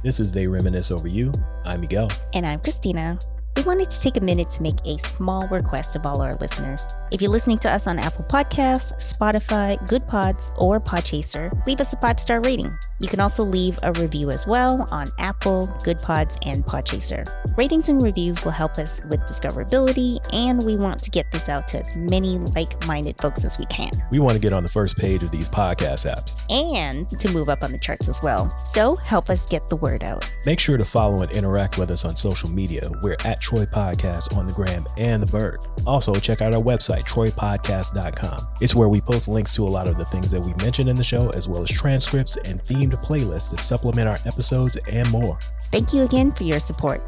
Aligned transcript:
This 0.00 0.20
is 0.20 0.30
They 0.30 0.46
Reminisce 0.46 0.92
Over 0.92 1.08
You. 1.08 1.32
I'm 1.64 1.80
Miguel. 1.80 2.08
And 2.32 2.46
I'm 2.46 2.60
Christina. 2.60 3.18
We 3.58 3.64
wanted 3.64 3.90
to 3.90 4.00
take 4.00 4.16
a 4.16 4.20
minute 4.20 4.50
to 4.50 4.62
make 4.62 4.76
a 4.84 4.98
small 4.98 5.48
request 5.48 5.96
of 5.96 6.06
all 6.06 6.22
our 6.22 6.36
listeners. 6.36 6.86
If 7.10 7.20
you're 7.20 7.32
listening 7.32 7.58
to 7.60 7.70
us 7.70 7.88
on 7.88 7.98
Apple 7.98 8.24
Podcasts, 8.26 8.92
Spotify, 9.00 9.76
Goodpods, 9.88 10.52
or 10.56 10.78
Podchaser, 10.78 11.66
leave 11.66 11.80
us 11.80 11.92
a 11.92 11.96
five 11.96 12.20
star 12.20 12.40
rating. 12.40 12.78
You 13.00 13.08
can 13.08 13.18
also 13.18 13.42
leave 13.42 13.76
a 13.82 13.92
review 13.94 14.30
as 14.30 14.46
well 14.46 14.86
on 14.92 15.10
Apple, 15.18 15.66
Goodpods, 15.82 16.38
and 16.46 16.64
Podchaser. 16.64 17.26
Ratings 17.56 17.88
and 17.88 18.00
reviews 18.00 18.44
will 18.44 18.52
help 18.52 18.78
us 18.78 19.00
with 19.08 19.20
discoverability, 19.22 20.18
and 20.32 20.64
we 20.64 20.76
want 20.76 21.02
to 21.02 21.10
get 21.10 21.30
this 21.32 21.48
out 21.48 21.66
to 21.68 21.80
as 21.80 21.96
many 21.96 22.38
like 22.38 22.86
minded 22.86 23.16
folks 23.18 23.44
as 23.44 23.58
we 23.58 23.66
can. 23.66 23.90
We 24.12 24.20
want 24.20 24.34
to 24.34 24.40
get 24.40 24.52
on 24.52 24.62
the 24.62 24.68
first 24.68 24.96
page 24.96 25.24
of 25.24 25.32
these 25.32 25.48
podcast 25.48 26.08
apps 26.08 26.40
and 26.48 27.10
to 27.18 27.32
move 27.32 27.48
up 27.48 27.64
on 27.64 27.72
the 27.72 27.78
charts 27.78 28.08
as 28.08 28.22
well. 28.22 28.56
So 28.58 28.94
help 28.94 29.30
us 29.30 29.46
get 29.46 29.68
the 29.68 29.76
word 29.76 30.04
out. 30.04 30.32
Make 30.46 30.60
sure 30.60 30.76
to 30.76 30.84
follow 30.84 31.22
and 31.22 31.32
interact 31.32 31.76
with 31.76 31.90
us 31.90 32.04
on 32.04 32.14
social 32.14 32.50
media. 32.50 32.88
We're 33.02 33.16
at 33.24 33.40
Troy 33.48 33.64
Podcast 33.64 34.36
on 34.36 34.46
the 34.46 34.52
gram 34.52 34.86
and 34.98 35.22
the 35.22 35.26
Bird. 35.26 35.60
Also, 35.86 36.14
check 36.14 36.42
out 36.42 36.54
our 36.54 36.60
website, 36.60 37.04
troypodcast.com. 37.06 38.46
It's 38.60 38.74
where 38.74 38.90
we 38.90 39.00
post 39.00 39.26
links 39.26 39.54
to 39.54 39.66
a 39.66 39.70
lot 39.70 39.88
of 39.88 39.96
the 39.96 40.04
things 40.04 40.30
that 40.32 40.40
we 40.42 40.52
mentioned 40.62 40.90
in 40.90 40.96
the 40.96 41.04
show, 41.04 41.30
as 41.30 41.48
well 41.48 41.62
as 41.62 41.70
transcripts 41.70 42.36
and 42.44 42.62
themed 42.62 42.92
playlists 43.02 43.50
that 43.52 43.60
supplement 43.60 44.06
our 44.06 44.18
episodes 44.26 44.76
and 44.92 45.10
more. 45.10 45.38
Thank 45.72 45.94
you 45.94 46.02
again 46.02 46.30
for 46.32 46.44
your 46.44 46.60
support. 46.60 47.00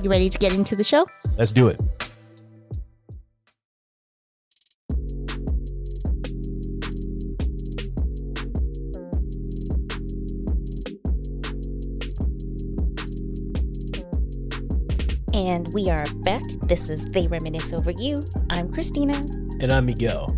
You 0.00 0.08
ready 0.08 0.28
to 0.28 0.38
get 0.38 0.54
into 0.54 0.76
the 0.76 0.84
show? 0.84 1.04
Let's 1.36 1.50
do 1.50 1.66
it. 1.66 1.80
And 15.38 15.72
we 15.72 15.88
are 15.88 16.04
back. 16.24 16.42
This 16.62 16.90
is 16.90 17.04
They 17.04 17.28
Reminisce 17.28 17.72
Over 17.72 17.92
You. 17.92 18.18
I'm 18.50 18.72
Christina. 18.72 19.14
And 19.60 19.72
I'm 19.72 19.86
Miguel. 19.86 20.36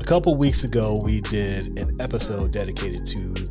A 0.00 0.04
couple 0.04 0.34
weeks 0.34 0.64
ago, 0.64 0.98
we 1.04 1.20
did 1.20 1.78
an 1.78 1.96
episode 2.00 2.50
dedicated 2.50 3.06
to 3.06 3.41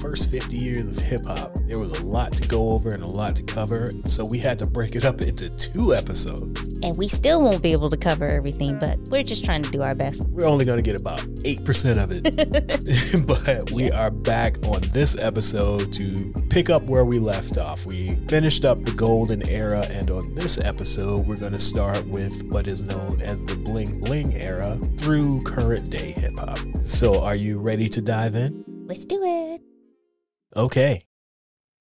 first 0.00 0.30
50 0.30 0.56
years 0.56 0.82
of 0.82 0.96
hip 0.96 1.26
hop. 1.26 1.54
There 1.66 1.78
was 1.78 1.92
a 2.00 2.04
lot 2.04 2.32
to 2.32 2.48
go 2.48 2.70
over 2.70 2.90
and 2.90 3.02
a 3.02 3.06
lot 3.06 3.36
to 3.36 3.42
cover, 3.42 3.90
so 4.04 4.24
we 4.24 4.38
had 4.38 4.58
to 4.60 4.66
break 4.66 4.96
it 4.96 5.04
up 5.04 5.20
into 5.20 5.50
two 5.50 5.94
episodes. 5.94 6.78
And 6.82 6.96
we 6.96 7.08
still 7.08 7.42
won't 7.42 7.62
be 7.62 7.72
able 7.72 7.90
to 7.90 7.96
cover 7.96 8.26
everything, 8.26 8.78
but 8.78 8.98
we're 9.10 9.22
just 9.22 9.44
trying 9.44 9.62
to 9.62 9.70
do 9.70 9.82
our 9.82 9.94
best. 9.94 10.26
We're 10.28 10.48
only 10.48 10.64
going 10.64 10.78
to 10.78 10.82
get 10.82 11.00
about 11.00 11.20
8% 11.20 12.02
of 12.02 12.10
it. 12.12 13.26
but 13.26 13.70
we 13.72 13.90
are 13.90 14.10
back 14.10 14.56
on 14.66 14.80
this 14.92 15.16
episode 15.16 15.92
to 15.94 16.32
pick 16.48 16.70
up 16.70 16.82
where 16.84 17.04
we 17.04 17.18
left 17.18 17.58
off. 17.58 17.84
We 17.86 18.16
finished 18.28 18.64
up 18.64 18.82
the 18.84 18.92
golden 18.92 19.46
era, 19.48 19.86
and 19.90 20.10
on 20.10 20.34
this 20.34 20.58
episode, 20.58 21.26
we're 21.26 21.36
going 21.36 21.52
to 21.52 21.60
start 21.60 22.04
with 22.06 22.42
what 22.50 22.66
is 22.66 22.88
known 22.88 23.20
as 23.20 23.42
the 23.44 23.56
bling 23.56 24.00
bling 24.00 24.34
era 24.34 24.76
through 24.98 25.40
current 25.42 25.90
day 25.90 26.12
hip 26.12 26.38
hop. 26.38 26.58
So, 26.82 27.22
are 27.22 27.36
you 27.36 27.58
ready 27.58 27.88
to 27.90 28.00
dive 28.00 28.34
in? 28.34 28.64
Let's 28.86 29.04
do 29.04 29.20
it. 29.22 29.69
Okay. 30.56 31.06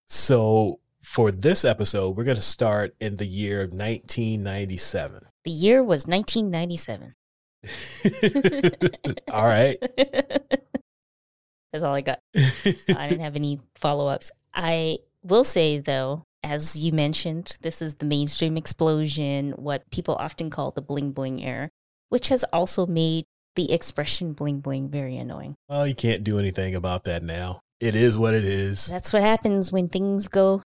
So, 0.06 0.80
for 1.02 1.32
this 1.32 1.66
episode, 1.66 2.16
we're 2.16 2.24
going 2.24 2.36
to 2.36 2.42
start 2.42 2.96
in 3.00 3.16
the 3.16 3.26
year 3.26 3.62
of 3.62 3.72
1997. 3.72 5.26
The 5.44 5.52
year 5.52 5.84
was 5.84 6.06
1997. 6.08 7.16
all 9.32 9.46
right. 9.46 9.78
That's 11.72 11.84
all 11.84 11.94
I 11.94 12.02
got. 12.02 12.20
I 12.36 13.10
didn't 13.10 13.22
have 13.22 13.36
any 13.36 13.60
follow 13.76 14.08
ups. 14.08 14.32
I 14.54 15.00
will 15.24 15.44
say, 15.44 15.80
though, 15.80 16.24
as 16.44 16.84
you 16.84 16.92
mentioned, 16.92 17.58
this 17.62 17.82
is 17.82 17.96
the 17.96 18.06
mainstream 18.06 18.58
explosion, 18.58 19.52
what 19.52 19.90
people 19.92 20.16
often 20.16 20.50
call 20.50 20.72
the 20.72 20.82
bling 20.82 21.12
bling 21.12 21.44
era, 21.44 21.70
which 22.10 22.30
has 22.30 22.44
also 22.52 22.86
made 22.86 23.26
the 23.56 23.72
expression 23.72 24.34
bling 24.34 24.60
bling 24.60 24.90
very 24.90 25.18
annoying. 25.18 25.56
Well, 25.68 25.86
you 25.86 25.96
can't 25.96 26.24
do 26.24 26.40
anything 26.40 26.76
about 26.76 27.04
that 27.04 27.24
now. 27.24 27.62
It 27.80 27.96
is 27.96 28.18
what 28.18 28.34
it 28.34 28.44
is. 28.44 28.88
That's 28.88 29.14
what 29.14 29.22
happens 29.22 29.72
when 29.72 29.88
things 29.88 30.28
go 30.28 30.62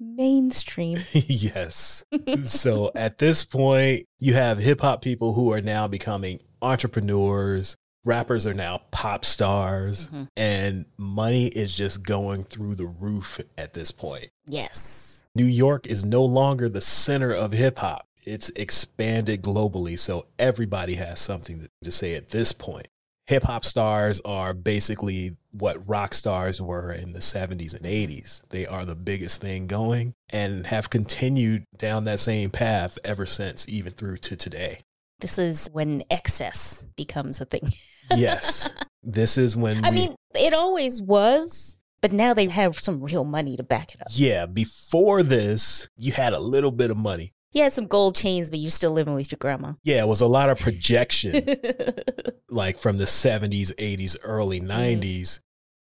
mainstream. 0.00 0.98
yes. 1.12 2.04
so 2.44 2.90
at 2.94 3.18
this 3.18 3.44
point, 3.44 4.06
you 4.18 4.34
have 4.34 4.58
hip 4.58 4.80
hop 4.80 5.02
people 5.02 5.34
who 5.34 5.52
are 5.52 5.60
now 5.60 5.86
becoming 5.86 6.40
entrepreneurs. 6.60 7.76
Rappers 8.04 8.48
are 8.48 8.54
now 8.54 8.80
pop 8.90 9.24
stars, 9.24 10.08
mm-hmm. 10.08 10.24
and 10.36 10.86
money 10.96 11.46
is 11.46 11.76
just 11.76 12.02
going 12.02 12.42
through 12.42 12.74
the 12.74 12.86
roof 12.86 13.40
at 13.56 13.74
this 13.74 13.92
point. 13.92 14.30
Yes. 14.44 15.20
New 15.36 15.44
York 15.44 15.86
is 15.86 16.04
no 16.04 16.24
longer 16.24 16.68
the 16.68 16.80
center 16.80 17.32
of 17.32 17.52
hip 17.52 17.78
hop. 17.78 18.08
It's 18.24 18.48
expanded 18.56 19.42
globally, 19.42 19.96
so 19.96 20.26
everybody 20.36 20.94
has 20.96 21.20
something 21.20 21.68
to 21.84 21.90
say 21.92 22.16
at 22.16 22.30
this 22.30 22.50
point 22.50 22.88
hip 23.26 23.44
hop 23.44 23.64
stars 23.64 24.20
are 24.24 24.52
basically 24.52 25.36
what 25.52 25.88
rock 25.88 26.14
stars 26.14 26.60
were 26.60 26.92
in 26.92 27.12
the 27.12 27.20
70s 27.20 27.74
and 27.74 27.84
80s. 27.84 28.42
They 28.48 28.66
are 28.66 28.84
the 28.84 28.94
biggest 28.94 29.40
thing 29.40 29.66
going 29.66 30.14
and 30.30 30.66
have 30.66 30.90
continued 30.90 31.64
down 31.76 32.04
that 32.04 32.20
same 32.20 32.50
path 32.50 32.98
ever 33.04 33.26
since, 33.26 33.68
even 33.68 33.92
through 33.92 34.18
to 34.18 34.36
today. 34.36 34.80
This 35.20 35.38
is 35.38 35.68
when 35.72 36.02
excess 36.10 36.82
becomes 36.96 37.40
a 37.40 37.44
thing. 37.44 37.72
yes. 38.16 38.70
This 39.02 39.38
is 39.38 39.56
when. 39.56 39.84
I 39.84 39.90
we, 39.90 39.96
mean, 39.96 40.14
it 40.34 40.52
always 40.52 41.00
was, 41.00 41.76
but 42.00 42.12
now 42.12 42.34
they 42.34 42.48
have 42.48 42.80
some 42.80 43.00
real 43.00 43.24
money 43.24 43.56
to 43.56 43.62
back 43.62 43.94
it 43.94 44.00
up. 44.00 44.08
Yeah. 44.10 44.46
Before 44.46 45.22
this, 45.22 45.88
you 45.96 46.12
had 46.12 46.32
a 46.32 46.40
little 46.40 46.72
bit 46.72 46.90
of 46.90 46.96
money. 46.96 47.34
You 47.52 47.62
had 47.62 47.72
some 47.72 47.86
gold 47.86 48.14
chains, 48.14 48.48
but 48.48 48.58
you're 48.58 48.70
still 48.70 48.92
living 48.92 49.14
with 49.14 49.30
your 49.30 49.38
grandma. 49.38 49.74
Yeah, 49.84 50.00
it 50.00 50.08
was 50.08 50.22
a 50.22 50.26
lot 50.26 50.48
of 50.48 50.58
projection, 50.58 51.46
like 52.48 52.78
from 52.78 52.96
the 52.98 53.04
70s, 53.04 53.74
80s, 53.74 54.16
early 54.22 54.60
90s. 54.60 55.20
Mm. 55.20 55.40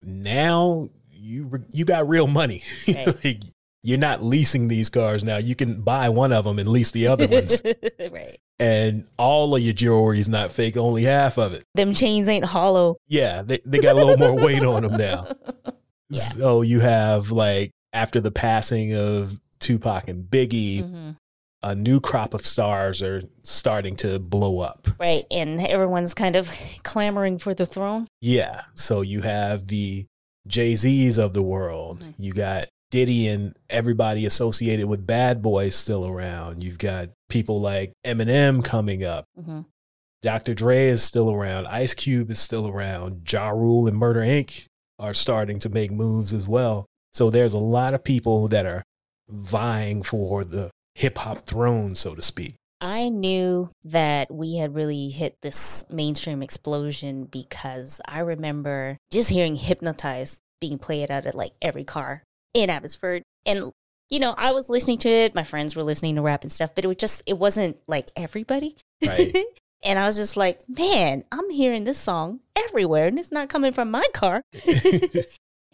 Now 0.03 0.89
you 1.09 1.65
you 1.71 1.83
got 1.83 2.07
real 2.07 2.27
money. 2.27 2.63
Right. 2.87 3.25
like, 3.25 3.41
you're 3.83 3.97
not 3.97 4.23
leasing 4.23 4.67
these 4.67 4.89
cars 4.89 5.23
now. 5.23 5.37
You 5.37 5.55
can 5.55 5.81
buy 5.81 6.09
one 6.09 6.33
of 6.33 6.45
them 6.45 6.59
and 6.59 6.67
lease 6.67 6.91
the 6.91 7.07
other 7.07 7.27
ones. 7.27 7.61
right. 8.11 8.39
And 8.59 9.05
all 9.17 9.55
of 9.55 9.61
your 9.61 9.73
jewelry 9.73 10.19
is 10.19 10.27
not 10.27 10.51
fake, 10.51 10.75
only 10.75 11.03
half 11.03 11.37
of 11.37 11.53
it. 11.53 11.63
Them 11.73 11.93
chains 11.93 12.27
ain't 12.27 12.43
hollow. 12.43 12.97
Yeah, 13.07 13.43
they, 13.43 13.61
they 13.65 13.79
got 13.79 13.95
a 13.95 14.03
little 14.03 14.17
more 14.17 14.43
weight 14.43 14.63
on 14.63 14.83
them 14.83 14.97
now. 14.97 15.27
Yeah. 16.09 16.19
So 16.19 16.61
you 16.63 16.79
have 16.81 17.31
like 17.31 17.71
after 17.93 18.19
the 18.19 18.31
passing 18.31 18.93
of 18.93 19.39
Tupac 19.59 20.07
and 20.07 20.25
Biggie, 20.25 20.83
mm-hmm 20.83 21.11
a 21.63 21.75
new 21.75 21.99
crop 21.99 22.33
of 22.33 22.45
stars 22.45 23.01
are 23.01 23.23
starting 23.41 23.95
to 23.97 24.19
blow 24.19 24.59
up. 24.59 24.87
Right. 24.99 25.25
And 25.31 25.59
everyone's 25.65 26.13
kind 26.13 26.35
of 26.35 26.55
clamoring 26.83 27.39
for 27.39 27.53
the 27.53 27.65
throne. 27.65 28.07
Yeah. 28.21 28.63
So 28.75 29.01
you 29.01 29.21
have 29.21 29.67
the 29.67 30.05
Jay 30.47 30.75
Z's 30.75 31.17
of 31.17 31.33
the 31.33 31.41
world. 31.41 32.01
Mm-hmm. 32.01 32.21
You 32.21 32.33
got 32.33 32.67
Diddy 32.91 33.27
and 33.27 33.55
everybody 33.69 34.25
associated 34.25 34.87
with 34.87 35.05
Bad 35.05 35.41
Boys 35.41 35.75
still 35.75 36.07
around. 36.07 36.63
You've 36.63 36.77
got 36.77 37.09
people 37.29 37.59
like 37.59 37.91
Eminem 38.05 38.63
coming 38.63 39.03
up. 39.03 39.25
Mm-hmm. 39.39 39.61
Dr. 40.21 40.53
Dre 40.53 40.87
is 40.87 41.03
still 41.03 41.31
around. 41.31 41.67
Ice 41.67 41.93
Cube 41.93 42.31
is 42.31 42.39
still 42.39 42.67
around. 42.67 43.31
Ja 43.31 43.49
Rule 43.49 43.87
and 43.87 43.97
Murder 43.97 44.21
Inc. 44.21 44.65
are 44.99 45.13
starting 45.13 45.59
to 45.59 45.69
make 45.69 45.91
moves 45.91 46.33
as 46.33 46.47
well. 46.47 46.85
So 47.13 47.29
there's 47.29 47.53
a 47.53 47.59
lot 47.59 47.93
of 47.93 48.03
people 48.03 48.47
that 48.47 48.65
are 48.65 48.83
vying 49.29 50.01
for 50.01 50.43
the 50.43 50.69
hip 50.97 51.19
hop 51.19 51.45
throne, 51.45 51.93
so 51.93 52.15
to 52.15 52.21
speak? 52.21 52.55
I 52.81 53.09
knew 53.09 53.69
that 53.85 54.31
we 54.33 54.57
had 54.57 54.75
really 54.75 55.09
hit 55.09 55.37
this 55.41 55.85
mainstream 55.89 56.41
explosion 56.41 57.25
because 57.25 58.01
I 58.05 58.19
remember 58.19 58.97
just 59.11 59.29
hearing 59.29 59.55
Hypnotize 59.55 60.39
being 60.59 60.79
played 60.79 61.11
out 61.11 61.25
at 61.25 61.35
like 61.35 61.53
every 61.61 61.83
car 61.83 62.23
in 62.53 62.69
Abbotsford. 62.69 63.23
And, 63.45 63.71
you 64.09 64.19
know, 64.19 64.33
I 64.37 64.51
was 64.51 64.69
listening 64.69 64.97
to 64.99 65.09
it, 65.09 65.35
my 65.35 65.43
friends 65.43 65.75
were 65.75 65.83
listening 65.83 66.15
to 66.15 66.21
rap 66.21 66.43
and 66.43 66.51
stuff, 66.51 66.73
but 66.73 66.83
it 66.83 66.87
was 66.87 66.97
just, 66.97 67.21
it 67.25 67.37
wasn't 67.37 67.77
like 67.87 68.09
everybody. 68.15 68.75
Right. 69.05 69.35
and 69.83 69.99
I 69.99 70.07
was 70.07 70.17
just 70.17 70.35
like, 70.35 70.61
man, 70.67 71.23
I'm 71.31 71.49
hearing 71.51 71.83
this 71.83 71.99
song 71.99 72.39
everywhere 72.55 73.05
and 73.05 73.19
it's 73.19 73.31
not 73.31 73.49
coming 73.49 73.71
from 73.71 73.91
my 73.91 74.05
car. 74.13 74.41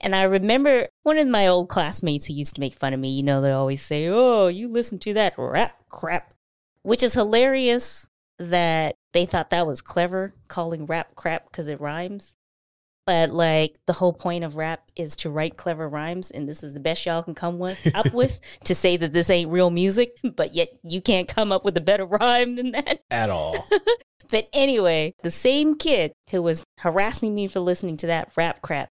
And 0.03 0.13
I 0.13 0.23
remember 0.23 0.89
one 1.03 1.17
of 1.17 1.29
my 1.29 1.47
old 1.47 1.69
classmates 1.69 2.27
who 2.27 2.33
used 2.33 2.55
to 2.55 2.61
make 2.61 2.77
fun 2.77 2.93
of 2.93 2.99
me, 2.99 3.09
you 3.09 3.23
know, 3.23 3.39
they 3.39 3.53
always 3.53 3.81
say, 3.81 4.09
Oh, 4.09 4.47
you 4.47 4.67
listen 4.67 4.99
to 4.99 5.13
that 5.13 5.33
rap 5.37 5.77
crap, 5.87 6.33
which 6.81 7.01
is 7.01 7.13
hilarious 7.13 8.05
that 8.37 8.97
they 9.13 9.25
thought 9.25 9.49
that 9.51 9.65
was 9.65 9.81
clever, 9.81 10.33
calling 10.49 10.85
rap 10.85 11.15
crap 11.15 11.45
because 11.45 11.69
it 11.69 11.79
rhymes. 11.79 12.35
But 13.05 13.31
like 13.31 13.77
the 13.87 13.93
whole 13.93 14.11
point 14.11 14.43
of 14.43 14.57
rap 14.57 14.91
is 14.97 15.15
to 15.17 15.29
write 15.29 15.55
clever 15.55 15.87
rhymes, 15.87 16.31
and 16.31 16.49
this 16.49 16.63
is 16.63 16.73
the 16.73 16.79
best 16.81 17.05
y'all 17.05 17.23
can 17.23 17.35
come 17.35 17.57
with 17.57 17.89
up 17.95 18.13
with 18.13 18.41
to 18.65 18.75
say 18.75 18.97
that 18.97 19.13
this 19.13 19.29
ain't 19.29 19.51
real 19.51 19.69
music, 19.69 20.17
but 20.35 20.53
yet 20.53 20.69
you 20.83 21.01
can't 21.01 21.29
come 21.29 21.53
up 21.53 21.63
with 21.63 21.77
a 21.77 21.81
better 21.81 22.05
rhyme 22.05 22.55
than 22.55 22.71
that 22.71 23.03
at 23.09 23.29
all. 23.29 23.67
but 24.31 24.49
anyway, 24.51 25.13
the 25.23 25.31
same 25.31 25.77
kid 25.77 26.11
who 26.29 26.41
was 26.41 26.65
harassing 26.79 27.33
me 27.33 27.47
for 27.47 27.61
listening 27.61 27.95
to 27.97 28.07
that 28.07 28.31
rap 28.35 28.61
crap 28.61 28.89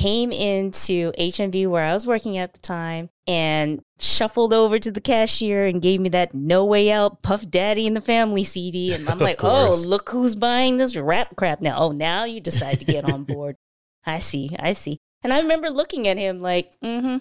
came 0.00 0.32
into 0.32 1.12
HMV 1.12 1.66
where 1.68 1.84
I 1.84 1.92
was 1.92 2.06
working 2.06 2.38
at 2.38 2.54
the 2.54 2.58
time 2.60 3.10
and 3.26 3.82
shuffled 3.98 4.54
over 4.54 4.78
to 4.78 4.90
the 4.90 5.00
cashier 5.00 5.66
and 5.66 5.82
gave 5.82 6.00
me 6.00 6.08
that 6.08 6.32
No 6.32 6.64
Way 6.64 6.90
Out 6.90 7.20
Puff 7.20 7.48
Daddy 7.48 7.86
and 7.86 7.94
the 7.94 8.00
Family 8.00 8.42
CD. 8.42 8.94
And 9.00 9.08
I'm 9.08 9.18
like, 9.18 9.44
oh, 9.44 9.78
look 9.86 10.08
who's 10.08 10.34
buying 10.34 10.78
this 10.78 10.96
rap 10.96 11.36
crap 11.36 11.60
now. 11.60 11.78
Oh, 11.78 11.92
now 11.92 12.24
you 12.24 12.40
decide 12.40 12.78
to 12.78 12.84
get 12.86 13.04
on 13.04 13.24
board. 13.24 13.56
I 14.06 14.20
see, 14.20 14.50
I 14.58 14.72
see. 14.72 14.98
And 15.22 15.34
I 15.34 15.40
remember 15.40 15.68
looking 15.68 16.08
at 16.08 16.16
him 16.16 16.40
like, 16.40 16.72
mm 16.82 17.00
hmm. 17.00 17.16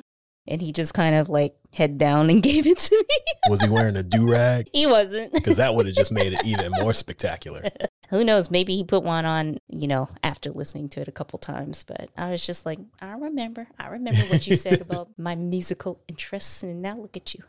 And 0.48 0.62
he 0.62 0.72
just 0.72 0.96
kind 0.96 1.14
of 1.16 1.30
like 1.30 1.54
head 1.72 1.98
down 1.98 2.30
and 2.30 2.42
gave 2.50 2.66
it 2.66 2.80
to 2.80 2.96
me. 2.96 3.34
Was 3.50 3.62
he 3.62 3.70
wearing 3.70 3.96
a 3.96 4.04
do 4.04 4.30
rag? 4.30 4.70
he 4.74 4.88
wasn't. 4.88 5.34
Because 5.34 5.58
that 5.58 5.76
would 5.76 5.86
have 5.86 5.96
just 5.96 6.12
made 6.12 6.34
it 6.34 6.46
even 6.46 6.72
more 6.72 6.94
spectacular. 6.94 7.70
Who 8.10 8.24
knows? 8.24 8.50
Maybe 8.50 8.76
he 8.76 8.84
put 8.84 9.04
one 9.04 9.26
on, 9.26 9.60
you 9.68 9.88
know, 9.88 10.10
after 10.24 10.52
listening 10.52 10.90
to 10.90 11.02
it 11.02 11.08
a 11.08 11.12
couple 11.12 11.38
times. 11.38 11.84
But 11.84 12.10
I 12.18 12.32
was 12.32 12.46
just 12.46 12.66
like, 12.66 12.80
I 13.00 13.14
remember. 13.14 13.68
I 13.78 13.90
remember 13.90 14.22
what 14.30 14.48
you 14.48 14.56
said 14.56 14.82
about 14.82 15.10
my 15.18 15.36
musical 15.36 16.02
interests. 16.08 16.64
And 16.64 16.82
now 16.82 16.98
look 16.98 17.16
at 17.16 17.36
you. 17.36 17.44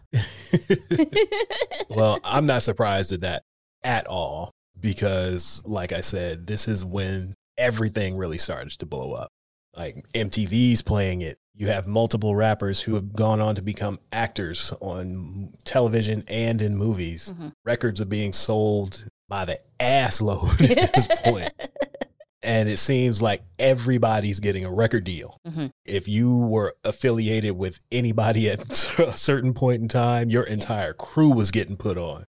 well, 1.89 2.19
I'm 2.25 2.47
not 2.47 2.63
surprised 2.63 3.13
at 3.13 3.23
that 3.23 3.43
at 3.83 4.07
all 4.07 4.51
because, 4.79 5.63
like 5.67 5.93
I 5.93 6.03
said, 6.03 6.47
this 6.47 6.69
is 6.69 6.85
when 6.85 7.35
everything 7.57 8.17
really 8.17 8.39
started 8.39 8.71
to 8.79 8.87
blow 8.87 9.13
up. 9.13 9.31
Like 9.77 10.05
MTV's 10.13 10.83
playing 10.83 11.23
it. 11.23 11.39
You 11.61 11.67
have 11.67 11.87
multiple 11.87 12.35
rappers 12.35 12.81
who 12.81 12.95
have 12.95 13.13
gone 13.13 13.39
on 13.39 13.55
to 13.55 13.61
become 13.61 14.01
actors 14.11 14.73
on 14.81 15.53
television 15.65 16.25
and 16.27 16.63
in 16.63 16.75
movies. 16.75 17.35
Mhm. 17.39 17.53
Records 17.67 18.01
are 18.01 18.07
being 18.07 18.33
sold 18.33 19.05
by 19.29 19.45
the 19.45 19.61
ass 19.79 20.23
load 20.23 20.59
at 20.63 20.95
this 20.95 21.07
point. 21.23 21.53
And 22.43 22.71
it 22.71 22.79
seems 22.79 23.21
like 23.21 23.43
everybody's 23.59 24.41
getting 24.41 24.65
a 24.65 24.73
record 24.73 25.05
deal. 25.05 25.37
Mhm. 25.47 25.69
If 25.85 26.09
you 26.09 26.35
were 26.35 26.77
affiliated 26.83 27.59
with 27.59 27.81
anybody 27.93 28.49
at 28.49 28.61
a 28.99 29.13
certain 29.13 29.53
point 29.53 29.83
in 29.83 29.89
time, 29.89 30.31
your 30.31 30.45
entire 30.45 30.95
crew 30.95 31.29
was 31.29 31.51
getting 31.51 31.77
put 31.77 31.99
on. 31.99 32.25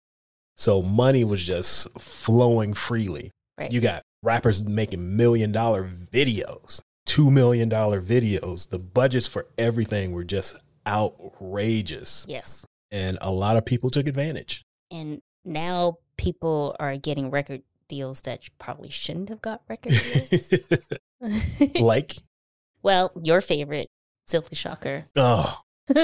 So 0.57 0.81
money 0.81 1.23
was 1.23 1.41
just 1.45 1.87
flowing 1.97 2.73
freely. 2.73 3.31
Right. 3.57 3.71
You 3.71 3.79
got 3.79 4.01
rappers 4.21 4.61
making 4.61 5.15
million 5.15 5.53
dollar 5.53 5.89
videos, 5.89 6.81
two 7.05 7.31
million 7.31 7.69
dollar 7.69 8.01
videos. 8.01 8.69
The 8.69 8.79
budgets 8.79 9.27
for 9.27 9.47
everything 9.57 10.11
were 10.11 10.23
just 10.23 10.57
outrageous. 10.87 12.25
yes. 12.27 12.65
And 12.91 13.17
a 13.21 13.31
lot 13.31 13.55
of 13.57 13.65
people 13.65 13.89
took 13.89 14.07
advantage. 14.07 14.63
And 14.91 15.21
now 15.45 15.97
people 16.17 16.75
are 16.79 16.97
getting 16.97 17.31
record 17.31 17.61
deals 17.87 18.19
that 18.21 18.41
probably 18.59 18.89
shouldn't 18.89 19.29
have 19.29 19.41
got 19.41 19.61
record 19.69 19.93
deals. 20.29 21.73
like, 21.79 22.15
well, 22.83 23.11
your 23.23 23.39
favorite, 23.41 23.87
Silky 24.27 24.55
Shocker. 24.55 25.05
oh, 25.15 25.59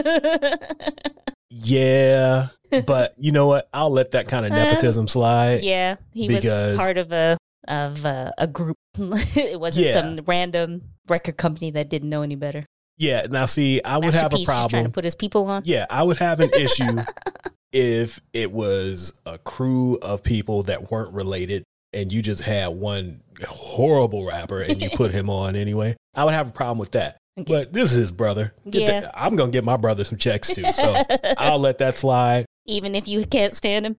yeah. 1.49 2.47
But 2.85 3.13
you 3.17 3.31
know 3.31 3.47
what? 3.47 3.69
I'll 3.73 3.89
let 3.89 4.11
that 4.11 4.27
kind 4.27 4.45
of 4.45 4.51
nepotism 4.51 5.07
slide. 5.07 5.63
yeah, 5.63 5.95
he 6.13 6.27
was 6.29 6.45
part 6.77 6.97
of 6.97 7.11
a 7.11 7.37
of 7.67 8.05
a, 8.05 8.33
a 8.37 8.47
group. 8.47 8.77
it 8.97 9.59
wasn't 9.59 9.87
Yeah. 9.87 9.93
some 9.93 10.19
random 10.25 10.81
record 11.07 11.37
company 11.37 11.71
that 11.71 11.89
didn't 11.89 12.09
know 12.09 12.21
any 12.21 12.35
better. 12.35 12.65
Yeah. 12.97 13.27
Now, 13.29 13.45
see, 13.45 13.81
I 13.83 13.97
would 13.97 14.05
Master 14.05 14.21
have 14.21 14.33
a 14.33 14.35
just 14.37 14.45
trying 14.45 14.69
problem. 14.69 14.83
to 14.85 14.91
put 14.91 15.03
his 15.03 15.15
people 15.15 15.45
on. 15.45 15.61
Yeah, 15.65 15.85
I 15.89 16.03
would 16.03 16.17
have 16.17 16.39
an 16.39 16.49
issue 16.53 17.03
if 17.71 18.19
it 18.33 18.51
was 18.51 19.13
a 19.25 19.37
crew 19.37 19.97
of 20.01 20.23
people 20.23 20.63
that 20.63 20.89
weren't 20.91 21.13
related 21.13 21.63
and 21.93 22.11
you 22.11 22.21
just 22.21 22.41
had 22.41 22.67
one 22.69 23.21
horrible 23.47 24.25
rapper 24.25 24.61
and 24.61 24.81
you 24.81 24.89
put 24.89 25.11
him 25.11 25.29
on 25.29 25.55
anyway. 25.55 25.95
I 26.15 26.23
would 26.23 26.33
have 26.33 26.47
a 26.49 26.51
problem 26.51 26.79
with 26.79 26.91
that. 26.91 27.17
Okay. 27.39 27.53
But 27.53 27.71
this 27.73 27.91
is 27.91 27.97
his 27.97 28.11
brother. 28.11 28.53
Get 28.69 28.81
Yeah. 28.81 28.99
that- 29.01 29.11
I'm 29.15 29.35
going 29.35 29.51
to 29.51 29.55
get 29.55 29.63
my 29.63 29.77
brother 29.77 30.03
some 30.03 30.17
checks 30.17 30.53
too. 30.55 30.63
So 30.73 30.95
I'll 31.37 31.59
let 31.59 31.77
that 31.77 31.95
slide. 31.95 32.45
Even 32.65 32.95
if 32.95 33.07
you 33.07 33.25
can't 33.25 33.53
stand 33.53 33.85
him. 33.85 33.95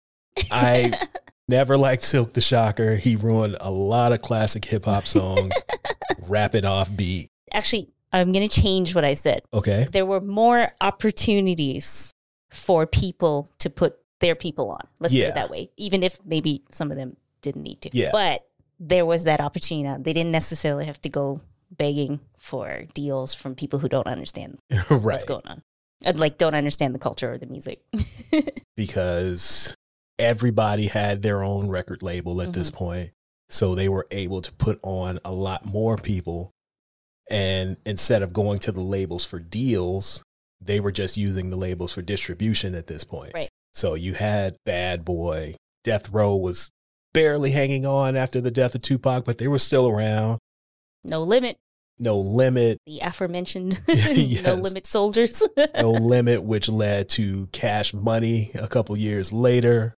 I 0.52 1.00
never 1.48 1.78
liked 1.78 2.04
Silkk 2.04 2.34
the 2.34 2.42
Shocker. 2.42 2.96
He 2.96 3.16
ruined 3.16 3.58
a 3.60 3.72
lot 3.72 4.12
of 4.12 4.22
classic 4.22 4.66
hip 4.66 4.86
hop 4.86 5.06
songs, 5.08 5.54
rapping 6.28 6.66
off 6.66 6.96
beat. 6.96 7.30
Actually, 7.54 7.90
I'm 8.12 8.32
going 8.32 8.48
to 8.48 8.62
change 8.62 8.96
what 8.96 9.06
I 9.06 9.14
said. 9.14 9.42
Okay. 9.54 9.88
There 9.92 10.06
were 10.06 10.22
more 10.22 10.72
opportunities 10.82 12.14
for 12.50 12.86
people 12.86 13.50
to 13.60 13.70
put 13.70 13.98
their 14.20 14.36
people 14.36 14.72
on. 14.72 14.88
Let's 15.00 15.14
put 15.14 15.22
it 15.22 15.36
that 15.36 15.50
way. 15.50 15.70
Even 15.78 16.04
if 16.04 16.20
maybe 16.26 16.64
some 16.72 16.92
of 16.92 16.98
them 16.98 17.18
didn't 17.42 17.64
need 17.64 17.82
to. 17.82 17.90
Yeah. 17.94 18.10
But 18.12 18.46
there 18.80 19.06
was 19.06 19.26
that 19.26 19.42
opportunity. 19.42 20.02
They 20.04 20.14
didn't 20.14 20.32
necessarily 20.32 20.86
have 20.86 21.02
to 21.02 21.10
go 21.10 21.42
begging 21.72 22.20
for 22.38 22.86
deals 22.94 23.34
from 23.34 23.56
people 23.56 23.80
who 23.80 23.90
don't 23.90 24.08
understand 24.08 24.60
right. 24.90 25.02
what's 25.02 25.26
going 25.26 25.46
on. 25.46 25.62
Uh, 26.06 26.14
Like 26.16 26.38
don't 26.38 26.56
understand 26.56 26.96
the 26.96 27.00
culture 27.00 27.34
or 27.34 27.38
the 27.38 27.46
music. 27.48 27.82
because 28.76 29.76
everybody 30.20 30.88
had 30.88 31.22
their 31.22 31.44
own 31.44 31.70
record 31.70 32.02
label 32.04 32.42
at 32.42 32.50
Mm-hmm. 32.50 32.60
this 32.60 32.70
point. 32.72 33.12
So 33.50 33.76
they 33.76 33.88
were 33.88 34.08
able 34.12 34.42
to 34.42 34.52
put 34.54 34.80
on 34.84 35.20
a 35.24 35.32
lot 35.32 35.66
more 35.66 35.96
people. 35.98 36.52
And 37.30 37.78
instead 37.86 38.22
of 38.22 38.34
going 38.34 38.60
to 38.60 38.72
the 38.72 38.82
labels 38.82 39.26
for 39.26 39.40
deals, 39.40 40.24
they 40.62 40.80
were 40.80 40.92
just 40.92 41.18
using 41.18 41.50
the 41.50 41.56
labels 41.58 41.94
for 41.94 42.02
distribution 42.02 42.74
at 42.76 42.88
this 42.88 43.04
point. 43.04 43.32
Right. 43.34 43.50
So 43.74 43.94
you 43.96 44.14
had 44.16 44.58
Bad 44.66 45.06
Boy, 45.06 45.56
Death 45.84 46.10
Row 46.10 46.36
was 46.36 46.72
barely 47.14 47.52
hanging 47.52 47.86
on 47.86 48.16
after 48.16 48.42
the 48.42 48.52
death 48.52 48.76
of 48.76 48.82
Tupac, 48.82 49.24
but 49.26 49.38
they 49.38 49.48
were 49.48 49.60
still 49.60 49.88
around. 49.88 50.40
no 51.04 51.22
limit. 51.24 51.58
No 52.00 52.20
Limit, 52.20 52.78
The 52.86 53.00
aforementioned 53.00 53.80
Yes. 53.88 54.44
no 54.46 54.54
limit 54.54 54.86
soldiers. 54.86 55.42
No 55.74 55.92
Limit, 55.94 56.44
which 56.44 56.70
led 56.70 57.10
to 57.10 57.48
Cash 57.52 57.92
Money 57.92 58.52
a 58.54 58.68
couple 58.68 58.96
years 58.96 59.34
later. 59.34 59.96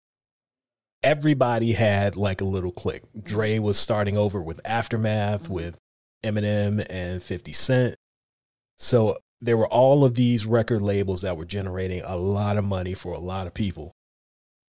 Everybody 1.03 1.73
had 1.73 2.17
like 2.17 2.41
a 2.41 2.45
little 2.45 2.73
click. 2.73 3.03
Dre 3.23 3.59
was 3.59 3.79
starting 3.79 4.17
over 4.17 4.43
with 4.43 4.61
Aftermath 4.65 5.45
Mhm. 5.45 5.49
with 5.49 5.79
Eminem 6.25 6.85
and 6.91 7.23
50 7.23 7.53
Cent. 7.53 7.97
So 8.77 9.19
there 9.41 9.57
were 9.57 9.69
all 9.69 10.05
of 10.05 10.15
these 10.17 10.45
record 10.45 10.83
labels 10.83 11.23
that 11.23 11.37
were 11.37 11.45
generating 11.45 12.03
a 12.03 12.17
lot 12.17 12.57
of 12.57 12.65
money 12.65 12.95
for 12.95 13.13
a 13.13 13.21
lot 13.21 13.47
of 13.47 13.55
people. 13.55 13.95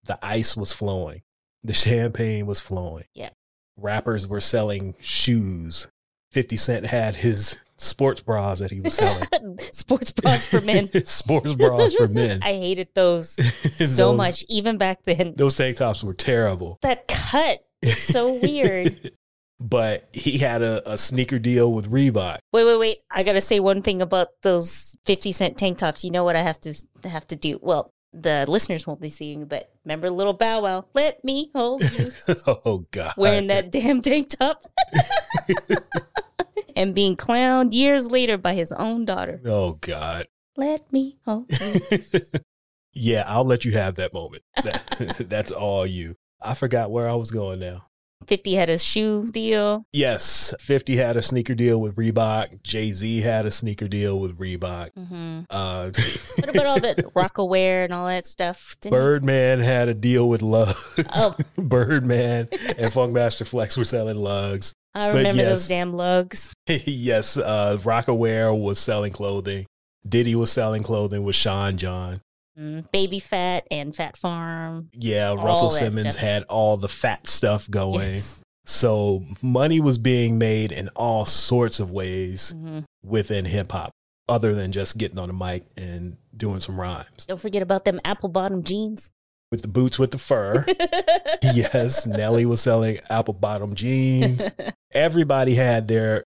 The 0.04 0.24
ice 0.24 0.56
was 0.56 0.72
flowing, 0.74 1.22
the 1.64 1.74
champagne 1.74 2.46
was 2.46 2.60
flowing. 2.60 3.06
Yeah. 3.16 3.32
Rappers 3.76 4.28
were 4.28 4.42
selling 4.42 4.96
shoes. 5.00 5.88
50 6.32 6.58
Cent 6.58 6.86
had 6.88 7.16
his 7.18 7.60
sports 7.80 8.22
bras 8.22 8.60
that 8.60 8.72
he 8.72 8.80
was 8.82 8.94
selling. 8.94 9.24
Sports 9.72 10.12
bras 10.12 10.46
for 10.48 10.62
men. 10.62 10.88
sports 11.06 11.56
bras 11.56 11.94
for 11.96 12.08
men. 12.08 12.40
I 12.44 12.54
hated 12.54 12.90
those 12.94 13.32
so 13.78 13.86
Those- 14.10 14.18
much, 14.18 14.46
even 14.50 14.78
back 14.78 15.04
then. 15.04 15.34
Those 15.36 15.56
tank 15.56 15.78
tops 15.78 16.04
were 16.04 16.14
terrible. 16.14 16.78
That 16.82 17.08
cut 17.08 17.60
is 17.82 17.98
so 18.02 18.34
weird. 18.34 19.12
but 19.60 20.10
he 20.14 20.38
had 20.38 20.62
a, 20.62 20.92
a 20.92 20.98
sneaker 20.98 21.40
deal 21.40 21.72
with 21.74 21.90
Reebok. 21.92 22.40
Wait, 22.54 22.64
wait, 22.66 22.80
wait! 22.80 22.98
I 23.12 23.24
gotta 23.24 23.42
say 23.42 23.60
one 23.60 23.82
thing 23.82 24.02
about 24.02 24.28
those 24.44 24.96
fifty 25.06 25.32
cent 25.32 25.58
tank 25.58 25.78
tops. 25.78 26.04
You 26.04 26.12
know 26.12 26.24
what 26.24 26.36
I 26.36 26.42
have 26.42 26.60
to 26.62 26.74
have 27.06 27.26
to 27.28 27.36
do? 27.36 27.60
Well, 27.62 27.92
the 28.14 28.46
listeners 28.48 28.88
won't 28.88 29.02
be 29.02 29.10
seeing, 29.10 29.46
but 29.46 29.70
remember 29.86 30.10
little 30.10 30.34
Bow 30.34 30.62
Wow? 30.62 30.86
Let 30.94 31.24
me 31.24 31.52
hold 31.54 31.84
you, 31.84 32.12
oh 32.48 32.86
God. 32.92 33.14
wearing 33.18 33.48
that 33.48 33.72
damn 33.72 34.02
tank 34.02 34.30
top, 34.30 34.64
and 36.80 36.96
being 36.96 37.16
clowned 37.16 37.74
years 37.74 38.10
later 38.10 38.38
by 38.38 38.54
his 38.56 38.72
own 38.72 39.06
daughter. 39.06 39.40
Oh 39.46 39.74
God. 39.74 40.28
Let 40.58 40.92
me 40.92 41.18
hold 41.26 41.46
you. 41.62 42.22
yeah, 42.94 43.24
I'll 43.28 43.46
let 43.46 43.66
you 43.66 43.72
have 43.74 43.96
that 43.96 44.14
moment. 44.14 44.44
That- 44.64 45.16
that's 45.30 45.52
all 45.52 45.86
you. 45.86 46.16
I 46.42 46.54
forgot 46.56 46.90
where 46.92 47.08
I 47.10 47.14
was 47.16 47.32
going 47.32 47.60
now. 47.60 47.86
Fifty 48.28 48.54
had 48.56 48.70
a 48.70 48.78
shoe 48.78 49.32
deal. 49.32 49.86
Yes, 49.94 50.54
50 50.60 50.98
had 50.98 51.16
a 51.18 51.22
sneaker 51.22 51.56
deal 51.56 51.80
with 51.80 51.96
Reebok. 51.96 52.62
Jay 52.64 52.92
Z 52.92 53.22
had 53.22 53.46
a 53.46 53.52
sneaker 53.52 53.88
deal 53.88 54.20
with 54.20 54.38
Reebok. 54.38 54.90
hmm 54.94 55.42
Uh, 55.50 55.90
What 56.36 56.50
about 56.50 56.66
all 56.66 56.80
the 56.80 56.96
Rocawear 57.16 57.86
and 57.86 57.94
all 57.94 58.08
that 58.08 58.28
stuff? 58.28 58.76
Didn't 58.82 58.94
he- 58.94 59.00
Birdman 59.00 59.60
had 59.60 59.88
a 59.88 59.94
deal 59.94 60.28
with 60.30 60.42
Lugz. 60.42 61.06
Oh. 61.16 61.36
Birdman 61.58 62.50
and 62.52 62.92
Funkmaster 62.92 63.48
Flex 63.48 63.78
were 63.78 63.86
selling 63.86 64.18
Lugz. 64.18 64.74
I 64.96 65.08
remember 65.10 65.42
yes. 65.44 65.50
those 65.50 65.68
damn 65.70 65.94
Lugz. 65.94 66.52
yes, 66.68 67.38
uh, 67.38 67.78
Rocawear 67.82 68.58
was 68.60 68.80
selling 68.80 69.14
clothing. 69.14 69.66
Diddy 70.08 70.36
was 70.36 70.52
selling 70.52 70.84
clothing 70.84 71.24
with 71.24 71.36
Sean 71.36 71.78
John. 71.78 72.22
Mm, 72.58 72.90
Baby 72.92 73.20
Phat 73.20 73.68
and 73.72 73.96
Fat 73.96 74.18
Farm. 74.18 74.90
Yeah, 74.94 75.34
Russell 75.34 75.72
Simmons 75.72 76.02
stuff. 76.02 76.16
had 76.16 76.44
all 76.44 76.78
the 76.78 76.90
fat 76.90 77.28
stuff 77.28 77.70
going. 77.70 78.14
Yes. 78.14 78.42
So 78.66 79.24
money 79.42 79.80
was 79.80 79.98
being 79.98 80.38
made 80.38 80.72
in 80.72 80.90
all 80.90 81.26
sorts 81.26 81.80
of 81.80 81.90
ways 81.92 82.54
Mhm. 82.56 82.84
within 83.04 83.46
hip 83.46 83.72
hop, 83.72 83.92
other 84.28 84.54
than 84.54 84.72
just 84.72 84.98
getting 84.98 85.18
on 85.20 85.28
the 85.28 85.34
mic 85.34 85.66
and 85.78 86.18
doing 86.36 86.60
some 86.60 86.80
rhymes. 86.80 87.26
Don't 87.28 87.40
forget 87.42 87.62
about 87.62 87.86
them 87.86 88.00
apple 88.06 88.30
bottom 88.30 88.62
jeans. 88.64 89.10
With 89.52 89.64
the 89.64 89.68
boots 89.68 89.98
with 89.98 90.12
the 90.12 90.18
fur. 90.20 90.64
yes, 91.42 92.06
Nelly 92.06 92.46
was 92.46 92.62
selling 92.62 93.00
apple 93.10 93.34
bottom 93.34 93.74
jeans. 93.76 94.54
Everybody 94.92 95.56
had 95.56 95.88
their 95.88 96.24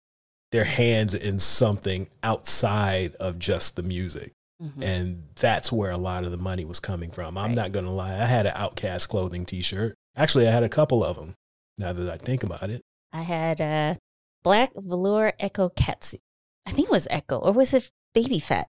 their 0.51 0.63
hands 0.65 1.13
in 1.13 1.39
something 1.39 2.07
outside 2.23 3.15
of 3.15 3.39
just 3.39 3.75
the 3.75 3.83
music. 3.83 4.33
Mhm. 4.61 4.83
And 4.83 5.23
that's 5.35 5.71
where 5.71 5.91
a 5.91 5.97
lot 5.97 6.23
of 6.23 6.31
the 6.31 6.37
money 6.37 6.65
was 6.65 6.79
coming 6.79 7.09
from. 7.11 7.37
I'm 7.37 7.47
Right. 7.49 7.55
not 7.55 7.71
going 7.71 7.85
to 7.85 7.91
lie. 7.91 8.13
I 8.13 8.25
had 8.25 8.45
an 8.45 8.53
Outkast 8.55 9.07
clothing 9.07 9.45
t 9.45 9.61
shirt. 9.61 9.95
Actually, 10.15 10.47
I 10.47 10.51
had 10.51 10.63
a 10.63 10.69
couple 10.69 11.03
of 11.05 11.15
them 11.15 11.35
now 11.77 11.93
that 11.93 12.09
I 12.09 12.17
think 12.17 12.43
about 12.43 12.69
it. 12.69 12.81
I 13.13 13.21
had 13.21 13.59
a 13.61 13.97
black 14.43 14.71
velour 14.75 15.33
Ecko 15.39 15.69
catsuit. 15.69 16.19
I 16.65 16.71
think 16.71 16.89
it 16.89 16.91
was 16.91 17.07
Ecko, 17.09 17.37
or 17.37 17.53
was 17.53 17.73
it 17.73 17.89
Baby 18.13 18.39
Phat? 18.39 18.67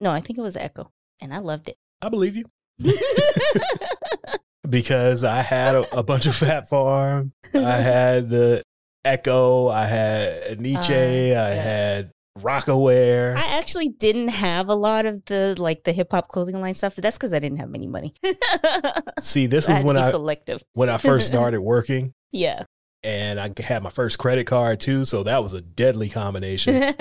No, 0.00 0.10
I 0.10 0.20
think 0.20 0.38
it 0.38 0.42
was 0.42 0.56
Ecko, 0.56 0.90
and 1.20 1.32
I 1.32 1.38
loved 1.38 1.68
it. 1.68 1.76
I 2.02 2.08
believe 2.08 2.36
you. 2.36 2.44
because 4.68 5.24
I 5.24 5.42
had 5.42 5.74
a, 5.74 5.98
a 5.98 6.02
bunch 6.02 6.26
of 6.26 6.36
Fat 6.36 6.68
Farm. 6.68 7.32
I 7.54 7.58
had 7.76 8.28
the 8.30 8.62
Ecko. 9.04 9.68
I 9.68 9.86
had 9.86 10.58
Enyce. 10.58 11.36
Uh, 11.36 11.40
I 11.40 11.50
had 11.50 12.10
Rocawear. 12.38 13.36
I 13.36 13.58
actually 13.58 13.88
didn't 13.88 14.28
have 14.28 14.68
a 14.68 14.74
lot 14.74 15.06
of 15.06 15.24
the 15.26 15.54
like 15.58 15.84
the 15.84 15.92
hip 15.92 16.08
hop 16.10 16.28
clothing 16.28 16.60
line 16.60 16.74
stuff, 16.74 16.94
but 16.94 17.02
that's 17.02 17.16
because 17.16 17.32
I 17.32 17.38
didn't 17.38 17.58
have 17.58 17.74
any 17.74 17.86
money. 17.86 18.14
See, 19.20 19.46
this 19.46 19.68
was 19.68 19.82
when 19.82 19.96
I 19.96 20.10
selective. 20.10 20.62
when 20.74 20.88
I 20.88 20.98
first 20.98 21.26
started 21.26 21.60
working, 21.60 22.12
Yeah. 22.32 22.64
and 23.02 23.40
I 23.40 23.50
had 23.62 23.82
my 23.82 23.90
first 23.90 24.18
credit 24.18 24.46
card 24.46 24.80
too. 24.80 25.04
So 25.06 25.22
that 25.22 25.42
was 25.42 25.54
a 25.54 25.62
deadly 25.62 26.08
combination. 26.10 26.92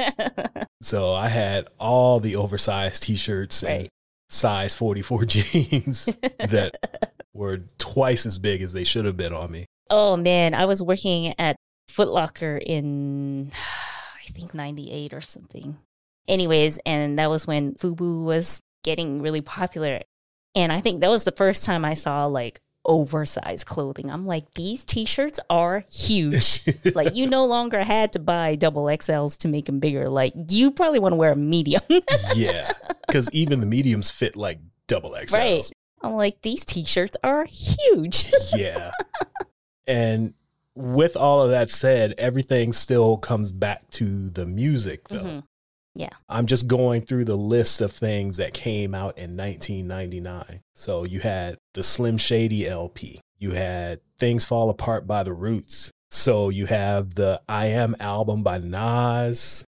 so 0.81 1.13
I 1.13 1.27
had 1.27 1.67
all 1.79 2.19
the 2.21 2.35
oversized 2.37 3.03
T-shirts 3.03 3.63
and 3.63 3.81
Right. 3.83 3.89
Size 4.29 4.75
44 4.75 5.25
jeans 5.25 6.05
that 6.39 6.75
were 7.33 7.61
twice 7.77 8.25
as 8.25 8.39
big 8.39 8.61
as 8.61 8.73
they 8.73 8.83
should 8.83 9.05
have 9.05 9.17
been 9.17 9.33
on 9.33 9.51
me. 9.51 9.65
oh 9.89 10.17
man, 10.17 10.53
I 10.53 10.65
was 10.65 10.81
working 10.81 11.33
at 11.37 11.55
Foot 11.89 12.09
Locker 12.09 12.57
in 12.57 13.51
I 13.53 14.31
think 14.31 14.53
98 14.53 15.13
or 15.13 15.21
something. 15.21 15.77
Anyways, 16.27 16.79
and 16.85 17.19
that 17.19 17.29
was 17.29 17.45
when 17.45 17.75
FUBU 17.75 18.23
was 18.23 18.59
getting 18.83 19.21
really 19.21 19.41
popular. 19.41 20.01
And 20.55 20.71
I 20.71 20.81
think 20.81 21.01
that 21.01 21.09
was 21.09 21.23
the 21.23 21.31
first 21.31 21.63
time 21.63 21.85
I 21.85 21.93
saw 21.93 22.25
like 22.25 22.59
oversized 22.85 23.65
clothing. 23.65 24.09
I'm 24.09 24.25
like, 24.25 24.53
these 24.53 24.85
t-shirts 24.85 25.39
are 25.49 25.85
huge. 25.91 26.63
like 26.95 27.15
you 27.15 27.27
no 27.27 27.45
longer 27.45 27.83
had 27.83 28.13
to 28.13 28.19
buy 28.19 28.55
double 28.55 28.85
XLs 28.85 29.37
to 29.39 29.47
make 29.47 29.65
them 29.65 29.79
bigger. 29.79 30.09
Like 30.09 30.33
you 30.49 30.71
probably 30.71 30.99
want 30.99 31.13
to 31.13 31.17
wear 31.17 31.31
a 31.31 31.35
medium. 31.35 31.81
yeah, 32.35 32.71
because 33.07 33.29
even 33.33 33.59
the 33.59 33.65
mediums 33.65 34.11
fit 34.11 34.35
like 34.35 34.59
double 34.87 35.11
XLs. 35.11 35.33
Right. 35.33 35.71
I'm 36.01 36.13
like, 36.13 36.41
these 36.41 36.63
t-shirts 36.63 37.17
are 37.23 37.45
huge. 37.45 38.31
yeah. 38.55 38.91
And 39.87 40.33
with 40.75 41.17
all 41.17 41.41
of 41.41 41.49
that 41.49 41.69
said, 41.69 42.13
everything 42.17 42.73
still 42.73 43.17
comes 43.17 43.51
back 43.51 43.89
to 43.91 44.29
the 44.29 44.45
music, 44.45 45.07
though. 45.07 45.19
Mm-hmm. 45.19 45.39
Mhm. 45.97 46.09
I'm 46.27 46.45
just 46.45 46.67
going 46.67 47.01
through 47.01 47.25
the 47.25 47.37
list 47.37 47.81
of 47.81 47.91
things 47.91 48.37
that 48.37 48.53
came 48.53 48.93
out 48.93 49.17
in 49.17 49.35
1999. 49.35 50.61
So 50.73 51.03
you 51.03 51.21
had 51.21 51.57
the 51.73 51.83
Slim 51.83 52.17
Shady 52.17 52.67
LP, 52.67 53.19
you 53.39 53.51
had 53.51 54.01
Things 54.19 54.45
Fall 54.45 54.69
Apart 54.69 55.07
by 55.07 55.23
the 55.23 55.33
Roots. 55.33 55.91
So 56.09 56.49
you 56.49 56.65
have 56.67 57.15
the 57.15 57.41
I 57.47 57.67
Am 57.67 57.95
album 57.99 58.43
by 58.43 58.57
Nas. 58.57 59.65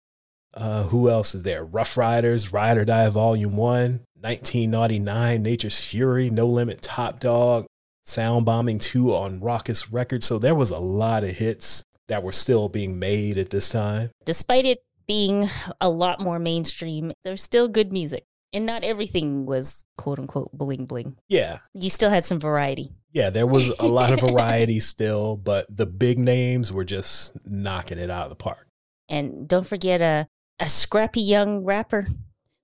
Uh, 0.54 0.85
who 0.85 1.11
else 1.11 1.35
is 1.35 1.42
there? 1.42 1.64
Ruff 1.64 1.97
Ryders, 1.97 2.52
Ride 2.52 2.78
or 2.78 2.85
Die 2.85 3.09
Volume 3.11 3.56
1, 3.56 4.00
1999, 4.21 5.42
Nature's 5.42 5.85
Fury, 5.85 6.30
No 6.30 6.47
Limit 6.47 6.80
Top 6.80 7.21
Dog, 7.21 7.66
Sound 8.04 8.47
Bombing 8.47 8.78
2 8.78 9.14
on 9.14 9.40
Rawkus 9.40 9.88
Records. 9.90 10.25
So 10.25 10.38
there 10.38 10.54
was 10.54 10.71
a 10.71 10.78
lot 10.78 11.25
of 11.25 11.37
hits 11.37 11.85
that 12.09 12.23
were 12.23 12.33
still 12.33 12.68
being 12.68 12.99
made 12.99 13.37
at 13.37 13.50
this 13.50 13.68
time. 13.68 14.11
Despite 14.25 14.64
it 14.64 14.83
being 15.06 15.48
a 15.80 15.88
lot 15.88 16.20
more 16.20 16.38
mainstream, 16.38 17.12
there's 17.25 17.42
still 17.42 17.68
good 17.68 17.92
music. 17.92 18.25
And 18.52 18.64
not 18.64 18.84
everything 18.84 19.44
was 19.44 19.84
quote 19.98 20.18
unquote 20.18 20.50
bling 20.52 20.86
bling. 20.86 21.16
Yeah, 21.28 21.58
You 21.75 21.90
still 21.90 22.10
had 22.10 22.25
some 22.25 22.40
variety. 22.40 22.92
Yeah, 23.12 23.28
there 23.30 23.46
was 23.46 23.68
a 23.78 23.86
lot 23.86 24.12
of 24.12 24.20
variety 24.32 24.80
still, 24.80 25.36
but 25.36 25.66
the 25.75 25.84
big 25.86 26.18
names 26.18 26.72
were 26.72 26.84
just 26.84 27.32
knocking 27.44 27.98
it 27.98 28.10
out 28.10 28.25
of 28.25 28.30
the 28.30 28.36
park. 28.36 28.66
And 29.08 29.46
don't 29.46 29.66
forget 29.66 30.00
a, 30.00 30.26
a 30.58 30.68
scrappy 30.68 31.20
young 31.20 31.64
rapper 31.64 32.06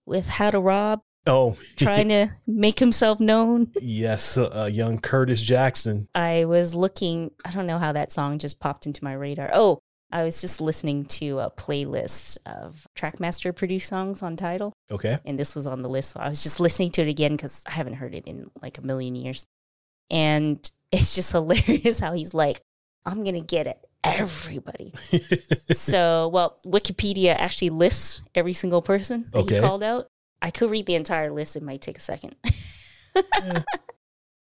with 0.06 0.26
How 0.28 0.50
to 0.50 0.60
Rob 0.60 1.00
Oh, 1.26 1.56
trying 1.76 2.08
to 2.08 2.30
make 2.46 2.78
himself 2.80 3.20
known. 3.20 3.72
yes, 3.80 4.36
uh, 4.38 4.68
young 4.72 4.98
Curtis 4.98 5.42
Jackson. 5.42 6.08
I 6.14 6.46
was 6.46 6.74
looking, 6.74 7.30
I 7.44 7.50
don't 7.52 7.66
know 7.66 7.78
how 7.78 7.92
that 7.92 8.10
song 8.12 8.38
just 8.38 8.58
popped 8.60 8.86
into 8.86 9.04
my 9.04 9.12
radar. 9.12 9.50
Oh, 9.52 9.78
I 10.12 10.22
was 10.24 10.40
just 10.40 10.60
listening 10.60 11.06
to 11.06 11.38
a 11.40 11.50
playlist 11.50 12.38
of 12.46 12.86
Trackmaster 12.96 13.54
produced 13.54 13.88
songs 13.88 14.22
on 14.22 14.36
Tidal, 14.36 14.72
Okay. 14.90 15.18
and 15.24 15.38
this 15.38 15.54
was 15.54 15.66
on 15.66 15.82
the 15.82 15.88
list. 15.88 16.10
So 16.10 16.20
I 16.20 16.28
was 16.28 16.42
just 16.42 16.60
listening 16.60 16.90
to 16.92 17.02
it 17.02 17.08
again 17.08 17.32
because 17.36 17.62
I 17.66 17.70
haven't 17.72 17.94
heard 17.94 18.14
it 18.14 18.26
in 18.26 18.50
like 18.60 18.78
a 18.78 18.82
million 18.82 19.14
years. 19.14 19.44
And 20.10 20.58
it's 20.92 21.14
just 21.14 21.32
hilarious 21.32 22.00
how 22.00 22.12
he's 22.12 22.34
like, 22.34 22.60
I'm 23.06 23.24
going 23.24 23.34
to 23.34 23.40
get 23.40 23.66
it. 23.66 23.78
Everybody. 24.04 24.92
so, 25.72 26.28
well, 26.32 26.58
Wikipedia 26.66 27.34
actually 27.36 27.70
lists 27.70 28.20
every 28.34 28.52
single 28.52 28.82
person 28.82 29.28
that 29.32 29.38
Okay. 29.40 29.54
he 29.56 29.60
called 29.60 29.82
out. 29.82 30.08
I 30.40 30.50
could 30.50 30.70
read 30.70 30.86
the 30.86 30.96
entire 30.96 31.30
list. 31.32 31.54
It 31.56 31.62
might 31.62 31.80
take 31.80 31.98
a 31.98 32.00
second. 32.02 32.34
Eh, 33.14 33.60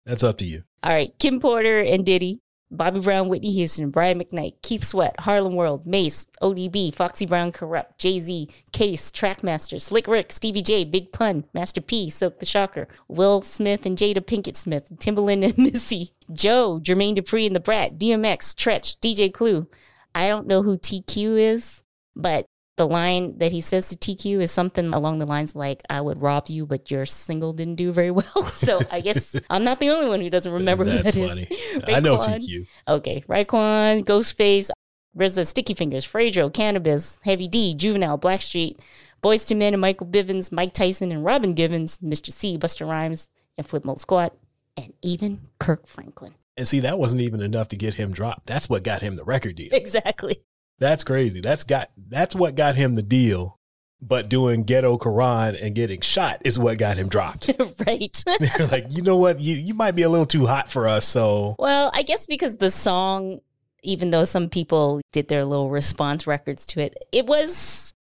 that's 0.06 0.24
up 0.24 0.38
to 0.38 0.46
you. 0.46 0.62
All 0.82 0.90
right, 0.90 1.12
Kim 1.18 1.38
Porter 1.38 1.80
and 1.82 2.04
Diddy, 2.06 2.40
Bobby 2.70 3.00
Brown, 3.00 3.28
Whitney 3.28 3.52
Houston, 3.52 3.90
Brian 3.90 4.18
McKnight, 4.18 4.54
Keith 4.62 4.84
Sweat, 4.84 5.20
Harlem 5.20 5.54
World, 5.54 5.86
Mase, 5.86 6.26
ODB, 6.42 6.92
Foxy 6.92 7.26
Brown, 7.26 7.52
Kurupt, 7.52 7.98
Jay 7.98 8.18
Z, 8.20 8.48
Case, 8.72 9.10
Trackmaster, 9.10 9.80
Slick 9.80 10.06
Rick, 10.06 10.32
Stevie 10.32 10.62
J, 10.62 10.84
Big 10.84 11.12
Pun, 11.12 11.44
Master 11.54 11.80
P, 11.80 12.08
Silkk 12.08 12.38
the 12.38 12.46
Shocker, 12.46 12.88
Will 13.06 13.42
Smith 13.42 13.86
and 13.86 13.96
Jada 13.96 14.18
Pinkett 14.18 14.56
Smith, 14.56 14.88
Timbaland 14.96 15.44
and 15.44 15.58
Missy, 15.72 16.12
Joe, 16.32 16.80
Jermaine 16.82 17.16
Dupri 17.16 17.46
and 17.46 17.54
the 17.54 17.60
Brat, 17.60 17.98
DMX, 17.98 18.54
Treach, 18.54 18.98
DJ 18.98 19.32
Clue. 19.32 19.68
I 20.14 20.28
don't 20.28 20.46
know 20.46 20.62
who 20.62 20.78
TQ 20.78 21.38
is, 21.38 21.82
but 22.16 22.46
the 22.76 22.88
line 22.88 23.38
that 23.38 23.52
he 23.52 23.60
says 23.60 23.88
to 23.88 23.96
TQ 23.96 24.40
is 24.40 24.50
something 24.50 24.92
along 24.92 25.18
the 25.20 25.26
lines 25.26 25.54
like, 25.54 25.82
I 25.88 26.00
would 26.00 26.20
rob 26.20 26.48
you, 26.48 26.66
but 26.66 26.90
your 26.90 27.06
single 27.06 27.52
didn't 27.52 27.76
do 27.76 27.92
very 27.92 28.10
well. 28.10 28.24
So 28.54 28.80
I 28.90 29.00
guess 29.00 29.36
I'm 29.50 29.62
not 29.62 29.78
the 29.78 29.90
only 29.90 30.08
one 30.08 30.20
who 30.20 30.30
doesn't 30.30 30.50
remember 30.52 30.84
who 30.84 31.02
That's 31.02 31.14
that 31.14 31.20
is. 31.20 31.32
funny. 31.32 31.48
I 31.96 32.00
know 32.00 32.18
TQ. 32.18 32.66
Okay, 32.88 33.22
Raekwon, 33.28 34.04
Ghostface, 34.04 34.70
RZA, 35.16 35.46
Sticky 35.46 35.74
Fingers, 35.74 36.04
Fredro, 36.04 36.50
Canibus, 36.50 37.18
Heavy 37.24 37.46
D, 37.46 37.74
Juvenile, 37.74 38.18
Blackstreet, 38.18 38.78
Boyz 39.22 39.50
II 39.50 39.58
Men 39.58 39.74
and 39.74 39.80
Michael 39.80 40.06
Bivins, 40.06 40.50
Mike 40.50 40.72
Tyson 40.72 41.12
and 41.12 41.24
Robin 41.24 41.54
Givens, 41.54 41.98
Mr. 41.98 42.32
C, 42.32 42.58
Busta 42.58 42.88
Rhymes, 42.88 43.28
and 43.56 43.66
Flipmode 43.66 43.98
Squad, 44.00 44.32
and 44.76 44.92
even 45.02 45.40
Kirk 45.58 45.86
Franklin. 45.86 46.34
And 46.56 46.66
see, 46.66 46.80
that 46.80 46.98
wasn't 46.98 47.22
even 47.22 47.40
enough 47.40 47.68
to 47.68 47.76
get 47.76 47.94
him 47.94 48.12
dropped. 48.12 48.46
That's 48.46 48.68
what 48.68 48.82
got 48.82 49.02
him 49.02 49.16
the 49.16 49.24
record 49.24 49.56
deal. 49.56 49.70
Exactly. 49.72 50.42
That's 50.78 51.04
crazy. 51.04 51.40
That's 51.40 51.64
got 51.64 51.90
that's 51.96 52.34
what 52.34 52.54
got 52.54 52.76
him 52.76 52.94
the 52.94 53.02
deal. 53.02 53.58
But 54.00 54.28
doing 54.28 54.64
ghetto 54.64 54.98
Quran 54.98 55.58
and 55.62 55.74
getting 55.74 56.02
shot 56.02 56.42
is 56.44 56.58
what 56.58 56.76
got 56.76 56.98
him 56.98 57.08
dropped. 57.08 57.50
right. 57.86 58.24
They're 58.40 58.66
like, 58.66 58.86
you 58.90 59.02
know 59.02 59.16
what? 59.16 59.40
You 59.40 59.54
you 59.54 59.72
might 59.72 59.92
be 59.92 60.02
a 60.02 60.10
little 60.10 60.26
too 60.26 60.46
hot 60.46 60.70
for 60.70 60.86
us. 60.86 61.06
So 61.06 61.56
well, 61.58 61.90
I 61.94 62.02
guess 62.02 62.26
because 62.26 62.58
the 62.58 62.70
song, 62.70 63.40
even 63.82 64.10
though 64.10 64.24
some 64.24 64.50
people 64.50 65.00
did 65.12 65.28
their 65.28 65.44
little 65.44 65.70
response 65.70 66.26
records 66.26 66.66
to 66.66 66.80
it, 66.80 66.96
it 67.12 67.26
was 67.26 67.94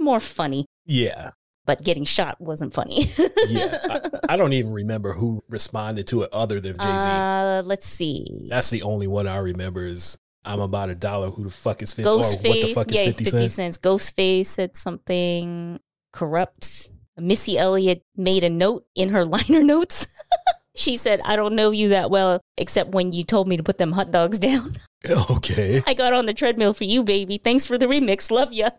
more 0.00 0.18
funny, 0.18 0.66
yeah, 0.86 1.30
but 1.66 1.82
getting 1.82 2.04
shot 2.04 2.40
wasn't 2.40 2.74
funny. 2.74 3.04
yeah. 3.48 3.78
I, 3.84 4.00
I 4.34 4.36
don't 4.36 4.52
even 4.52 4.72
remember 4.72 5.12
who 5.12 5.42
responded 5.48 6.06
to 6.08 6.22
it 6.22 6.32
other 6.32 6.60
than 6.60 6.76
Jay 6.78 6.98
Z. 6.98 7.08
Uh, 7.08 7.62
let's 7.64 7.86
see. 7.86 8.48
That's 8.50 8.70
the 8.70 8.82
only 8.82 9.06
one 9.06 9.26
I 9.26 9.36
remember 9.36 9.84
is 9.84 10.18
I'm 10.44 10.60
about 10.60 10.90
a 10.90 10.94
dollar. 10.94 11.30
Who 11.30 11.44
the 11.44 11.50
fuck 11.50 11.82
is 11.82 11.92
50? 11.92 12.08
Or 12.08 12.18
what 12.18 12.42
the 12.42 12.48
Ghostface, 12.48 12.74
fuck 12.74 12.92
is 12.92 13.00
50, 13.00 13.24
50 13.24 13.48
cents? 13.48 13.78
Ghostface 13.78 14.46
said 14.46 14.76
something 14.76 15.80
corrupt. 16.12 16.90
Missy 17.16 17.56
Elliott 17.56 18.02
made 18.16 18.44
a 18.44 18.50
note 18.50 18.86
in 18.94 19.10
her 19.10 19.24
liner 19.24 19.62
notes. 19.62 20.08
she 20.74 20.96
said, 20.96 21.20
I 21.24 21.36
don't 21.36 21.54
know 21.54 21.70
you 21.70 21.88
that 21.90 22.10
well, 22.10 22.40
except 22.56 22.90
when 22.90 23.12
you 23.12 23.24
told 23.24 23.48
me 23.48 23.56
to 23.56 23.62
put 23.62 23.78
them 23.78 23.92
hot 23.92 24.10
dogs 24.10 24.38
down. 24.40 24.78
Okay. 25.08 25.82
I 25.86 25.94
got 25.94 26.12
on 26.12 26.26
the 26.26 26.34
treadmill 26.34 26.74
for 26.74 26.84
you, 26.84 27.02
baby. 27.02 27.38
Thanks 27.38 27.66
for 27.66 27.78
the 27.78 27.86
remix. 27.86 28.30
Love 28.30 28.52
ya. 28.52 28.70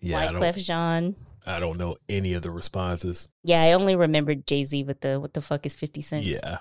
Yeah, 0.00 0.18
I 0.18 0.26
Wyclef 0.26 0.40
don't, 0.40 0.58
Jean. 0.58 1.16
I 1.46 1.60
don't 1.60 1.78
know 1.78 1.96
any 2.08 2.34
of 2.34 2.42
the 2.42 2.50
responses. 2.50 3.28
Yeah, 3.44 3.62
I 3.62 3.72
only 3.72 3.94
remembered 3.94 4.46
Jay 4.46 4.64
Z 4.64 4.82
with 4.84 5.00
the 5.00 5.20
what 5.20 5.34
the 5.34 5.40
fuck 5.40 5.64
is 5.64 5.76
50 5.76 6.00
cents. 6.00 6.26
Yeah. 6.26 6.58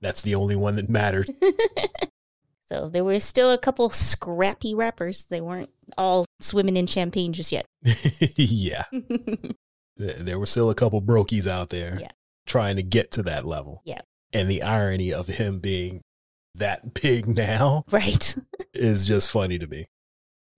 That's 0.00 0.22
the 0.22 0.34
only 0.34 0.56
one 0.56 0.76
that 0.76 0.88
mattered. 0.88 1.30
So 2.72 2.88
there 2.88 3.04
were 3.04 3.20
still 3.20 3.50
a 3.50 3.58
couple 3.58 3.90
scrappy 3.90 4.74
rappers. 4.74 5.24
They 5.24 5.42
weren't 5.42 5.68
all 5.98 6.24
swimming 6.40 6.78
in 6.78 6.86
champagne 6.86 7.34
just 7.34 7.52
yet. 7.52 7.66
yeah. 8.36 8.84
There 9.98 10.38
were 10.38 10.46
still 10.46 10.70
a 10.70 10.74
couple 10.74 11.02
brokies 11.02 11.46
out 11.46 11.68
there 11.68 11.98
Yeah. 12.00 12.08
trying 12.46 12.76
to 12.76 12.82
get 12.82 13.10
to 13.12 13.22
that 13.24 13.44
level. 13.44 13.82
Yeah. 13.84 14.00
And 14.32 14.50
the 14.50 14.62
irony 14.62 15.12
of 15.12 15.26
him 15.26 15.58
being 15.58 16.00
that 16.54 16.94
big 16.94 17.28
now 17.28 17.84
right. 17.90 18.36
is 18.72 19.04
just 19.04 19.30
funny 19.30 19.58
to 19.58 19.66
me. 19.66 19.84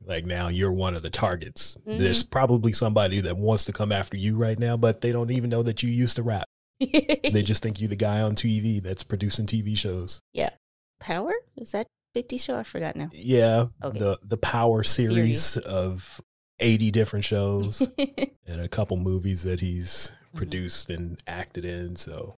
Like 0.06 0.24
now 0.24 0.46
you're 0.46 0.72
one 0.72 0.94
of 0.94 1.02
the 1.02 1.10
targets. 1.10 1.76
Mhm. 1.84 1.98
There's 1.98 2.22
probably 2.22 2.72
somebody 2.72 3.20
that 3.22 3.36
wants 3.36 3.64
to 3.64 3.72
come 3.72 3.90
after 3.90 4.16
you 4.16 4.36
right 4.36 4.58
now, 4.58 4.76
but 4.76 5.00
they 5.00 5.10
don't 5.10 5.32
even 5.32 5.50
know 5.50 5.64
that 5.64 5.82
you 5.82 5.90
used 5.90 6.14
to 6.14 6.22
rap. 6.22 6.44
they 6.78 7.42
just 7.42 7.64
think 7.64 7.80
you're 7.80 7.88
the 7.88 7.96
guy 7.96 8.20
on 8.20 8.36
TV 8.36 8.80
that's 8.80 9.02
producing 9.02 9.46
TV 9.46 9.76
shows. 9.76 10.20
Yeah. 10.32 10.50
Power? 11.00 11.32
Is 11.56 11.72
that 11.72 11.86
50 12.14 12.36
show? 12.38 12.56
I 12.56 12.62
forgot 12.62 12.96
now. 12.96 13.10
Yeah, 13.12 13.66
Okay. 13.82 13.98
the 13.98 14.18
the 14.22 14.36
Power 14.36 14.82
series, 14.84 15.42
Series. 15.42 15.56
of 15.66 16.20
80 16.60 16.90
different 16.92 17.24
shows 17.24 17.86
and 18.46 18.60
a 18.60 18.68
couple 18.68 18.96
movies 18.96 19.42
that 19.42 19.60
he's 19.60 20.12
Mhm. 20.32 20.36
produced 20.36 20.90
and 20.90 21.20
acted 21.26 21.64
in. 21.64 21.96
So 21.96 22.36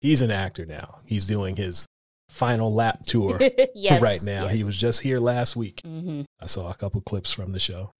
he's 0.00 0.22
an 0.22 0.30
actor 0.30 0.64
now. 0.64 0.98
He's 1.04 1.26
doing 1.26 1.56
his 1.56 1.86
final 2.30 2.72
lap 2.72 3.04
tour 3.06 3.38
yes. 3.74 4.00
right 4.00 4.22
now. 4.22 4.46
He 4.48 4.64
was 4.64 4.76
just 4.76 5.02
here 5.02 5.20
last 5.20 5.56
week. 5.56 5.80
hmm 5.84 6.22
I 6.40 6.46
saw 6.46 6.70
a 6.70 6.74
couple 6.74 7.00
clips 7.00 7.32
from 7.32 7.52
the 7.52 7.58
show. 7.58 7.90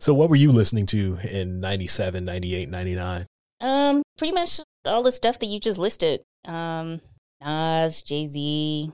So 0.00 0.12
what 0.12 0.28
were 0.28 0.36
you 0.36 0.52
listening 0.52 0.84
to 0.86 1.16
in 1.22 1.58
97, 1.60 2.24
98, 2.24 2.68
99? 2.68 3.26
Um, 3.62 4.02
pretty 4.18 4.34
much 4.34 4.60
all 4.84 5.02
the 5.02 5.12
stuff 5.12 5.38
that 5.38 5.46
you 5.46 5.58
just 5.58 5.78
listed. 5.78 6.20
Um, 6.44 7.00
Nas, 7.42 8.02
Jay 8.02 8.26
Z. 8.26 8.90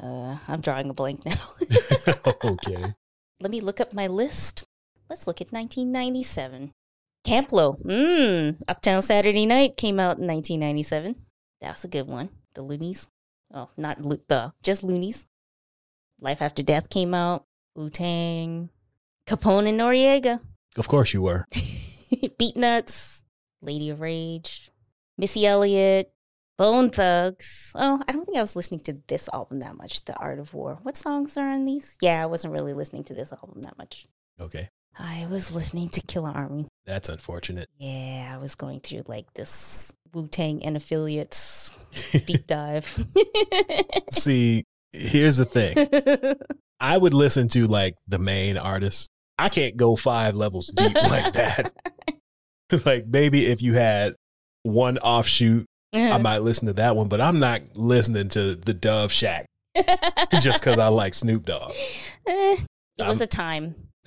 Uh, 0.00 0.38
I'm 0.46 0.60
drawing 0.60 0.90
a 0.90 0.94
blank 0.94 1.24
now. 1.24 1.40
okay. 2.44 2.94
Let 3.40 3.50
me 3.50 3.60
look 3.60 3.80
up 3.80 3.92
my 3.92 4.06
list. 4.06 4.64
Let's 5.08 5.26
look 5.26 5.40
at 5.40 5.52
1997. 5.52 6.72
Camp 7.24 7.52
Lo. 7.52 7.78
Mmm. 7.84 8.60
Uptown 8.68 9.02
Saturday 9.02 9.46
Night 9.46 9.76
came 9.76 9.98
out 9.98 10.18
in 10.18 10.26
1997. 10.26 11.16
That's 11.60 11.84
a 11.84 11.88
good 11.88 12.06
one. 12.06 12.30
The 12.54 12.62
Loonies. 12.62 13.08
Oh, 13.52 13.70
not 13.76 14.02
Lo- 14.02 14.18
the, 14.28 14.52
just 14.62 14.82
Loonies. 14.82 15.26
Life 16.20 16.42
After 16.42 16.62
Death 16.62 16.88
came 16.88 17.14
out. 17.14 17.44
Wu 17.74 17.90
Tang. 17.90 18.70
Capone 19.26 19.68
and 19.68 19.80
Noriega. 19.80 20.40
Of 20.76 20.88
course 20.88 21.12
you 21.12 21.22
were. 21.22 21.46
Beatnuts. 21.52 23.22
Lady 23.60 23.90
of 23.90 24.00
Rage. 24.00 24.70
Missy 25.18 25.46
Elliott. 25.46 26.12
Bone 26.58 26.88
Thugs. 26.90 27.72
Oh, 27.74 28.02
I 28.08 28.12
don't 28.12 28.24
think 28.24 28.38
I 28.38 28.40
was 28.40 28.56
listening 28.56 28.80
to 28.80 28.98
this 29.08 29.28
album 29.32 29.58
that 29.60 29.76
much. 29.76 30.04
The 30.04 30.16
Art 30.16 30.38
of 30.38 30.54
War. 30.54 30.78
What 30.82 30.96
songs 30.96 31.36
are 31.36 31.48
on 31.48 31.66
these? 31.66 31.96
Yeah, 32.00 32.22
I 32.22 32.26
wasn't 32.26 32.54
really 32.54 32.72
listening 32.72 33.04
to 33.04 33.14
this 33.14 33.32
album 33.32 33.62
that 33.62 33.76
much. 33.76 34.06
Okay. 34.40 34.70
I 34.98 35.26
was 35.30 35.54
listening 35.54 35.90
to 35.90 36.00
Killarmy. 36.00 36.66
That's 36.86 37.10
unfortunate. 37.10 37.68
Yeah, 37.78 38.30
I 38.32 38.38
was 38.38 38.54
going 38.54 38.80
through 38.80 39.02
like 39.06 39.32
this 39.34 39.92
Wu 40.14 40.28
Tang 40.28 40.64
and 40.64 40.76
affiliates 40.76 41.76
deep 42.26 42.46
dive. 42.46 43.04
See, 44.10 44.64
here's 44.92 45.36
the 45.36 45.44
thing. 45.44 45.76
I 46.80 46.96
would 46.96 47.12
listen 47.12 47.48
to 47.48 47.66
like 47.66 47.94
the 48.08 48.18
main 48.18 48.56
artist. 48.56 49.10
I 49.38 49.50
can't 49.50 49.76
go 49.76 49.96
five 49.96 50.34
levels 50.34 50.72
deep 50.74 50.94
like 50.94 51.34
that. 51.34 51.72
like 52.86 53.06
maybe 53.06 53.46
if 53.46 53.60
you 53.60 53.74
had 53.74 54.14
one 54.62 54.96
offshoot, 54.98 55.66
I 55.96 56.18
might 56.18 56.42
listen 56.42 56.66
to 56.66 56.72
that 56.74 56.94
one, 56.96 57.08
but 57.08 57.20
I'm 57.20 57.38
not 57.38 57.60
listening 57.74 58.28
to 58.30 58.54
the 58.54 58.74
Dove 58.74 59.12
Shack 59.12 59.46
just 60.40 60.60
because 60.62 60.78
I 60.78 60.88
like 60.88 61.14
Snoop 61.14 61.44
Dogg. 61.46 61.72
Eh, 62.26 62.56
it 62.98 63.06
was 63.06 63.20
I'm- 63.20 63.22
a 63.22 63.26
time. 63.26 63.74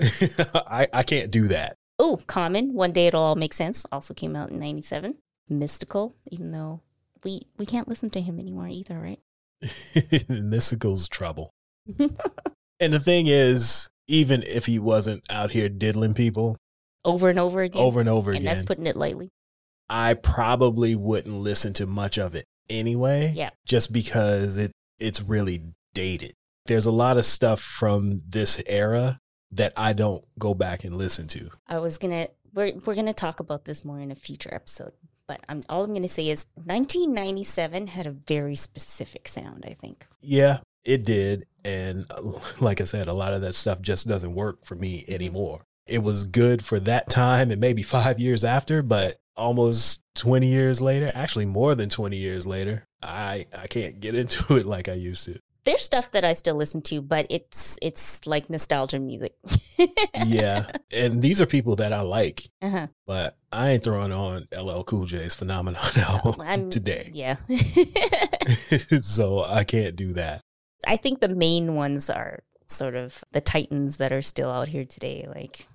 I, 0.56 0.88
I 0.94 1.04
can't 1.04 1.30
do 1.32 1.48
that. 1.50 1.76
Oh, 1.98 2.20
Common, 2.28 2.74
One 2.74 2.94
Day 2.94 3.08
It'll 3.08 3.22
All 3.22 3.36
Make 3.36 3.54
Sense, 3.54 3.86
also 3.92 4.14
came 4.14 4.36
out 4.36 4.50
in 4.52 4.60
97. 4.60 5.16
Mystikal, 5.52 6.14
even 6.28 6.52
though 6.52 6.82
we 7.24 7.42
we 7.58 7.66
can't 7.66 7.88
listen 7.90 8.10
to 8.12 8.22
him 8.22 8.40
anymore 8.40 8.68
either, 8.70 8.98
right? 8.98 9.20
Mystikal's 9.64 11.08
trouble. 11.08 11.52
And 12.80 12.94
the 12.94 13.00
thing 13.00 13.28
is, 13.28 13.90
even 14.08 14.44
if 14.44 14.68
he 14.68 14.80
wasn't 14.80 15.24
out 15.30 15.52
here 15.52 15.68
diddling 15.70 16.14
people 16.14 16.56
over 17.04 17.30
and 17.30 17.40
over 17.40 17.62
again. 17.62 17.82
over 17.82 18.00
and 18.00 18.08
over 18.08 18.32
and 18.32 18.40
again, 18.40 18.56
that's 18.56 18.66
putting 18.66 18.86
it 18.86 18.96
lightly. 18.96 19.30
I 19.90 20.14
probably 20.14 20.96
wouldn't 20.96 21.36
listen 21.36 21.74
to 21.74 21.88
much 21.88 22.18
of 22.18 22.36
it 22.36 22.46
anyway. 22.70 23.34
Yeah. 23.36 23.50
Just 23.66 23.92
because 23.92 24.58
it 24.58 24.72
it's 25.00 25.22
really 25.22 25.64
dated. 25.94 26.34
There's 26.66 26.86
a 26.86 26.92
lot 26.92 27.18
of 27.18 27.26
stuff 27.26 27.62
from 27.62 28.22
this 28.28 28.62
era 28.68 29.20
that 29.52 29.74
I 29.76 29.94
don't 29.94 30.24
go 30.38 30.54
back 30.54 30.84
and 30.84 30.96
listen 30.96 31.28
to. 31.30 31.50
I 31.68 31.80
was 31.80 31.98
gonna 31.98 32.28
we're 32.54 32.74
we're 32.86 32.96
gonna 32.96 33.14
talk 33.14 33.40
about 33.40 33.66
this 33.66 33.84
more 33.84 34.00
in 34.00 34.12
a 34.12 34.16
future 34.16 34.54
episode, 34.54 34.94
but 35.28 35.42
I'm 35.50 35.64
all 35.70 35.84
I'm 35.84 35.94
gonna 35.94 36.08
say 36.08 36.30
is 36.30 36.46
1997 36.56 37.88
had 37.88 38.06
a 38.06 38.12
very 38.12 38.56
specific 38.56 39.28
sound. 39.28 39.66
I 39.68 39.74
think. 39.74 40.06
Yeah, 40.22 40.60
it 40.84 41.06
did. 41.06 41.46
And 41.64 42.06
like 42.60 42.82
I 42.82 42.86
said, 42.86 43.08
a 43.08 43.14
lot 43.14 43.34
of 43.34 43.42
that 43.42 43.56
stuff 43.56 43.82
just 43.82 44.08
doesn't 44.08 44.36
work 44.36 44.66
for 44.66 44.76
me 44.76 45.02
mm-hmm. 45.02 45.14
anymore. 45.14 45.62
It 45.88 46.04
was 46.04 46.26
good 46.26 46.64
for 46.64 46.80
that 46.82 47.10
time 47.10 47.50
and 47.50 47.60
maybe 47.60 47.82
five 47.82 48.20
years 48.20 48.44
after, 48.44 48.84
but 48.84 49.18
almost 49.40 50.02
20 50.16 50.48
years 50.48 50.82
later, 50.82 51.12
actually 51.16 51.46
more 51.46 51.74
than 51.76 51.90
20 51.90 52.18
years 52.18 52.46
later, 52.46 52.86
I, 53.02 53.48
I 53.58 53.68
can't 53.68 54.00
get 54.00 54.14
into 54.16 54.56
it 54.58 54.66
like 54.66 54.88
I 54.90 54.94
used 54.94 55.26
to. 55.26 55.40
There's 55.66 55.82
stuff 55.82 56.12
that 56.12 56.24
I 56.26 56.34
still 56.34 56.56
listen 56.56 56.82
to, 56.84 57.02
but 57.02 57.28
it's 57.30 57.78
it's 57.82 58.26
like 58.26 58.50
nostalgia 58.50 59.00
music. 59.00 59.34
Yeah. 60.26 60.66
and 60.92 61.22
these 61.22 61.40
are 61.42 61.46
people 61.46 61.76
that 61.78 61.94
I 61.94 62.02
like, 62.02 62.50
Uh-huh. 62.62 62.88
but 63.08 63.38
I 63.52 63.72
ain't 63.72 63.84
throwing 63.84 64.12
on 64.12 64.48
LL 64.56 64.82
Cool 64.84 65.06
J's 65.06 65.34
Phenomenon 65.36 65.82
album 65.98 66.42
I'm- 66.42 66.70
today. 66.70 67.10
Yeah. 67.14 67.36
so 69.02 69.44
I 69.44 69.64
can't 69.64 69.96
do 69.96 70.14
that. 70.14 70.42
I 70.88 70.98
think 70.98 71.20
the 71.20 71.30
main 71.30 71.76
ones 71.76 72.10
are 72.10 72.44
sort 72.68 72.96
of 72.96 73.24
the 73.32 73.42
titans 73.42 73.98
that 73.98 74.12
are 74.12 74.22
still 74.22 74.50
out 74.52 74.68
here 74.70 74.86
today, 74.86 75.28
like 75.34 75.68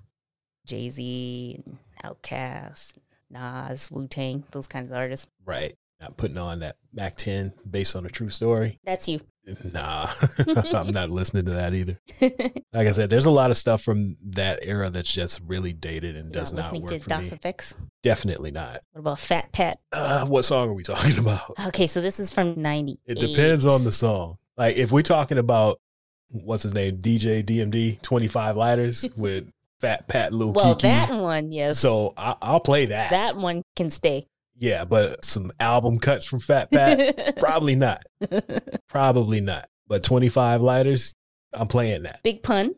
Jay 0.66 0.88
Z, 0.88 1.62
Outkast, 2.03 2.94
Nas, 3.35 3.90
Wu 3.90 4.07
Tang, 4.09 4.44
those 4.53 4.66
kinds 4.66 4.92
of 4.92 4.99
artists. 4.99 5.29
Right. 5.44 5.77
Not 6.01 6.16
putting 6.16 6.38
on 6.38 6.61
that 6.61 6.77
Mack 6.92 7.16
10 7.16 7.53
based 7.68 7.94
on 7.97 8.07
a 8.07 8.09
true 8.09 8.31
story. 8.31 8.81
That's 8.85 9.09
you. 9.09 9.20
Nah, 9.73 10.09
I'm 10.75 10.92
not 10.92 11.11
listening 11.11 11.44
to 11.47 11.53
that 11.53 11.75
either. 11.75 11.99
Like 12.73 12.88
I 12.88 12.90
said, 12.90 13.09
there's 13.09 13.27
a 13.27 13.31
lot 13.31 13.53
of 13.53 13.57
stuff 13.57 13.83
from 13.83 14.16
that 14.31 14.59
era 14.62 14.90
that's 14.90 15.12
just 15.12 15.40
really 15.47 15.73
dated 15.73 16.16
and 16.16 16.35
You're 16.35 16.42
does 16.42 16.53
not 16.53 16.73
not 16.73 16.83
work 16.83 16.90
to 16.90 16.99
for 16.99 17.09
DOS 17.09 17.31
me. 17.31 17.37
Effects. 17.37 17.77
Definitely 18.03 18.51
not. 18.51 18.81
What 18.90 19.01
about 19.01 19.18
Fat 19.20 19.53
Pat? 19.53 19.79
Uh, 19.92 20.27
what 20.27 20.42
song 20.42 20.70
are 20.70 20.75
we 20.75 20.83
talking 20.83 21.16
about? 21.18 21.55
Okay, 21.68 21.87
so 21.87 22.01
this 22.01 22.18
is 22.18 22.33
from 22.33 22.61
'90. 22.61 22.99
It 23.07 23.20
depends 23.20 23.64
on 23.64 23.85
the 23.85 23.92
song. 23.92 24.38
Like 24.57 24.75
if 24.77 24.90
we're 24.90 25.03
talking 25.03 25.38
about 25.38 25.79
what's 26.31 26.64
his 26.64 26.75
name, 26.75 26.99
DJ 26.99 27.44
DMD, 27.44 28.03
25 28.03 28.57
lighters 28.57 29.07
with 29.16 29.49
Fat 29.80 30.08
Pat 30.08 30.32
Lil 30.32 30.52
Well, 30.52 30.74
Keke. 30.76 30.82
that 30.82 31.10
one, 31.10 31.52
yes. 31.52 31.78
so 31.78 32.14
I, 32.16 32.34
I'll 32.40 32.60
play 32.60 32.87
that. 32.87 33.10
that 33.10 33.37
one 33.37 33.62
can 33.76 33.90
stay. 33.90 34.24
Yeah, 34.56 34.84
but 34.84 35.24
some 35.24 35.52
album 35.58 35.98
cuts 35.98 36.24
from 36.26 36.38
Fat 36.38 36.70
Pat, 36.72 37.38
probably 37.38 37.74
not. 37.74 38.02
Probably 38.88 39.40
not. 39.40 39.68
But 39.88 40.04
25 40.04 40.60
lighters, 40.62 41.12
I'm 41.52 41.66
playing 41.66 42.04
that. 42.04 42.22
Big 42.22 42.42
Pun. 42.42 42.74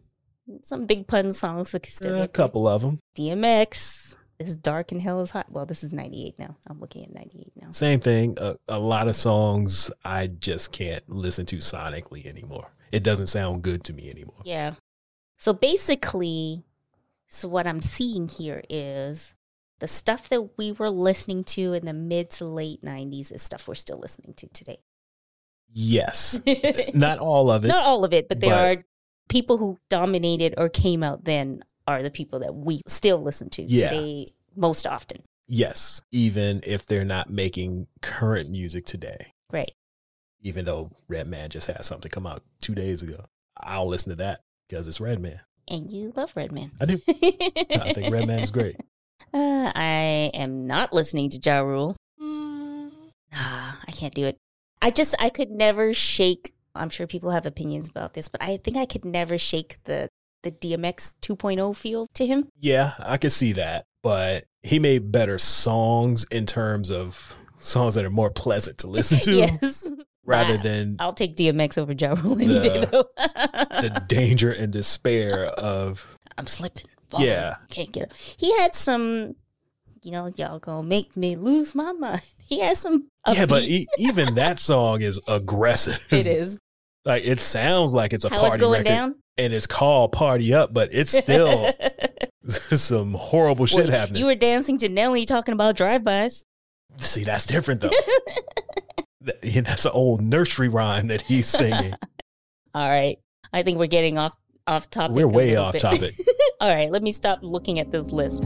Some 0.62 0.86
Big 0.86 1.06
Pun 1.06 1.32
songs 1.32 1.70
that 1.72 1.82
can 1.82 1.92
still 1.92 2.22
a 2.22 2.28
couple 2.28 2.66
of 2.66 2.80
them. 2.82 2.98
DMX. 3.18 4.16
This 4.38 4.52
Dark 4.54 4.92
and 4.92 5.00
Hell 5.02 5.20
is 5.20 5.30
Hot. 5.30 5.46
Well, 5.50 5.66
this 5.66 5.82
is 5.84 5.92
98 5.92 6.38
now. 6.38 6.56
I'm 6.66 6.78
looking 6.80 7.04
at 7.04 7.12
98 7.14 7.52
now. 7.60 7.70
Same 7.72 8.00
thing. 8.00 8.36
A, 8.38 8.56
a 8.68 8.78
lot 8.78 9.08
of 9.08 9.16
songs 9.16 9.90
I 10.04 10.26
just 10.28 10.72
can't 10.72 11.02
listen 11.08 11.46
to 11.46 11.56
sonically 11.56 12.26
anymore. 12.26 12.70
It 12.92 13.02
doesn't 13.02 13.26
sound 13.28 13.62
good 13.62 13.84
to 13.84 13.92
me 13.92 14.10
anymore. 14.10 14.40
Yeah. 14.44 14.74
So 15.38 15.52
basically, 15.52 16.64
so 17.28 17.48
what 17.48 17.66
I'm 17.66 17.80
seeing 17.82 18.28
here 18.28 18.62
is 18.68 19.34
the 19.80 19.88
stuff 19.88 20.28
that 20.30 20.56
we 20.58 20.72
were 20.72 20.90
listening 20.90 21.44
to 21.44 21.72
in 21.74 21.84
the 21.84 21.92
mid 21.92 22.30
to 22.32 22.44
late 22.46 22.82
90s 22.82 23.32
is 23.32 23.42
stuff 23.42 23.68
we're 23.68 23.74
still 23.74 23.98
listening 23.98 24.34
to 24.34 24.46
today. 24.48 24.78
Yes. 25.72 26.40
Not 26.94 27.18
all 27.18 27.50
of 27.50 27.64
it. 27.64 27.68
Not 27.68 27.84
all 27.84 28.04
of 28.04 28.12
it, 28.12 28.28
but 28.28 28.40
there 28.40 28.50
but- 28.50 28.78
are 28.78 28.84
people 29.28 29.58
who 29.58 29.78
dominated 29.90 30.54
or 30.56 30.68
came 30.68 31.02
out 31.02 31.24
then 31.24 31.64
are 31.86 32.02
the 32.02 32.10
people 32.10 32.38
that 32.40 32.54
we 32.54 32.80
still 32.86 33.22
listen 33.22 33.50
to 33.50 33.62
Yeah. 33.62 33.90
today 33.90 34.32
most 34.54 34.86
often. 34.86 35.22
Yes. 35.48 36.02
Even 36.10 36.60
if 36.64 36.86
they're 36.86 37.04
not 37.04 37.30
making 37.30 37.86
current 38.02 38.50
music 38.50 38.86
today. 38.86 39.32
Right. 39.52 39.72
Even 40.42 40.64
though 40.64 40.90
Redman 41.08 41.50
just 41.50 41.66
had 41.66 41.84
something 41.84 42.10
come 42.10 42.26
out 42.26 42.42
two 42.60 42.74
days 42.74 43.02
ago. 43.02 43.24
I'll 43.60 43.86
listen 43.88 44.10
to 44.10 44.16
that 44.16 44.40
because 44.68 44.88
it's 44.88 45.00
Redman. 45.00 45.40
And 45.68 45.92
you 45.92 46.12
love 46.16 46.32
Redman. 46.36 46.72
I 46.80 46.86
do. 46.86 47.00
I 47.08 47.92
think 47.92 48.12
Redman's 48.12 48.50
great. 48.50 48.76
Uh, 49.34 49.72
I 49.74 50.30
am 50.34 50.66
not 50.66 50.92
listening 50.92 51.30
to 51.30 51.38
Ja 51.42 51.60
Rule. 51.60 51.96
Nah, 52.18 52.90
I 53.32 53.92
can't 53.92 54.14
do 54.14 54.26
it. 54.26 54.36
I 54.80 54.90
just, 54.90 55.14
I 55.18 55.28
could 55.28 55.50
never 55.50 55.92
shake. 55.92 56.54
I'm 56.74 56.90
sure 56.90 57.06
people 57.06 57.30
have 57.30 57.46
opinions 57.46 57.88
about 57.88 58.14
this, 58.14 58.28
but 58.28 58.42
I 58.42 58.58
think 58.58 58.76
I 58.76 58.86
could 58.86 59.04
never 59.04 59.38
shake 59.38 59.78
the 59.84 60.08
the 60.42 60.52
DMX 60.52 61.14
2.0 61.22 61.76
feel 61.76 62.06
to 62.14 62.24
him. 62.24 62.48
Yeah, 62.60 62.92
I 63.00 63.16
could 63.16 63.32
see 63.32 63.52
that. 63.54 63.84
But 64.02 64.44
he 64.62 64.78
made 64.78 65.10
better 65.10 65.38
songs 65.38 66.24
in 66.30 66.46
terms 66.46 66.90
of 66.90 67.34
songs 67.56 67.94
that 67.94 68.04
are 68.04 68.10
more 68.10 68.30
pleasant 68.30 68.78
to 68.78 68.86
listen 68.86 69.18
to 69.24 69.32
yes, 69.32 69.90
rather 70.26 70.56
than 70.58 70.96
I'll 70.98 71.12
take 71.12 71.36
DMX 71.36 71.78
over 71.78 71.92
Ja 71.92 72.14
Rule 72.22 72.34
any 72.40 72.54
The- 72.54 72.60
day 72.60 72.84
though. 72.84 73.04
the 73.16 74.04
danger 74.06 74.50
and 74.52 74.72
despair 74.72 75.44
of 75.46 76.16
I'm 76.36 76.46
slipping. 76.46 76.86
falling, 77.08 77.26
Yeah. 77.26 77.54
can't 77.70 77.92
get 77.92 78.04
up. 78.04 78.12
He 78.36 78.56
had 78.58 78.74
some, 78.74 79.36
you 80.02 80.10
know, 80.12 80.30
y'all 80.36 80.58
gonna 80.58 80.86
make 80.86 81.16
me 81.16 81.36
lose 81.36 81.74
my 81.74 81.92
mind. 81.92 82.22
He 82.48 82.60
has 82.60 82.78
some. 82.78 83.08
yeah, 83.32 83.44
but 83.46 83.64
e- 83.64 83.88
even 83.98 84.36
that 84.36 84.60
song 84.60 85.02
is 85.02 85.20
aggressive. 85.26 86.06
it 86.12 86.28
is 86.28 86.60
like 87.04 87.24
it 87.26 87.40
sounds 87.40 87.92
like 87.92 88.12
it's 88.12 88.24
a 88.24 88.28
how 88.28 88.38
party 88.38 88.54
it's 88.54 88.60
going 88.60 88.72
record, 88.82 88.84
down. 88.84 89.14
and 89.36 89.52
it's 89.52 89.66
called 89.66 90.12
"Party 90.12 90.54
Up," 90.54 90.72
but 90.72 90.90
it's 90.94 91.10
still 91.10 91.72
some 92.46 93.14
horrible 93.14 93.66
shit 93.66 93.88
Well, 93.88 93.90
happening. 93.98 94.20
You 94.20 94.26
were 94.26 94.36
dancing 94.36 94.78
to 94.78 94.88
Nelly 94.88 95.26
talking 95.26 95.54
about 95.54 95.74
drive-bys. 95.76 96.44
See, 96.98 97.24
that's 97.24 97.46
different 97.46 97.80
though. 97.80 97.90
That's 99.42 99.84
an 99.84 99.92
old 99.92 100.20
nursery 100.20 100.68
rhyme 100.68 101.08
that 101.08 101.22
he's 101.22 101.48
singing. 101.48 101.94
All 102.74 102.88
right, 102.88 103.18
I 103.52 103.62
think 103.62 103.78
we're 103.78 103.86
getting 103.86 104.18
off 104.18 104.36
off 104.66 104.90
topic. 104.90 105.16
We're 105.16 105.26
way 105.26 105.56
off 105.56 105.72
bit. 105.72 105.82
topic. 105.82 106.14
All 106.60 106.74
right, 106.74 106.90
let 106.90 107.02
me 107.02 107.12
stop 107.12 107.40
looking 107.42 107.78
at 107.78 107.90
this 107.90 108.12
list. 108.12 108.44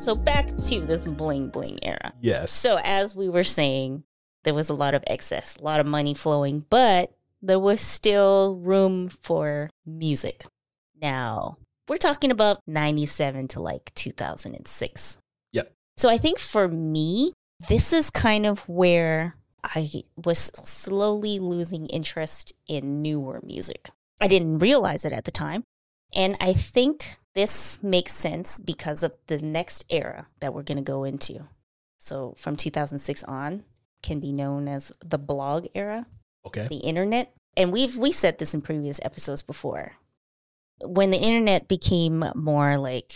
So 0.00 0.14
back 0.14 0.46
to 0.46 0.80
this 0.80 1.06
bling 1.06 1.48
bling 1.48 1.78
era. 1.82 2.14
Yes. 2.20 2.52
So 2.52 2.78
as 2.82 3.14
we 3.14 3.28
were 3.28 3.44
saying, 3.44 4.04
there 4.44 4.54
was 4.54 4.70
a 4.70 4.74
lot 4.74 4.94
of 4.94 5.04
excess, 5.06 5.56
a 5.56 5.62
lot 5.62 5.80
of 5.80 5.86
money 5.86 6.14
flowing, 6.14 6.64
but 6.70 7.12
there 7.42 7.58
was 7.58 7.80
still 7.80 8.56
room 8.56 9.08
for 9.08 9.68
music. 9.84 10.46
Now, 11.00 11.58
we're 11.90 11.96
talking 11.96 12.30
about 12.30 12.60
97 12.68 13.48
to 13.48 13.60
like 13.60 13.90
2006. 13.96 15.18
Yep. 15.50 15.72
So 15.96 16.08
I 16.08 16.18
think 16.18 16.38
for 16.38 16.68
me, 16.68 17.32
this 17.68 17.92
is 17.92 18.10
kind 18.10 18.46
of 18.46 18.60
where 18.68 19.34
I 19.64 20.04
was 20.16 20.52
slowly 20.62 21.40
losing 21.40 21.88
interest 21.88 22.52
in 22.68 23.02
newer 23.02 23.40
music. 23.42 23.90
I 24.20 24.28
didn't 24.28 24.58
realize 24.58 25.04
it 25.04 25.12
at 25.12 25.24
the 25.24 25.32
time. 25.32 25.64
And 26.14 26.36
I 26.40 26.52
think 26.52 27.18
this 27.34 27.82
makes 27.82 28.12
sense 28.12 28.60
because 28.60 29.02
of 29.02 29.12
the 29.26 29.40
next 29.40 29.84
era 29.90 30.28
that 30.38 30.54
we're 30.54 30.62
going 30.62 30.78
to 30.78 30.92
go 30.92 31.02
into. 31.02 31.48
So 31.98 32.34
from 32.38 32.54
2006 32.54 33.24
on 33.24 33.64
can 34.00 34.20
be 34.20 34.32
known 34.32 34.68
as 34.68 34.92
the 35.04 35.18
blog 35.18 35.66
era, 35.74 36.06
Okay. 36.46 36.68
the 36.68 36.78
internet. 36.78 37.34
And 37.56 37.72
we've 37.72 37.98
we've 37.98 38.14
said 38.14 38.38
this 38.38 38.54
in 38.54 38.62
previous 38.62 39.00
episodes 39.02 39.42
before. 39.42 39.96
When 40.82 41.10
the 41.10 41.18
internet 41.18 41.68
became 41.68 42.24
more 42.34 42.78
like 42.78 43.14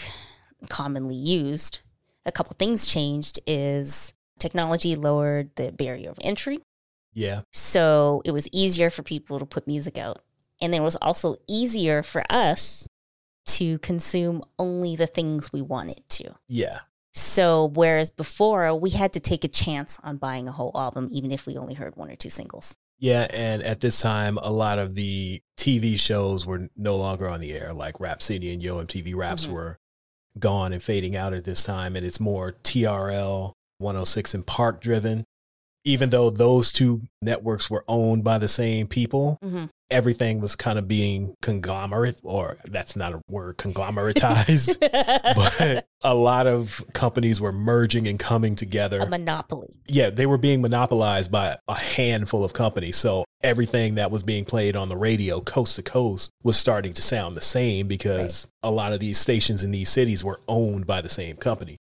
commonly 0.69 1.15
used, 1.15 1.81
a 2.27 2.33
couple 2.33 2.55
things 2.59 2.87
changed 2.87 3.41
is 3.47 4.13
technology 4.39 4.97
lowered 4.97 5.55
the 5.57 5.73
barrier 5.73 6.11
of 6.11 6.19
entry. 6.21 6.61
Yeah. 7.13 7.43
So 7.53 8.23
it 8.25 8.33
was 8.33 8.49
easier 8.53 8.91
for 8.91 9.03
people 9.03 9.39
to 9.39 9.47
put 9.47 9.67
music 9.67 9.97
out. 9.97 10.23
And 10.61 10.73
then 10.73 10.81
it 10.81 10.85
was 10.85 10.97
also 10.97 11.37
easier 11.49 12.03
for 12.03 12.25
us 12.31 12.89
to 13.47 13.79
consume 13.79 14.43
only 14.59 14.97
the 14.97 15.07
things 15.07 15.53
we 15.53 15.63
wanted 15.63 16.03
to. 16.09 16.35
Yeah. 16.49 16.81
So 17.13 17.71
whereas 17.75 18.11
before 18.11 18.75
we 18.75 18.91
had 18.91 19.13
to 19.13 19.21
take 19.21 19.45
a 19.45 19.49
chance 19.49 19.99
on 20.03 20.17
buying 20.17 20.49
a 20.49 20.53
whole 20.53 20.73
album, 20.75 21.09
even 21.11 21.31
if 21.31 21.47
we 21.47 21.57
only 21.57 21.75
heard 21.75 21.97
one 21.97 22.11
or 22.11 22.17
two 22.17 22.31
singles. 22.31 22.75
Yeah. 22.99 23.27
And 23.31 23.63
at 23.63 23.81
this 23.81 24.01
time, 24.01 24.39
a 24.39 24.51
lot 24.53 24.79
of 24.79 24.95
the 24.95 25.43
TV 25.59 25.99
shows 25.99 26.47
were 26.47 26.69
no 26.77 26.97
longer 26.97 27.29
on 27.29 27.41
the 27.41 27.53
air, 27.53 27.73
like 27.73 28.01
Rap 28.01 28.23
City 28.23 28.53
and 28.53 28.63
Yo 28.63 28.79
MTV 28.79 29.15
Raps 29.15 29.47
Mhm. 29.47 29.53
were 29.53 29.79
gone 30.39 30.73
and 30.73 30.83
fading 30.83 31.15
out 31.17 31.33
at 31.33 31.45
this 31.45 31.65
time. 31.65 31.97
And 31.97 32.05
it's 32.05 32.21
more 32.21 32.53
TRL 32.53 33.53
106 33.79 34.35
and 34.35 34.47
Park 34.47 34.81
driven. 34.81 35.25
Even 35.85 36.11
though 36.11 36.31
those 36.31 36.73
two 36.73 37.03
networks 37.21 37.69
were 37.69 37.85
owned 37.89 38.25
by 38.25 38.39
the 38.39 38.49
same 38.49 38.87
people, 38.87 39.39
Mm-hmm. 39.45 39.65
everything 39.91 40.41
was 40.41 40.57
kind 40.57 40.79
of 40.79 40.89
being 40.89 41.35
conglomerate, 41.43 42.17
or 42.23 42.57
that's 42.65 42.97
not 42.97 43.13
a 43.13 43.21
word, 43.29 43.59
conglomeratized. 43.59 44.79
but 45.37 45.87
a 46.03 46.15
lot 46.15 46.47
of 46.47 46.85
companies 46.93 47.41
were 47.41 47.53
merging 47.53 48.07
and 48.09 48.19
coming 48.19 48.55
together. 48.57 49.01
a 49.01 49.07
monopoly. 49.07 49.69
yeah, 49.87 50.11
they 50.11 50.27
were 50.27 50.39
being 50.39 50.63
monopolized 50.63 51.31
by 51.31 51.57
a 51.69 51.75
handful 51.75 52.45
of 52.45 52.53
companies. 52.53 52.97
So 52.97 53.25
everything 53.43 53.97
that 53.97 54.11
was 54.11 54.23
being 54.23 54.45
played 54.45 54.75
on 54.77 54.89
the 54.89 54.97
radio 54.97 55.41
coast 55.41 55.77
to 55.77 55.83
coast 55.83 56.31
was 56.43 56.57
starting 56.57 56.93
to 56.95 57.03
sound 57.03 57.37
the 57.37 57.41
same 57.43 57.87
because 57.87 58.49
a 58.63 58.71
lot 58.71 58.93
of 58.95 59.01
these 59.01 59.19
stations 59.19 59.63
in 59.65 59.71
these 59.71 59.91
cities 59.91 60.25
were 60.25 60.41
owned 60.49 60.87
by 60.87 61.01
the 61.03 61.11
same 61.11 61.37
company. 61.37 61.77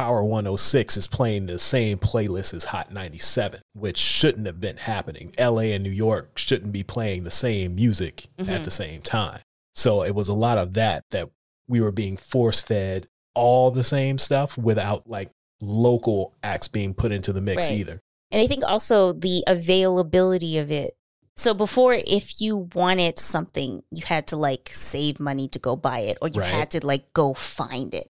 Power 0.00 0.24
106 0.24 0.96
is 0.96 1.06
playing 1.06 1.44
the 1.44 1.58
same 1.58 1.98
playlist 1.98 2.54
as 2.54 2.64
Hot 2.64 2.90
97, 2.90 3.60
which 3.74 3.98
shouldn't 3.98 4.46
have 4.46 4.58
been 4.58 4.78
happening. 4.78 5.30
LA 5.38 5.74
and 5.74 5.84
New 5.84 5.90
York 5.90 6.38
shouldn't 6.38 6.72
be 6.72 6.82
playing 6.82 7.24
the 7.24 7.30
same 7.30 7.74
music 7.74 8.28
at 8.38 8.46
Mhm. 8.46 8.64
the 8.64 8.70
same 8.70 9.02
time. 9.02 9.40
So 9.74 10.02
it 10.02 10.14
was 10.14 10.28
a 10.28 10.32
lot 10.34 10.56
of 10.56 10.72
that 10.72 11.04
that 11.10 11.28
we 11.68 11.82
were 11.82 11.92
being 11.92 12.16
force 12.16 12.62
fed 12.62 13.08
all 13.34 13.70
the 13.70 13.84
same 13.84 14.16
stuff 14.16 14.56
without 14.56 15.06
like 15.08 15.30
local 15.60 16.32
acts 16.42 16.66
being 16.68 16.94
put 16.94 17.12
into 17.12 17.32
the 17.34 17.42
mix 17.42 17.68
Right. 17.68 17.78
either. 17.80 18.00
And 18.30 18.40
I 18.40 18.46
think 18.46 18.64
also 18.64 19.12
the 19.12 19.44
availability 19.46 20.56
of 20.56 20.70
it. 20.70 20.96
So 21.36 21.52
before, 21.54 21.94
if 21.94 22.40
you 22.40 22.68
wanted 22.74 23.18
something, 23.18 23.82
you 23.90 24.04
had 24.06 24.26
to 24.28 24.36
like 24.36 24.70
save 24.72 25.20
money 25.20 25.46
to 25.48 25.58
go 25.58 25.76
buy 25.76 26.00
it, 26.00 26.16
or 26.22 26.28
you 26.28 26.40
Right. 26.40 26.50
had 26.50 26.70
to 26.72 26.86
like 26.86 27.12
go 27.12 27.34
find 27.34 27.94
it. 27.94 28.09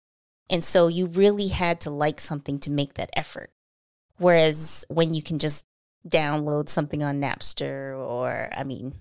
And 0.49 0.63
so 0.63 0.87
you 0.87 1.05
really 1.05 1.49
had 1.49 1.81
to 1.81 1.89
like 1.89 2.19
something 2.19 2.59
to 2.59 2.71
make 2.71 2.95
that 2.95 3.11
effort. 3.13 3.51
Whereas 4.17 4.85
when 4.89 5.13
you 5.13 5.21
can 5.21 5.39
just 5.39 5.65
download 6.07 6.69
something 6.69 7.03
on 7.03 7.21
Napster, 7.21 7.97
or 7.97 8.49
I 8.51 8.63
mean, 8.63 8.93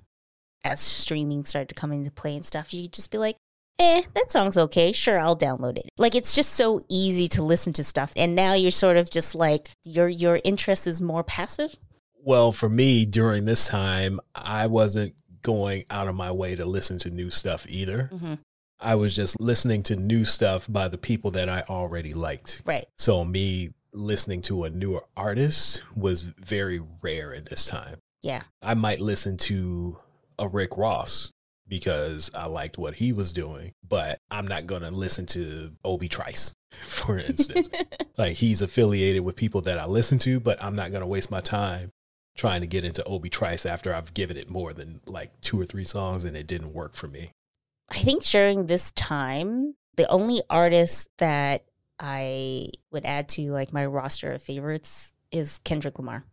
as 0.65 0.81
streaming 0.81 1.45
started 1.45 1.69
to 1.71 1.75
come 1.75 1.93
into 1.93 2.11
play 2.11 2.37
and 2.37 2.45
stuff, 2.45 2.75
you'd 2.75 2.93
just 2.93 3.11
be 3.11 3.19
like, 3.19 3.37
eh, 3.79 4.03
that 4.15 4.31
song's 4.31 4.59
okay. 4.59 4.93
Sure, 4.93 5.19
I'll 5.19 5.37
download 5.37 5.79
it. 5.79 5.89
Like 5.97 6.15
it's 6.15 6.35
just 6.35 6.55
so 6.55 6.85
easy 6.89 7.29
to 7.29 7.43
listen 7.43 7.73
to 7.75 7.85
stuff. 7.85 8.13
And 8.17 8.35
now 8.35 8.55
you're 8.55 8.71
sort 8.71 8.97
of 8.97 9.11
just 9.11 9.35
like 9.35 9.71
your 9.85 10.09
your 10.09 10.41
interest 10.45 10.87
is 10.87 11.01
more 11.01 11.25
passive. 11.25 11.75
Well, 12.23 12.53
for 12.53 12.69
me 12.69 13.07
during 13.07 13.45
this 13.45 13.69
time, 13.69 14.21
I 14.35 14.67
wasn't 14.67 15.15
going 15.43 15.85
out 15.91 16.09
of 16.09 16.15
my 16.15 16.31
way 16.31 16.57
to 16.57 16.67
listen 16.67 16.99
to 16.99 17.11
new 17.11 17.31
stuff 17.31 17.65
either. 17.69 18.11
Mm-hmm. 18.13 18.35
I 18.81 18.95
was 18.95 19.15
just 19.15 19.41
listening 19.41 19.83
to 19.85 19.97
new 19.97 20.25
stuff 20.25 20.67
by 20.69 20.89
the 20.89 20.99
people 20.99 21.31
that 21.33 21.49
I 21.49 21.63
already 21.69 22.15
liked. 22.15 22.63
Right. 22.65 22.87
So 22.97 23.25
me 23.25 23.71
listening 23.93 24.43
to 24.43 24.65
a 24.65 24.71
newer 24.71 25.05
artist 25.17 25.83
was 25.97 26.25
very 26.39 26.81
rare 27.03 27.35
at 27.35 27.47
this 27.47 27.67
time. 27.67 27.97
Yeah. 28.23 28.43
I 28.63 28.75
might 28.75 29.01
listen 29.01 29.37
to 29.39 29.99
a 30.39 30.49
Rick 30.49 30.77
Ross 30.77 31.33
because 31.67 32.31
I 32.35 32.47
liked 32.47 32.79
what 32.79 32.95
he 32.95 33.13
was 33.13 33.33
doing, 33.33 33.73
but 33.87 34.21
I'm 34.31 34.47
not 34.47 34.67
going 34.67 34.83
to 34.83 34.91
listen 34.91 35.27
to 35.27 35.73
Obi 35.85 36.09
Trice, 36.09 36.55
for 36.71 37.19
instance. 37.19 37.69
like 38.17 38.37
he's 38.37 38.63
affiliated 38.63 39.25
with 39.25 39.37
people 39.37 39.61
that 39.63 39.79
I 39.79 39.87
listen 39.87 40.19
to, 40.21 40.41
but 40.41 40.63
I'm 40.63 40.77
not 40.77 40.91
going 40.91 41.03
to 41.03 41.07
waste 41.07 41.31
my 41.31 41.41
time 41.41 41.93
trying 42.37 42.61
to 42.61 42.67
get 42.69 42.85
into 42.85 43.03
Obi 43.05 43.29
Trice 43.29 43.67
after 43.67 43.93
I've 43.93 44.15
given 44.15 44.37
it 44.37 44.49
more 44.49 44.73
than 44.73 45.01
like 45.07 45.41
two 45.41 45.61
or 45.61 45.67
three 45.67 45.85
songs 45.85 46.23
and 46.23 46.37
it 46.37 46.47
didn't 46.47 46.73
work 46.73 46.95
for 46.95 47.09
me. 47.09 47.33
I 47.91 47.99
think 47.99 48.25
during 48.25 48.67
this 48.67 48.93
time, 48.93 49.75
the 49.97 50.09
only 50.09 50.43
artist 50.51 51.09
that 51.19 51.65
I 51.99 52.71
would 52.93 53.05
add 53.05 53.29
to 53.31 53.51
like 53.51 53.73
my 53.73 53.85
roster 53.87 54.33
of 54.33 54.43
favorites 54.43 55.13
is 55.33 55.61
Kendrick 55.65 55.99
Lamar. 55.99 56.25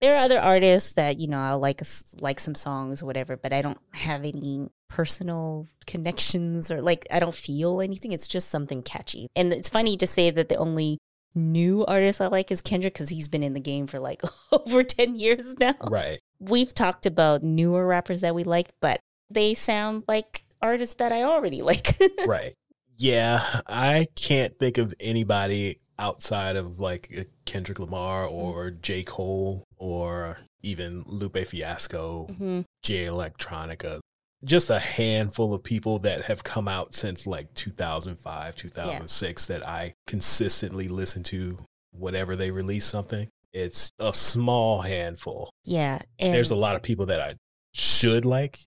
There 0.00 0.14
are 0.14 0.24
other 0.24 0.38
artists 0.38 0.94
that 0.94 1.18
you 1.18 1.26
know 1.26 1.38
I 1.38 1.52
like 1.54 1.82
like 2.20 2.38
some 2.38 2.54
songs 2.54 3.02
or 3.02 3.06
whatever, 3.06 3.36
but 3.36 3.52
I 3.52 3.62
don't 3.62 3.78
have 3.92 4.24
any 4.24 4.68
personal 4.88 5.68
connections 5.86 6.70
or 6.70 6.80
like 6.80 7.06
I 7.10 7.18
don't 7.18 7.34
feel 7.34 7.80
anything. 7.80 8.12
It's 8.12 8.28
just 8.28 8.48
something 8.48 8.82
catchy, 8.82 9.28
and 9.34 9.52
it's 9.52 9.68
funny 9.68 9.96
to 9.96 10.06
say 10.06 10.30
that 10.30 10.48
the 10.48 10.56
only 10.56 10.98
new 11.34 11.84
artist 11.84 12.20
I 12.20 12.28
like 12.28 12.50
is 12.50 12.60
Kendrick 12.60 12.94
because 12.94 13.10
he's 13.10 13.28
been 13.28 13.42
in 13.42 13.54
the 13.54 13.60
game 13.60 13.86
for 13.86 13.98
like 13.98 14.22
over 14.52 14.84
ten 14.84 15.16
years 15.16 15.56
now. 15.58 15.74
Right. 15.82 16.20
We've 16.38 16.72
talked 16.72 17.04
about 17.04 17.42
newer 17.42 17.84
rappers 17.84 18.20
that 18.20 18.36
we 18.36 18.44
like, 18.44 18.70
but 18.80 19.00
they 19.28 19.54
sound 19.54 20.04
like 20.06 20.44
artists 20.62 20.96
that 20.96 21.12
I 21.12 21.22
already 21.22 21.62
like. 21.62 21.96
right. 22.26 22.54
Yeah, 22.96 23.42
I 23.66 24.06
can't 24.16 24.58
think 24.58 24.76
of 24.78 24.92
anybody 24.98 25.80
outside 25.98 26.56
of 26.56 26.80
like 26.80 27.28
Kendrick 27.44 27.78
Lamar 27.78 28.24
or 28.24 28.70
J. 28.70 29.02
Cole 29.04 29.64
or 29.76 30.38
even 30.62 31.02
Lupe 31.06 31.38
Fiasco, 31.46 32.26
Mhm. 32.30 32.64
Jay 32.82 33.04
Electronica. 33.06 34.00
Just 34.44 34.70
a 34.70 34.78
handful 34.78 35.52
of 35.54 35.62
people 35.64 35.98
that 36.00 36.22
have 36.22 36.44
come 36.44 36.68
out 36.68 36.94
since 36.94 37.26
like 37.26 37.52
2005, 37.54 38.54
2006 38.56 39.46
that 39.48 39.66
I 39.66 39.94
consistently 40.06 40.88
listen 40.88 41.22
to 41.24 41.58
whenever 41.92 42.36
they 42.36 42.50
release 42.50 42.84
something. 42.84 43.28
It's 43.52 43.90
a 43.98 44.12
small 44.14 44.82
handful. 44.82 45.50
Yeah, 45.64 46.00
and 46.18 46.34
There's 46.34 46.50
a 46.52 46.56
lot 46.56 46.76
of 46.76 46.82
people 46.82 47.06
that 47.06 47.20
I 47.20 47.34
should 47.72 48.24
like, 48.24 48.60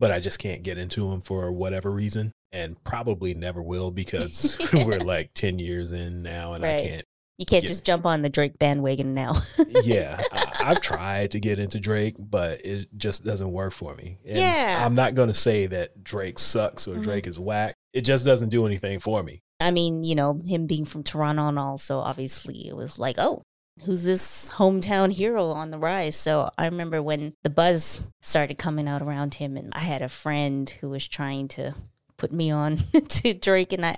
but 0.00 0.10
I 0.10 0.20
just 0.20 0.38
can't 0.38 0.62
get 0.62 0.78
into 0.78 1.08
them 1.10 1.20
for 1.20 1.50
whatever 1.52 1.90
reason 1.90 2.32
and 2.52 2.82
probably 2.84 3.34
never 3.34 3.62
will 3.62 3.90
because 3.90 4.58
we're 4.72 5.00
like 5.00 5.30
10 5.34 5.58
years 5.58 5.92
in 5.92 6.22
now 6.22 6.52
and 6.54 6.64
I 6.64 6.78
can't 6.78 7.04
You 7.38 7.46
can't 7.46 7.64
Yeah. 7.64 7.68
just 7.68 7.84
jump 7.84 8.06
on 8.06 8.22
the 8.22 8.28
Drake 8.28 8.58
bandwagon 8.58 9.12
now. 9.14 9.34
yeah, 9.82 10.20
I, 10.32 10.52
I've 10.66 10.80
tried 10.80 11.32
to 11.32 11.40
get 11.40 11.58
into 11.58 11.80
Drake, 11.80 12.14
but 12.18 12.64
it 12.64 12.88
just 12.96 13.24
doesn't 13.24 13.50
work 13.50 13.72
for 13.72 13.94
me. 13.96 14.18
And 14.24 14.38
Yeah. 14.38 14.82
I'm 14.86 14.94
not 14.94 15.14
going 15.14 15.28
to 15.28 15.34
say 15.34 15.66
that 15.66 16.04
Drake 16.04 16.38
sucks 16.38 16.86
or 16.86 16.94
Mhm. 16.96 17.02
Drake 17.02 17.26
is 17.26 17.38
whack. 17.40 17.74
It 17.92 18.02
just 18.02 18.24
doesn't 18.24 18.50
do 18.50 18.66
anything 18.66 19.00
for 19.00 19.22
me. 19.22 19.40
I 19.60 19.70
mean, 19.72 20.02
you 20.04 20.14
know, 20.14 20.40
him 20.46 20.66
being 20.66 20.84
from 20.84 21.02
Toronto 21.04 21.48
and 21.48 21.58
all, 21.58 21.78
so 21.78 21.98
obviously 22.00 22.68
it 22.68 22.76
was 22.76 22.98
like, 22.98 23.16
oh, 23.18 23.42
who's 23.82 24.02
this 24.02 24.50
hometown 24.50 25.12
hero 25.12 25.50
on 25.50 25.70
the 25.70 25.78
rise? 25.78 26.16
So 26.16 26.50
I 26.56 26.66
remember 26.66 27.02
when 27.02 27.34
the 27.42 27.50
buzz 27.50 28.02
started 28.22 28.58
coming 28.58 28.88
out 28.88 29.02
around 29.02 29.34
him, 29.34 29.56
and 29.56 29.72
I 29.74 29.80
had 29.80 30.02
a 30.02 30.08
friend 30.08 30.68
who 30.68 30.90
was 30.90 31.06
trying 31.06 31.48
to 31.48 31.74
put 32.16 32.32
me 32.32 32.50
on 32.50 32.84
to 33.08 33.34
Drake, 33.34 33.72
and 33.72 33.84
I. 33.84 33.96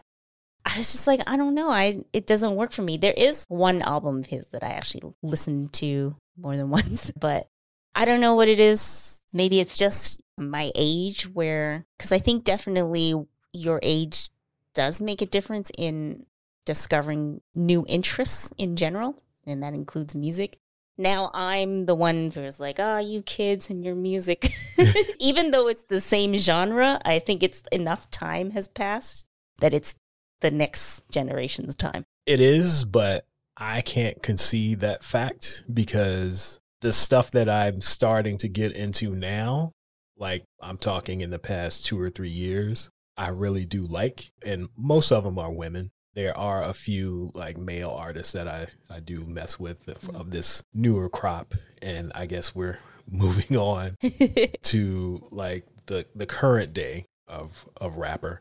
I 0.68 0.78
was 0.78 0.90
just 0.90 1.06
like, 1.06 1.20
I 1.28 1.36
don't 1.36 1.54
know. 1.54 1.70
I 1.70 2.00
it 2.12 2.26
doesn't 2.26 2.56
work 2.56 2.72
for 2.72 2.82
me. 2.82 2.96
There 2.96 3.14
is 3.16 3.44
one 3.46 3.82
album 3.82 4.18
of 4.18 4.26
his 4.26 4.48
that 4.48 4.64
I 4.64 4.70
actually 4.70 5.14
listened 5.22 5.72
to 5.74 6.16
more 6.36 6.56
than 6.56 6.70
once, 6.80 7.12
but 7.12 7.46
I 7.94 8.04
don't 8.04 8.20
know 8.20 8.34
what 8.34 8.48
it 8.48 8.58
is. 8.58 9.20
Maybe 9.32 9.60
it's 9.60 9.78
just 9.78 10.20
my 10.36 10.72
age 10.74 11.32
where 11.32 11.86
cuz 12.00 12.10
I 12.10 12.18
think 12.18 12.42
definitely 12.42 13.14
your 13.52 13.78
age 13.80 14.30
does 14.74 15.00
make 15.00 15.22
a 15.22 15.26
difference 15.26 15.70
in 15.78 16.26
discovering 16.64 17.40
new 17.54 17.84
interests 17.88 18.52
in 18.58 18.76
general, 18.76 19.22
and 19.46 19.62
that 19.62 19.74
includes 19.74 20.14
music. 20.14 20.58
Now 20.98 21.30
I'm 21.34 21.86
the 21.86 21.94
one 21.94 22.30
who's 22.30 22.58
like, 22.58 22.76
oh, 22.78 22.98
you 22.98 23.22
kids 23.22 23.68
and 23.68 23.84
your 23.84 23.94
music. 23.94 24.50
Even 25.20 25.50
though 25.50 25.68
it's 25.68 25.84
the 25.84 26.00
same 26.00 26.34
genre, 26.36 27.00
I 27.04 27.18
think 27.18 27.42
it's 27.42 27.62
enough 27.72 28.10
time 28.10 28.50
has 28.50 28.68
passed 28.68 29.26
that 29.60 29.74
it's 29.74 29.94
the 30.40 30.50
next 30.50 31.02
generation's 31.10 31.74
time. 31.74 32.04
It 32.24 32.40
is, 32.40 32.84
but 32.84 33.26
I 33.56 33.80
can't 33.80 34.22
concede 34.22 34.80
that 34.80 35.04
fact 35.04 35.64
because 35.72 36.60
the 36.80 36.92
stuff 36.92 37.30
that 37.30 37.48
I'm 37.48 37.80
starting 37.80 38.36
to 38.38 38.48
get 38.48 38.72
into 38.72 39.14
now, 39.14 39.72
like 40.18 40.44
I'm 40.60 40.78
talking 40.78 41.20
in 41.20 41.30
the 41.30 41.38
past 41.38 41.86
two 41.86 42.00
or 42.00 42.10
three 42.10 42.30
years, 42.30 42.90
I 43.16 43.28
really 43.28 43.64
do 43.64 43.84
like. 43.84 44.30
And 44.44 44.68
most 44.76 45.10
of 45.10 45.24
them 45.24 45.38
are 45.38 45.50
women. 45.52 45.90
There 46.16 46.36
are 46.36 46.64
a 46.64 46.72
few 46.72 47.30
like 47.34 47.58
male 47.58 47.90
artists 47.90 48.32
that 48.32 48.48
I, 48.48 48.68
I 48.90 49.00
do 49.00 49.24
mess 49.26 49.60
with 49.60 49.86
of, 49.86 50.00
mm-hmm. 50.00 50.16
of 50.16 50.30
this 50.30 50.64
newer 50.72 51.10
crop. 51.10 51.54
And 51.82 52.10
I 52.14 52.24
guess 52.24 52.54
we're 52.54 52.78
moving 53.10 53.56
on 53.56 53.96
to 54.62 55.28
like 55.30 55.66
the, 55.86 56.06
the 56.14 56.26
current 56.26 56.72
day 56.72 57.04
of, 57.28 57.68
of 57.76 57.98
rapper. 57.98 58.40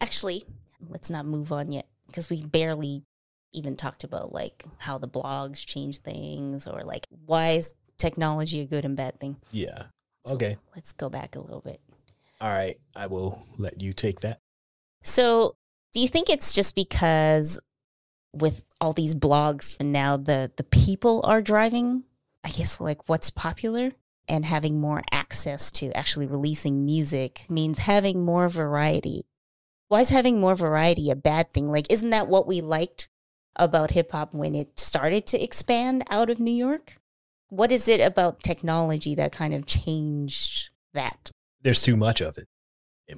Actually, 0.00 0.44
let's 0.88 1.10
not 1.10 1.26
move 1.26 1.52
on 1.52 1.70
yet 1.70 1.86
because 2.06 2.30
we 2.30 2.42
barely 2.42 3.04
even 3.52 3.76
talked 3.76 4.02
about 4.02 4.32
like 4.32 4.64
how 4.78 4.96
the 4.96 5.06
blogs 5.06 5.64
change 5.64 5.98
things 5.98 6.66
or 6.66 6.84
like 6.84 7.06
why 7.26 7.50
is 7.50 7.74
technology 7.98 8.60
a 8.60 8.64
good 8.64 8.84
and 8.86 8.96
bad 8.96 9.20
thing. 9.20 9.36
Yeah. 9.52 9.84
So 10.26 10.34
Okay. 10.34 10.56
Let's 10.74 10.92
go 10.92 11.10
back 11.10 11.36
a 11.36 11.40
little 11.40 11.60
bit. 11.60 11.80
All 12.40 12.48
right. 12.50 12.78
I 12.96 13.06
will 13.08 13.46
let 13.58 13.82
you 13.82 13.92
take 13.92 14.20
that. 14.20 14.38
So, 15.02 15.54
do 15.94 16.00
you 16.00 16.08
think 16.08 16.28
it's 16.28 16.52
just 16.52 16.74
because 16.74 17.60
with 18.32 18.64
all 18.80 18.92
these 18.92 19.14
blogs 19.14 19.76
and 19.78 19.92
now 19.92 20.16
the 20.16 20.50
the 20.56 20.64
people 20.64 21.20
are 21.24 21.40
driving, 21.40 22.04
I 22.42 22.50
guess 22.50 22.80
like 22.80 23.08
what's 23.08 23.30
popular 23.30 23.92
and 24.28 24.44
having 24.44 24.80
more 24.80 25.02
access 25.12 25.70
to 25.70 25.96
actually 25.96 26.26
releasing 26.26 26.84
music 26.84 27.46
means 27.48 27.80
having 27.80 28.24
more 28.24 28.48
variety. 28.48 29.24
Why 29.88 30.00
is 30.00 30.10
having 30.10 30.40
more 30.40 30.54
variety 30.54 31.10
a 31.10 31.16
bad 31.16 31.52
thing? 31.52 31.70
Like 31.70 31.86
isn't 31.90 32.10
that 32.10 32.28
what 32.28 32.46
we 32.46 32.60
liked 32.60 33.08
about 33.56 33.92
hip 33.92 34.10
hop 34.12 34.34
when 34.34 34.54
it 34.54 34.80
started 34.80 35.26
to 35.28 35.42
expand 35.42 36.04
out 36.10 36.28
of 36.28 36.40
New 36.40 36.54
York? 36.54 36.96
What 37.50 37.70
is 37.70 37.86
it 37.86 38.00
about 38.00 38.42
technology 38.42 39.14
that 39.14 39.30
kind 39.30 39.54
of 39.54 39.64
changed 39.64 40.70
that? 40.92 41.30
there's 41.64 41.82
too 41.82 41.96
much 41.96 42.20
of 42.20 42.38
it. 42.38 42.46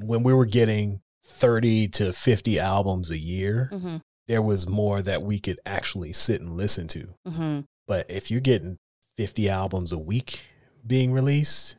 When 0.01 0.23
we 0.23 0.33
were 0.33 0.47
getting 0.47 1.01
30 1.27 1.89
to 1.89 2.13
50 2.13 2.59
albums 2.59 3.11
a 3.11 3.19
year, 3.19 3.69
Mm-hmm. 3.73 3.97
there 4.29 4.43
was 4.43 4.67
more 4.69 5.03
that 5.03 5.23
we 5.23 5.39
could 5.39 5.61
actually 5.67 6.13
sit 6.13 6.41
and 6.41 6.57
listen 6.57 6.89
to. 6.89 7.09
Mm-hmm. 7.29 7.61
But 7.87 8.11
if 8.11 8.31
you're 8.31 8.41
getting 8.41 8.79
50 9.17 9.49
albums 9.49 9.93
a 9.93 9.99
week 9.99 10.41
being 10.87 11.13
released, 11.13 11.77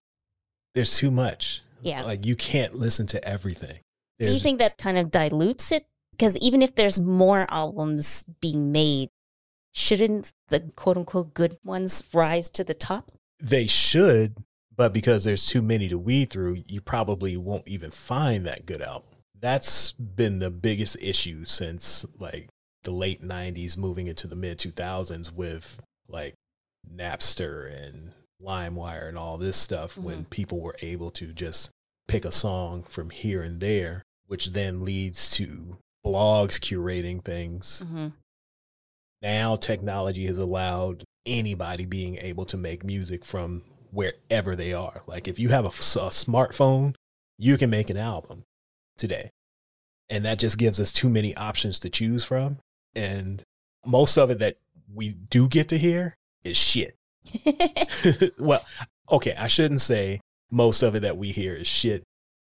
there's 0.73 0.97
too 0.97 1.12
much. 1.12 1.62
Yeah. 1.81 2.03
Like 2.03 2.25
you 2.25 2.36
can't 2.36 2.75
listen 2.75 3.07
to 3.07 3.23
everything. 3.27 3.79
Do 4.19 4.31
you 4.31 4.39
think 4.39 4.57
that 4.60 4.77
kind 4.77 4.97
of 4.97 5.12
dilutes 5.12 5.71
it? 5.71 5.86
Because 6.12 6.36
even 6.38 6.62
if 6.63 6.73
there's 6.73 6.99
more 6.99 7.45
albums 7.49 8.25
being 8.41 8.71
made, 8.71 9.10
shouldn't 9.73 10.31
the 10.47 10.62
quote 10.75 10.97
unquote 10.97 11.33
good 11.36 11.57
ones 11.63 12.03
rise 12.13 12.49
to 12.51 12.63
the 12.63 12.73
top? 12.73 13.12
they 13.39 13.67
should, 13.67 14.36
but 14.75 14.91
because 14.91 15.23
there's 15.23 15.45
too 15.45 15.62
many 15.62 15.88
to 15.89 15.97
weed 15.99 16.31
through, 16.31 16.63
you 16.67 16.81
probably 16.81 17.38
won't 17.38 17.67
even 17.67 17.91
find 17.91 18.45
that 18.47 18.65
good 18.65 18.81
album. 18.81 19.10
That's 19.39 19.91
been 19.93 20.39
the 20.39 20.50
biggest 20.50 20.97
issue 21.00 21.45
since 21.45 22.06
like 22.19 22.47
the 22.84 22.91
late 22.91 23.21
90s 23.21 23.78
moving 23.78 24.08
into 24.08 24.28
the 24.28 24.36
mid 24.36 24.58
2000s 24.58 25.32
with 25.32 25.80
like 26.08 26.34
Napster 26.95 27.71
and 27.71 28.13
LimeWire 28.41 29.10
and 29.10 29.17
all 29.17 29.38
this 29.38 29.58
stuff 29.58 29.97
when 29.97 30.26
people 30.26 30.60
were 30.62 30.76
able 30.82 31.10
to 31.12 31.34
just 31.34 31.69
pick 32.08 32.23
a 32.23 32.32
song 32.32 32.84
from 32.84 33.10
here 33.10 33.41
and 33.41 33.60
there, 33.60 34.04
which 34.28 34.47
then 34.54 34.84
leads 34.86 35.30
to 35.32 35.78
blogs 36.06 36.60
curating 36.60 37.23
things 37.23 37.84
Mm-hmm. 37.86 38.08
now 39.21 39.56
technology 39.58 40.26
has 40.28 40.38
allowed 40.38 41.04
anybody 41.26 41.86
being 41.86 42.17
able 42.17 42.45
to 42.45 42.56
make 42.56 42.86
music 42.86 43.26
from 43.26 43.63
wherever 43.91 44.56
they 44.56 44.71
are. 44.73 45.02
Like 45.06 45.28
if 45.28 45.38
you 45.39 45.50
have 45.50 45.65
a 45.65 45.69
smartphone, 45.69 46.95
you 47.38 47.58
can 47.58 47.69
make 47.69 47.89
an 47.89 47.97
album 47.97 48.43
today. 48.97 49.29
And 50.10 50.25
that 50.25 50.39
just 50.39 50.57
gives 50.57 50.79
us 50.79 50.91
too 50.91 51.10
many 51.10 51.36
options 51.36 51.79
to 51.79 51.89
choose 51.89 52.23
from. 52.23 52.60
And 52.95 53.43
most 53.86 54.17
of 54.17 54.29
it 54.29 54.39
that 54.39 54.57
we 54.93 55.10
do 55.10 55.47
get 55.47 55.69
to 55.69 55.77
hear 55.77 56.15
is 56.43 56.57
shit. 56.57 56.95
well, 58.39 58.65
okay, 59.12 59.36
I 59.38 59.47
shouldn't 59.47 59.81
say 59.81 60.21
most 60.49 60.81
of 60.81 60.95
it 60.95 61.01
that 61.01 61.17
we 61.17 61.31
hear 61.31 61.53
is 61.53 61.67
shit. 61.67 62.03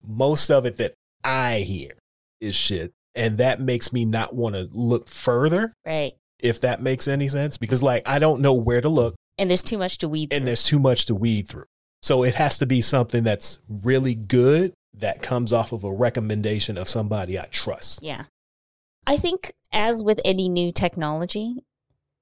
Most 0.06 0.50
of 0.50 0.66
it 0.66 0.76
that 0.76 0.94
I 1.22 1.58
hear 1.60 1.92
is 2.40 2.54
shit. 2.54 2.92
And 3.14 3.38
that 3.38 3.60
makes 3.60 3.92
me 3.92 4.04
not 4.04 4.34
want 4.34 4.56
to 4.56 4.68
look 4.72 5.08
further 5.08 5.72
right. 5.86 6.14
if 6.40 6.60
that 6.62 6.82
makes 6.82 7.06
any 7.06 7.28
sense 7.28 7.56
because 7.56 7.82
like 7.82 8.08
I 8.08 8.18
don't 8.18 8.40
know 8.40 8.54
where 8.54 8.80
to 8.80 8.88
look 8.88 9.14
And 9.38 9.48
there's 9.48 9.62
too 9.62 9.78
much 9.78 9.98
to 9.98 10.08
weed 10.08 10.32
and 10.32 10.46
there's 10.46 10.64
too 10.64 10.80
much 10.80 11.06
to 11.06 11.14
weed 11.14 11.48
through. 11.48 11.66
So 12.02 12.24
it 12.24 12.34
has 12.34 12.58
to 12.58 12.66
be 12.66 12.80
something 12.80 13.22
that's 13.22 13.60
really 13.68 14.14
good 14.16 14.74
that 14.98 15.22
comes 15.22 15.52
off 15.52 15.72
of 15.72 15.84
a 15.84 15.92
recommendation 15.92 16.78
of 16.78 16.88
somebody 16.88 17.38
I 17.38 17.46
trust. 17.46 18.02
Yeah. 18.02 18.24
I 19.06 19.16
think, 19.16 19.52
as 19.72 20.02
with 20.02 20.20
any 20.24 20.48
new 20.48 20.72
technology, 20.72 21.56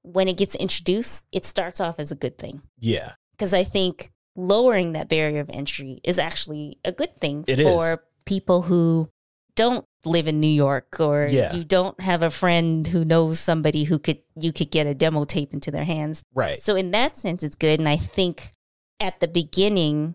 when 0.03 0.27
it 0.27 0.37
gets 0.37 0.55
introduced, 0.57 1.25
it 1.33 1.47
starts 1.47 1.81
off 1.81 1.99
as 1.99 2.11
a 2.11 2.17
good 2.17 2.39
thing. 2.39 2.63
Yeah. 2.79 3.13
Because 3.33 3.55
I 3.55 3.63
think 3.65 4.11
lowering 4.35 4.95
that 4.95 5.09
barrier 5.09 5.41
of 5.41 5.51
entry 5.51 6.01
is 6.03 6.19
actually 6.19 6.79
a 6.85 6.91
good 6.93 7.17
thing 7.19 7.45
It 7.47 7.63
for 7.63 7.93
is. 7.93 7.99
people 8.25 8.63
who 8.63 9.11
don't 9.55 9.85
live 10.05 10.27
in 10.27 10.41
New 10.41 10.47
York 10.49 10.99
or 10.99 11.29
Yeah. 11.31 11.55
you 11.55 11.63
don't 11.63 12.01
have 12.01 12.23
a 12.23 12.31
friend 12.31 12.87
who 12.87 13.05
knows 13.05 13.39
somebody 13.39 13.85
who 13.85 13.99
could 13.99 14.19
you 14.35 14.53
could 14.53 14.71
get 14.71 14.87
a 14.87 14.95
demo 14.95 15.25
tape 15.25 15.53
into 15.53 15.71
their 15.71 15.85
hands. 15.85 16.25
Right. 16.35 16.61
So 16.63 16.75
in 16.75 16.91
that 16.93 17.19
sense 17.19 17.43
it's 17.43 17.55
good 17.55 17.79
and 17.79 17.89
I 17.89 17.97
think 17.99 18.53
at 18.99 19.21
the 19.21 19.29
beginning 19.29 20.15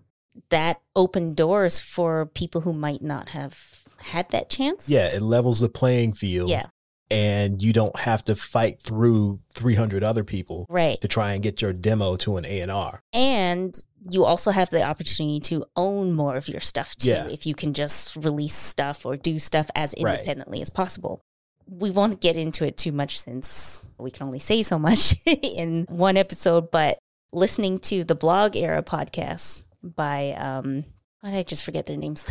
that 0.49 0.81
opened 0.95 1.35
doors 1.35 1.79
for 1.79 2.25
people 2.25 2.61
who 2.61 2.73
might 2.73 3.01
not 3.01 3.29
have 3.29 3.83
had 3.97 4.29
that 4.29 4.49
chance. 4.49 4.89
Yeah, 4.89 5.07
it 5.07 5.21
levels 5.21 5.59
the 5.59 5.69
playing 5.69 6.13
field 6.13 6.49
Yeah. 6.49 6.67
and 7.09 7.61
you 7.61 7.73
don't 7.73 7.97
have 7.99 8.23
to 8.25 8.35
fight 8.35 8.81
through 8.81 9.39
300 9.53 10.03
other 10.03 10.23
people 10.23 10.65
Right. 10.69 10.99
to 11.01 11.07
try 11.07 11.33
and 11.33 11.41
get 11.41 11.61
your 11.61 11.73
demo 11.73 12.15
to 12.17 12.37
an 12.37 12.45
A&R. 12.45 13.01
And 13.13 13.73
you 14.09 14.23
also 14.25 14.51
have 14.51 14.69
the 14.69 14.83
opportunity 14.83 15.39
to 15.41 15.65
own 15.75 16.13
more 16.13 16.35
of 16.35 16.47
your 16.47 16.59
stuff 16.61 16.95
too, 16.95 17.09
Yeah. 17.09 17.27
if 17.27 17.45
you 17.45 17.55
can 17.55 17.73
just 17.73 18.15
release 18.15 18.55
stuff 18.55 19.05
or 19.05 19.17
do 19.17 19.39
stuff 19.39 19.69
as 19.73 19.95
Right. 19.99 20.19
independently 20.19 20.61
as 20.61 20.69
possible. 20.69 21.21
We 21.69 21.89
won't 21.91 22.21
get 22.21 22.37
into 22.37 22.65
it 22.65 22.77
too 22.77 22.91
much 22.93 23.19
since 23.19 23.81
we 23.97 24.11
can 24.11 24.25
only 24.27 24.39
say 24.39 24.63
so 24.63 24.77
much 24.79 25.15
in 25.25 25.85
one 25.89 26.15
episode, 26.17 26.71
but 26.71 26.97
listening 27.33 27.79
to 27.79 28.03
the 28.05 28.15
blog 28.15 28.55
era 28.55 28.81
podcast 28.83 29.63
by 29.95 30.31
um 30.37 30.85
why 31.21 31.31
did 31.31 31.39
I 31.39 31.43
just 31.43 31.63
forget 31.65 31.85
their 31.85 31.97
names? 31.97 32.27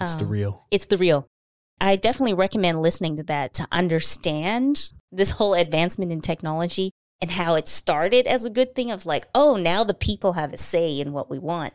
It's 0.00 0.14
the 0.14 0.24
Um, 0.24 0.30
real. 0.30 0.64
it's 0.70 0.86
the 0.86 0.96
real. 0.96 1.26
I 1.80 1.96
definitely 1.96 2.34
recommend 2.34 2.80
listening 2.82 3.16
to 3.16 3.22
that 3.24 3.52
to 3.54 3.66
understand 3.72 4.92
this 5.10 5.32
whole 5.32 5.54
advancement 5.54 6.12
in 6.12 6.20
technology 6.20 6.90
and 7.20 7.32
how 7.32 7.54
it 7.56 7.66
started 7.66 8.26
as 8.28 8.44
a 8.44 8.50
good 8.50 8.74
thing 8.76 8.90
of 8.92 9.06
like, 9.06 9.26
oh, 9.34 9.56
now 9.56 9.82
the 9.82 9.94
people 9.94 10.34
have 10.34 10.52
a 10.52 10.56
say 10.58 11.00
in 11.00 11.12
what 11.12 11.28
we 11.28 11.38
want. 11.38 11.74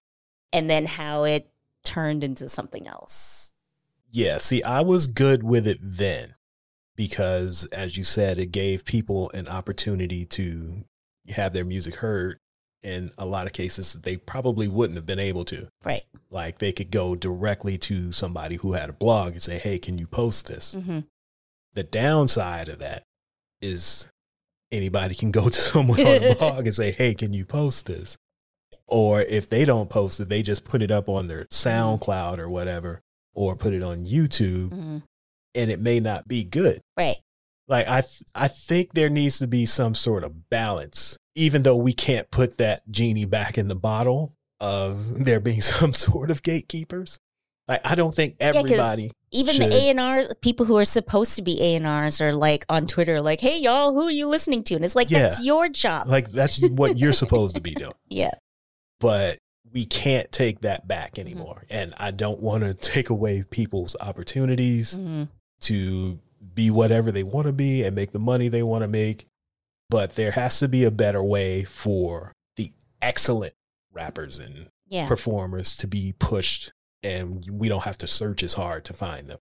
And 0.54 0.70
then 0.70 0.86
how 0.86 1.24
it 1.26 1.50
turned 1.84 2.24
into 2.24 2.48
something 2.48 2.88
else. 2.88 3.54
Yeah, 4.12 4.38
see, 4.38 4.62
I 4.64 4.82
was 4.82 5.08
good 5.08 5.44
with 5.44 5.68
it 5.68 5.80
then. 5.82 6.36
because, 6.96 7.66
as 7.74 7.98
you 7.98 8.04
said, 8.04 8.38
it 8.38 8.52
gave 8.52 8.86
people 8.86 9.32
an 9.34 9.48
opportunity 9.48 10.26
to 10.26 10.84
have 11.30 11.52
their 11.52 11.66
music 11.66 11.96
heard 11.96 12.40
in 12.84 13.12
a 13.18 13.26
lot 13.26 13.48
of 13.48 13.54
cases 13.54 13.94
they 13.94 14.18
probably 14.18 14.68
wouldn't 14.68 14.98
have 14.98 15.06
been 15.06 15.20
able 15.20 15.46
to. 15.46 15.68
Right. 15.84 16.04
Like 16.30 16.60
they 16.60 16.72
could 16.72 16.92
go 16.92 17.16
directly 17.16 17.78
to 17.80 18.12
somebody 18.12 18.58
who 18.58 18.74
had 18.74 18.90
a 18.90 18.94
blog 18.94 19.34
and 19.34 19.42
say, 19.42 19.58
"Hey, 19.58 19.80
can 19.80 19.98
you 19.98 20.08
post 20.08 20.48
this?" 20.48 20.74
hmm 20.74 21.00
The 21.74 21.84
downside 21.84 22.70
of 22.70 22.80
that 22.80 23.04
is 23.62 24.10
anybody 24.72 25.16
can 25.16 25.32
go 25.32 25.50
to 25.50 25.60
someone 25.72 26.00
on 26.02 26.24
a 26.24 26.36
blog 26.36 26.66
and 26.66 26.76
say, 26.76 26.92
"Hey, 26.92 27.14
can 27.14 27.34
you 27.34 27.46
post 27.46 27.86
this?" 27.86 28.18
Or 28.88 29.22
if 29.22 29.50
they 29.50 29.66
don't 29.66 29.90
post 29.90 30.20
it, 30.20 30.30
they 30.30 30.44
just 30.44 30.66
put 30.66 30.82
it 30.82 30.92
up 30.92 31.08
on 31.08 31.28
their 31.28 31.46
SoundCloud 31.46 32.38
or 32.38 32.50
whatever, 32.50 33.02
or 33.34 33.56
put 33.56 33.74
it 33.74 33.82
on 33.82 34.06
YouTube, 34.06 34.74
hmm 34.74 34.98
and 35.56 35.70
it 35.70 35.80
may 35.80 36.00
not 36.00 36.28
be 36.28 36.44
good. 36.44 36.82
Right. 36.98 37.18
Like 37.68 37.88
I, 37.88 38.02
th- 38.02 38.24
I 38.34 38.48
think 38.48 38.94
there 38.94 39.10
needs 39.10 39.38
to 39.38 39.46
be 39.46 39.68
some 39.68 39.94
sort 39.94 40.24
of 40.24 40.50
balance, 40.50 41.16
even 41.36 41.64
though 41.64 41.76
we 41.76 41.94
can't 41.94 42.30
put 42.32 42.58
that 42.58 42.90
genie 42.92 43.26
back 43.26 43.58
in 43.58 43.68
the 43.68 43.76
bottle 43.76 44.34
of 44.60 45.24
there 45.26 45.40
being 45.40 45.62
some 45.76 45.94
sort 45.94 46.32
of 46.32 46.44
gatekeepers. 46.44 47.20
Like 47.68 47.82
I 47.86 47.96
don't 47.96 48.14
think 48.14 48.36
everybody. 48.42 49.12
Even 49.32 49.56
should. 49.56 49.72
the 49.72 49.76
A 49.76 49.90
and 49.90 50.00
R's, 50.00 50.28
people 50.42 50.66
who 50.66 50.78
are 50.78 50.86
supposed 50.86 51.36
to 51.38 51.42
be 51.42 51.60
A 51.62 51.76
and 51.76 51.88
R's, 51.88 52.20
are 52.22 52.34
like 52.34 52.66
on 52.70 52.86
Twitter, 52.88 53.22
like, 53.22 53.40
"Hey, 53.40 53.58
y'all, 53.60 53.94
who 53.94 54.04
are 54.04 54.12
you 54.12 54.28
listening 54.28 54.64
to?" 54.66 54.76
And 54.76 54.84
it's 54.86 54.96
like, 54.98 55.10
Yeah. 55.10 55.20
that's 55.24 55.44
your 55.46 55.70
job. 55.70 56.08
like 56.10 56.32
that's 56.32 56.62
what 56.70 56.98
you're 57.00 57.14
supposed 57.14 57.56
to 57.56 57.62
be 57.62 57.74
doing. 57.74 57.94
yeah. 58.10 58.32
but 59.00 59.38
we 59.72 59.86
can't 59.86 60.32
take 60.32 60.62
that 60.62 60.88
back 60.88 61.14
Mm-hmm. 61.16 61.22
anymore. 61.28 61.64
And 61.70 61.94
I 61.98 62.12
don't 62.12 62.40
want 62.42 62.64
to 62.64 62.74
take 62.74 63.10
away 63.10 63.44
people's 63.50 63.96
opportunities 64.00 64.96
Mhm. 64.98 65.30
to 65.62 66.20
be 66.54 66.70
whatever 66.70 67.12
they 67.12 67.24
want 67.24 67.48
to 67.48 67.54
be 67.54 67.84
and 67.84 67.96
make 67.96 68.12
the 68.12 68.20
money 68.20 68.50
they 68.50 68.62
want 68.64 68.84
to 68.84 68.88
make. 68.88 69.26
But 69.90 70.16
there 70.16 70.32
has 70.32 70.60
to 70.60 70.68
be 70.68 70.84
a 70.84 70.92
better 70.92 71.22
way 71.24 71.64
for 71.64 72.32
the 72.56 72.72
excellent 73.02 73.54
rappers 73.92 74.40
and 74.40 74.70
Yeah. 74.88 75.08
performers 75.08 75.76
to 75.78 75.88
be 75.88 76.14
pushed, 76.14 76.72
and 77.04 77.46
we 77.50 77.70
don't 77.70 77.84
have 77.84 77.98
to 78.00 78.08
search 78.08 78.44
as 78.44 78.56
hard 78.56 78.86
to 78.86 78.94
find 78.94 79.28
them. 79.28 79.40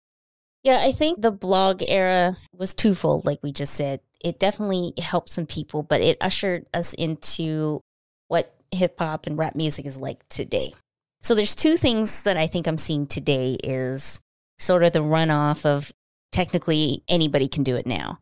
Yeah, 0.62 0.80
I 0.82 0.92
think 0.92 1.22
the 1.22 1.30
blog 1.30 1.82
era 1.88 2.36
was 2.52 2.74
twofold, 2.74 3.24
like 3.24 3.38
we 3.42 3.52
just 3.52 3.74
said. 3.74 4.00
It 4.20 4.38
definitely 4.38 4.92
helped 5.00 5.30
some 5.30 5.46
people, 5.46 5.82
but 5.82 6.02
it 6.02 6.18
ushered 6.20 6.66
us 6.74 6.92
into 6.94 7.80
what 8.28 8.54
hip 8.70 8.98
hop 8.98 9.26
and 9.26 9.38
rap 9.38 9.54
music 9.54 9.86
is 9.86 9.96
like 9.96 10.28
today. 10.28 10.74
So 11.22 11.34
there's 11.34 11.54
two 11.56 11.76
things 11.76 12.22
that 12.24 12.36
I 12.36 12.46
think 12.46 12.66
I'm 12.66 12.78
seeing 12.78 13.06
today 13.06 13.56
is 13.64 14.20
sort 14.58 14.82
of 14.82 14.92
the 14.92 15.00
runoff 15.00 15.64
of 15.64 15.92
technically 16.32 17.02
anybody 17.08 17.48
can 17.48 17.62
do 17.62 17.76
it 17.76 17.86
now. 17.86 18.18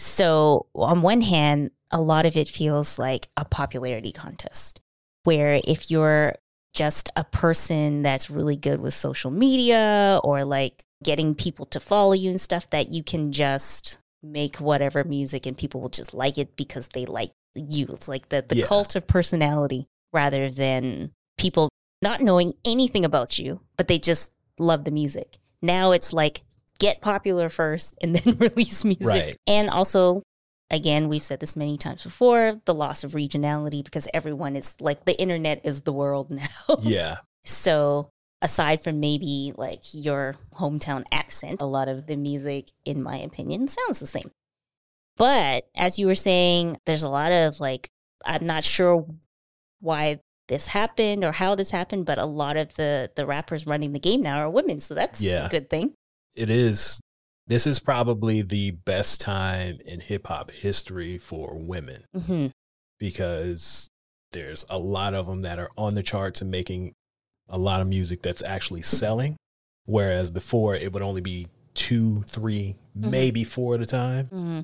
So 0.00 0.66
on 0.74 1.02
one 1.02 1.20
hand, 1.20 1.72
a 1.90 2.00
lot 2.00 2.24
of 2.24 2.34
it 2.34 2.48
feels 2.48 2.98
like 2.98 3.28
a 3.36 3.44
popularity 3.44 4.12
contest 4.12 4.80
where 5.24 5.60
if 5.64 5.90
you're 5.90 6.36
just 6.72 7.10
a 7.16 7.24
person 7.24 8.02
that's 8.02 8.30
really 8.30 8.56
good 8.56 8.80
with 8.80 8.94
social 8.94 9.30
media 9.30 10.18
or 10.24 10.44
like 10.46 10.84
getting 11.04 11.34
people 11.34 11.66
to 11.66 11.80
follow 11.80 12.14
you 12.14 12.30
and 12.30 12.40
stuff 12.40 12.70
that 12.70 12.88
you 12.88 13.02
can 13.02 13.30
just 13.30 13.98
make 14.22 14.56
whatever 14.56 15.04
music 15.04 15.44
and 15.44 15.58
people 15.58 15.82
will 15.82 15.90
just 15.90 16.14
like 16.14 16.38
it 16.38 16.56
because 16.56 16.88
they 16.88 17.04
like 17.04 17.32
you. 17.54 17.86
It's 17.90 18.08
like 18.08 18.30
the, 18.30 18.42
the 18.46 18.56
Yeah. 18.56 18.66
cult 18.66 18.96
of 18.96 19.06
personality 19.06 19.86
rather 20.14 20.48
than 20.50 21.10
people 21.36 21.68
not 22.00 22.22
knowing 22.22 22.54
anything 22.64 23.04
about 23.04 23.38
you, 23.38 23.60
but 23.76 23.86
they 23.88 23.98
just 23.98 24.32
love 24.58 24.84
the 24.84 24.90
music. 24.90 25.36
Now 25.60 25.92
it's 25.92 26.14
like 26.14 26.42
get 26.80 27.00
popular 27.00 27.48
first 27.48 27.94
and 28.02 28.16
then 28.16 28.36
release 28.38 28.84
music. 28.84 29.06
Right. 29.06 29.36
And 29.46 29.70
also, 29.70 30.24
again, 30.70 31.08
we've 31.08 31.22
said 31.22 31.38
this 31.38 31.54
many 31.54 31.78
times 31.78 32.02
before 32.02 32.60
the 32.64 32.74
loss 32.74 33.04
of 33.04 33.12
regionality 33.12 33.84
because 33.84 34.08
everyone 34.12 34.56
is 34.56 34.74
like 34.80 35.04
the 35.04 35.16
internet 35.20 35.60
is 35.64 35.82
the 35.82 35.92
world 35.92 36.30
now. 36.42 36.48
Yeah. 36.80 37.18
So, 37.44 38.10
aside 38.42 38.82
from 38.82 38.98
maybe 39.00 39.52
like 39.56 39.82
your 39.92 40.34
hometown 40.54 41.04
accent, 41.12 41.62
a 41.62 41.66
lot 41.66 41.88
of 41.88 42.06
the 42.06 42.16
music, 42.16 42.70
in 42.84 43.02
my 43.02 43.18
opinion, 43.18 43.68
sounds 43.68 44.00
the 44.00 44.06
same. 44.06 44.30
But 45.16 45.66
as 45.76 45.98
you 45.98 46.06
were 46.06 46.14
saying, 46.14 46.78
there's 46.86 47.02
a 47.02 47.08
lot 47.10 47.30
of 47.32 47.60
like, 47.60 47.88
I'm 48.24 48.46
not 48.46 48.64
sure 48.64 49.06
why 49.80 50.20
this 50.48 50.66
happened 50.66 51.24
or 51.24 51.32
how 51.32 51.54
this 51.54 51.70
happened, 51.70 52.06
but 52.06 52.18
a 52.18 52.24
lot 52.26 52.56
of 52.56 52.74
the 52.74 53.10
the 53.14 53.24
rappers 53.26 53.66
running 53.66 53.92
the 53.92 53.98
game 54.00 54.22
now 54.22 54.38
are 54.38 54.50
women, 54.50 54.80
so 54.80 54.94
that's 54.94 55.20
Yeah. 55.20 55.46
a 55.46 55.48
good 55.48 55.70
thing. 55.70 55.92
It 56.34 56.50
is. 56.50 57.00
This 57.46 57.66
is 57.66 57.78
probably 57.80 58.42
the 58.42 58.70
best 58.70 59.20
time 59.20 59.78
in 59.84 59.98
hip 60.00 60.26
hop 60.28 60.50
history 60.50 61.18
for 61.18 61.54
women. 61.56 62.04
hmm 62.14 62.46
because 62.98 63.88
there's 64.32 64.66
a 64.68 64.78
lot 64.78 65.14
of 65.14 65.24
them 65.26 65.40
that 65.42 65.58
are 65.58 65.70
on 65.78 65.94
the 65.94 66.02
charts 66.02 66.42
and 66.42 66.50
making 66.50 66.92
a 67.48 67.56
lot 67.56 67.80
of 67.80 67.86
music 67.88 68.20
that's 68.20 68.42
actually 68.42 68.82
selling. 68.82 69.36
Whereas 69.86 70.28
before 70.30 70.76
it 70.76 70.92
would 70.92 71.02
only 71.02 71.22
be 71.22 71.46
two, 71.72 72.22
three, 72.28 72.76
Mhm. 72.94 73.10
maybe 73.10 73.42
four 73.42 73.74
at 73.76 73.80
a 73.80 73.86
time. 73.86 74.26
hmm 74.26 74.60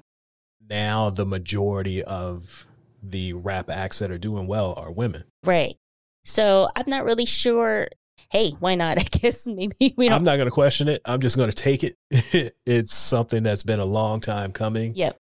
Now 0.69 1.09
the 1.09 1.25
majority 1.25 2.03
of 2.05 2.67
the 3.03 3.33
rap 3.33 3.71
acts 3.71 4.01
that 4.01 4.11
are 4.11 4.19
doing 4.19 4.47
well 4.47 4.75
are 4.77 4.91
women. 4.93 5.25
Right. 5.43 5.77
So 6.25 6.69
I'm 6.77 6.85
not 6.89 7.05
really 7.05 7.25
sure. 7.25 7.89
Hey, 8.31 8.51
why 8.59 8.75
not? 8.75 8.99
I 9.01 9.03
guess 9.03 9.47
maybe 9.47 9.95
we 9.97 10.09
don't. 10.09 10.17
I'm 10.19 10.25
not 10.25 10.37
going 10.37 10.47
to 10.47 10.51
question 10.53 10.89
it. 10.89 11.01
I'm 11.05 11.21
just 11.21 11.37
going 11.37 11.51
to 11.51 11.55
take 11.57 11.85
it. 11.85 11.97
it's 12.67 12.95
something 12.95 13.43
that's 13.43 13.63
been 13.63 13.81
a 13.81 13.85
long 13.85 14.21
time 14.21 14.53
coming 14.53 14.95
Yep. 14.95 15.17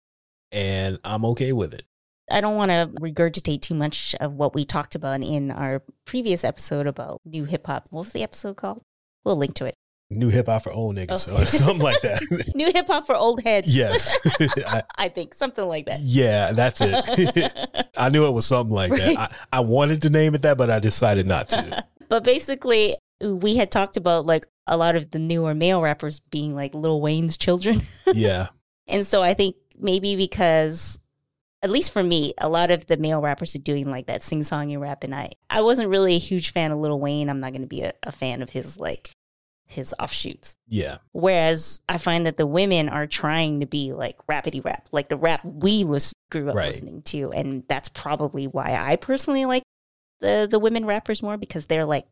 and 0.52 1.00
I'm 1.04 1.26
okay 1.26 1.54
with 1.54 1.74
it. 1.74 1.84
I 2.32 2.42
don't 2.42 2.56
want 2.56 2.72
to 2.72 2.90
regurgitate 3.00 3.62
too 3.62 3.76
much 3.76 4.16
of 4.20 4.34
what 4.34 4.56
we 4.56 4.66
talked 4.66 4.96
about 4.96 5.22
in 5.22 5.52
our 5.52 5.84
previous 6.06 6.44
episode 6.44 6.88
about 6.88 7.22
new 7.24 7.46
hip 7.46 7.68
hop. 7.68 7.86
What 7.92 8.02
was 8.02 8.14
the 8.14 8.24
episode 8.24 8.56
called? 8.58 8.82
We'll 9.24 9.36
link 9.36 9.54
to 9.56 9.66
it. 9.66 9.76
New 10.10 10.30
hip 10.30 10.48
hop 10.48 10.64
for 10.64 10.72
old 10.72 10.96
niggas 10.96 11.28
Oh. 11.32 11.42
or 11.42 11.46
something 11.46 11.80
like 11.80 12.02
that. 12.02 12.22
New 12.56 12.72
hip 12.72 12.88
hop 12.88 13.06
for 13.06 13.16
old 13.16 13.44
heads. 13.44 13.76
yes. 13.76 14.18
I, 14.40 14.84
I 14.98 15.08
think 15.10 15.36
something 15.36 15.66
like 15.66 15.86
that. 15.86 16.00
yeah, 16.02 16.52
that's 16.54 16.80
it. 16.82 17.88
I 17.98 18.10
knew 18.10 18.26
it 18.26 18.32
was 18.32 18.46
something 18.48 18.74
like 18.74 18.92
Right. 18.92 19.16
that. 19.16 19.32
I, 19.52 19.58
I 19.58 19.60
wanted 19.62 20.02
to 20.04 20.10
name 20.10 20.34
it 20.36 20.42
that, 20.44 20.58
but 20.58 20.70
I 20.72 20.80
decided 20.80 21.28
not 21.28 21.50
to. 21.50 21.86
But 22.10 22.24
basically, 22.24 22.96
we 23.24 23.56
had 23.56 23.72
talked 23.72 23.98
about 23.98 24.26
like 24.26 24.46
a 24.68 24.78
lot 24.78 24.96
of 24.96 25.12
the 25.12 25.20
newer 25.20 25.54
male 25.56 25.82
rappers 25.82 26.20
being 26.20 26.56
like 26.56 26.74
Lil 26.74 27.00
Wayne's 27.02 27.38
children. 27.38 27.84
yeah. 28.14 28.48
And 28.88 29.06
so 29.06 29.22
I 29.22 29.34
think 29.34 29.56
maybe 29.80 30.16
because, 30.16 31.00
at 31.62 31.70
least 31.70 31.92
for 31.92 32.04
me, 32.04 32.34
a 32.40 32.50
lot 32.50 32.72
of 32.72 32.86
the 32.88 32.98
male 32.98 33.22
rappers 33.22 33.56
are 33.56 33.60
doing 33.60 33.90
like 33.90 34.08
that 34.08 34.22
sing 34.24 34.42
songy 34.42 34.80
rap, 34.80 35.04
and 35.04 35.16
I 35.16 35.32
I 35.50 35.62
wasn't 35.62 35.90
really 35.90 36.16
a 36.16 36.20
huge 36.20 36.52
fan 36.52 36.72
of 36.72 36.80
Lil 36.80 37.00
Wayne. 37.00 37.30
I'm 37.30 37.40
not 37.40 37.52
going 37.52 37.62
to 37.62 37.68
be 37.68 37.82
a, 37.82 37.94
a 38.04 38.12
fan 38.12 38.42
of 38.42 38.50
his 38.52 38.80
like 38.80 39.12
his 39.68 39.96
offshoots. 40.00 40.56
Yeah. 40.68 40.98
Whereas 41.12 41.82
I 41.90 41.98
find 41.98 42.28
that 42.28 42.38
the 42.38 42.46
women 42.46 42.88
are 42.88 43.08
trying 43.08 43.62
to 43.62 43.66
be 43.66 43.94
like 43.94 44.16
rapidy 44.28 44.64
rap, 44.64 44.88
like 44.92 45.10
the 45.10 45.18
rap 45.18 45.42
we 45.44 45.84
lis- 45.84 46.14
grew 46.30 46.50
up 46.50 46.56
Right. 46.56 46.68
listening 46.68 47.02
to, 47.04 47.32
and 47.32 47.64
that's 47.68 47.90
probably 47.90 48.46
why 48.46 48.76
I 48.80 48.96
personally 48.96 49.46
like 49.46 49.64
the 50.26 50.48
the 50.50 50.60
women 50.60 50.86
rappers 50.86 51.22
more 51.22 51.38
because 51.38 51.66
they're 51.68 51.86
like 51.86 52.06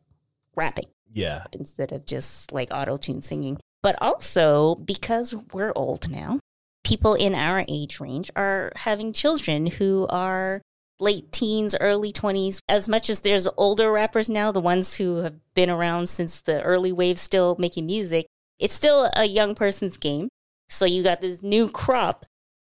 rapping 0.56 0.86
Yeah. 1.12 1.44
instead 1.52 1.92
of 1.92 2.06
just 2.06 2.52
like 2.52 2.68
auto 2.72 2.96
tune 2.96 3.22
singing. 3.22 3.58
But 3.82 3.96
also 4.00 4.76
because 4.76 5.34
we're 5.52 5.72
old 5.74 6.08
now, 6.10 6.38
people 6.84 7.14
in 7.14 7.34
our 7.34 7.64
age 7.68 8.00
range 8.00 8.30
are 8.36 8.72
having 8.76 9.12
children 9.12 9.66
who 9.66 10.06
are 10.08 10.62
late 11.00 11.32
teens, 11.32 11.74
early 11.80 12.12
20s. 12.12 12.60
As 12.68 12.88
much 12.88 13.10
as 13.10 13.20
there's 13.20 13.48
older 13.56 13.90
rappers 13.90 14.28
now, 14.30 14.52
the 14.52 14.60
ones 14.60 14.96
who 14.96 15.16
have 15.16 15.34
been 15.54 15.68
around 15.68 16.08
since 16.08 16.40
the 16.40 16.62
early 16.62 16.92
wave 16.92 17.18
still 17.18 17.56
making 17.58 17.86
music, 17.86 18.26
it's 18.58 18.74
still 18.74 19.10
a 19.14 19.24
young 19.26 19.54
person's 19.54 19.96
game. 19.98 20.28
So 20.68 20.86
you 20.86 21.02
got 21.02 21.20
this 21.20 21.42
new 21.42 21.68
crop 21.68 22.24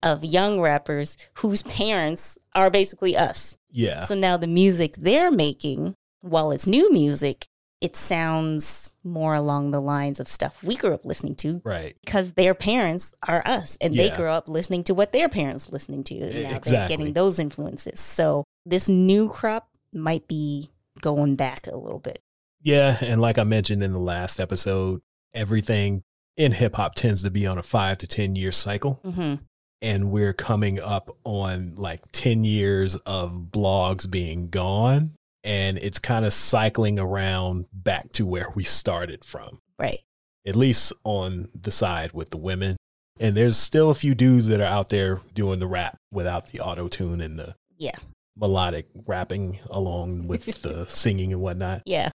of 0.03 0.23
young 0.23 0.59
rappers 0.61 1.17
whose 1.35 1.63
parents 1.63 2.37
are 2.53 2.69
basically 2.69 3.17
us. 3.17 3.57
Yeah. 3.71 4.01
So 4.01 4.13
now 4.15 4.37
the 4.37 4.45
music 4.47 4.95
they're 4.97 5.31
making, 5.31 5.95
while 6.21 6.51
it's 6.51 6.67
new 6.67 6.91
music, 6.93 7.45
it 7.81 7.95
sounds 7.95 8.93
more 9.03 9.33
along 9.33 9.71
the 9.71 9.81
lines 9.81 10.19
of 10.19 10.27
stuff 10.27 10.61
we 10.63 10.75
grew 10.77 10.93
up 10.93 11.03
listening 11.03 11.35
to 11.35 11.61
Right. 11.65 11.97
because 12.05 12.33
their 12.33 12.53
parents 12.53 13.13
are 13.27 13.41
us 13.45 13.77
and 13.81 13.93
they 13.93 14.09
grew 14.09 14.29
up 14.29 14.47
listening 14.47 14.83
to 14.85 14.93
what 14.93 15.11
their 15.11 15.27
parents 15.27 15.71
listening 15.71 16.03
to. 16.05 16.15
And 16.19 16.33
now 16.43 16.49
they're 16.49 16.57
Exactly. 16.57 16.95
getting 16.97 17.13
those 17.13 17.39
influences. 17.39 17.99
So 17.99 18.45
this 18.65 18.87
new 18.87 19.27
crop 19.27 19.67
might 19.91 20.27
be 20.29 20.69
going 21.01 21.35
back 21.35 21.67
a 21.67 21.75
little 21.75 21.99
bit. 21.99 22.21
Yeah. 22.61 22.97
And 23.01 23.19
like 23.19 23.37
I 23.37 23.43
mentioned 23.43 23.83
in 23.83 23.91
the 23.91 23.99
last 23.99 24.39
episode, 24.39 25.01
everything 25.33 26.03
in 26.37 26.53
hip 26.53 26.75
hop 26.75 26.95
tends 26.95 27.21
to 27.23 27.31
be 27.31 27.45
on 27.45 27.57
a 27.57 27.63
five 27.63 27.97
to 27.99 28.07
10 28.07 28.35
year 28.35 28.51
cycle. 28.53 28.99
hmm 29.03 29.35
And 29.83 30.09
we're 30.11 30.33
coming 30.33 30.79
up 30.79 31.15
on 31.25 31.75
like 31.75 32.01
10 32.13 32.43
years 32.45 32.95
of 33.05 33.49
blogs 33.51 34.09
being 34.09 34.47
gone. 34.49 35.11
And 35.43 35.77
it's 35.77 35.99
kind 35.99 36.23
of 36.25 36.33
cycling 36.33 36.97
around 36.97 37.65
back 37.73 38.13
to 38.13 38.25
where 38.25 38.47
we 38.55 38.63
started 38.63 39.25
from, 39.25 39.59
Right. 39.77 39.99
at 40.47 40.55
least 40.55 40.93
on 41.03 41.49
the 41.53 41.69
side 41.71 42.13
with 42.13 42.29
the 42.29 42.37
women. 42.37 42.77
And 43.19 43.35
there's 43.35 43.57
still 43.57 43.89
a 43.91 43.95
few 43.95 44.15
dudes 44.15 44.47
that 44.47 44.61
are 44.61 44.63
out 44.63 44.87
there 44.87 45.19
doing 45.35 45.59
the 45.59 45.67
rap 45.67 45.97
without 46.13 46.51
the 46.51 46.61
auto 46.61 46.87
tune 46.87 47.19
and 47.19 47.37
the 47.37 47.55
Yeah. 47.77 47.97
melodic 48.37 48.87
rapping 49.05 49.59
along 49.69 50.27
with 50.27 50.45
the 50.61 50.85
singing 50.87 51.33
and 51.33 51.41
whatnot. 51.41 51.81
Yeah. 51.85 52.09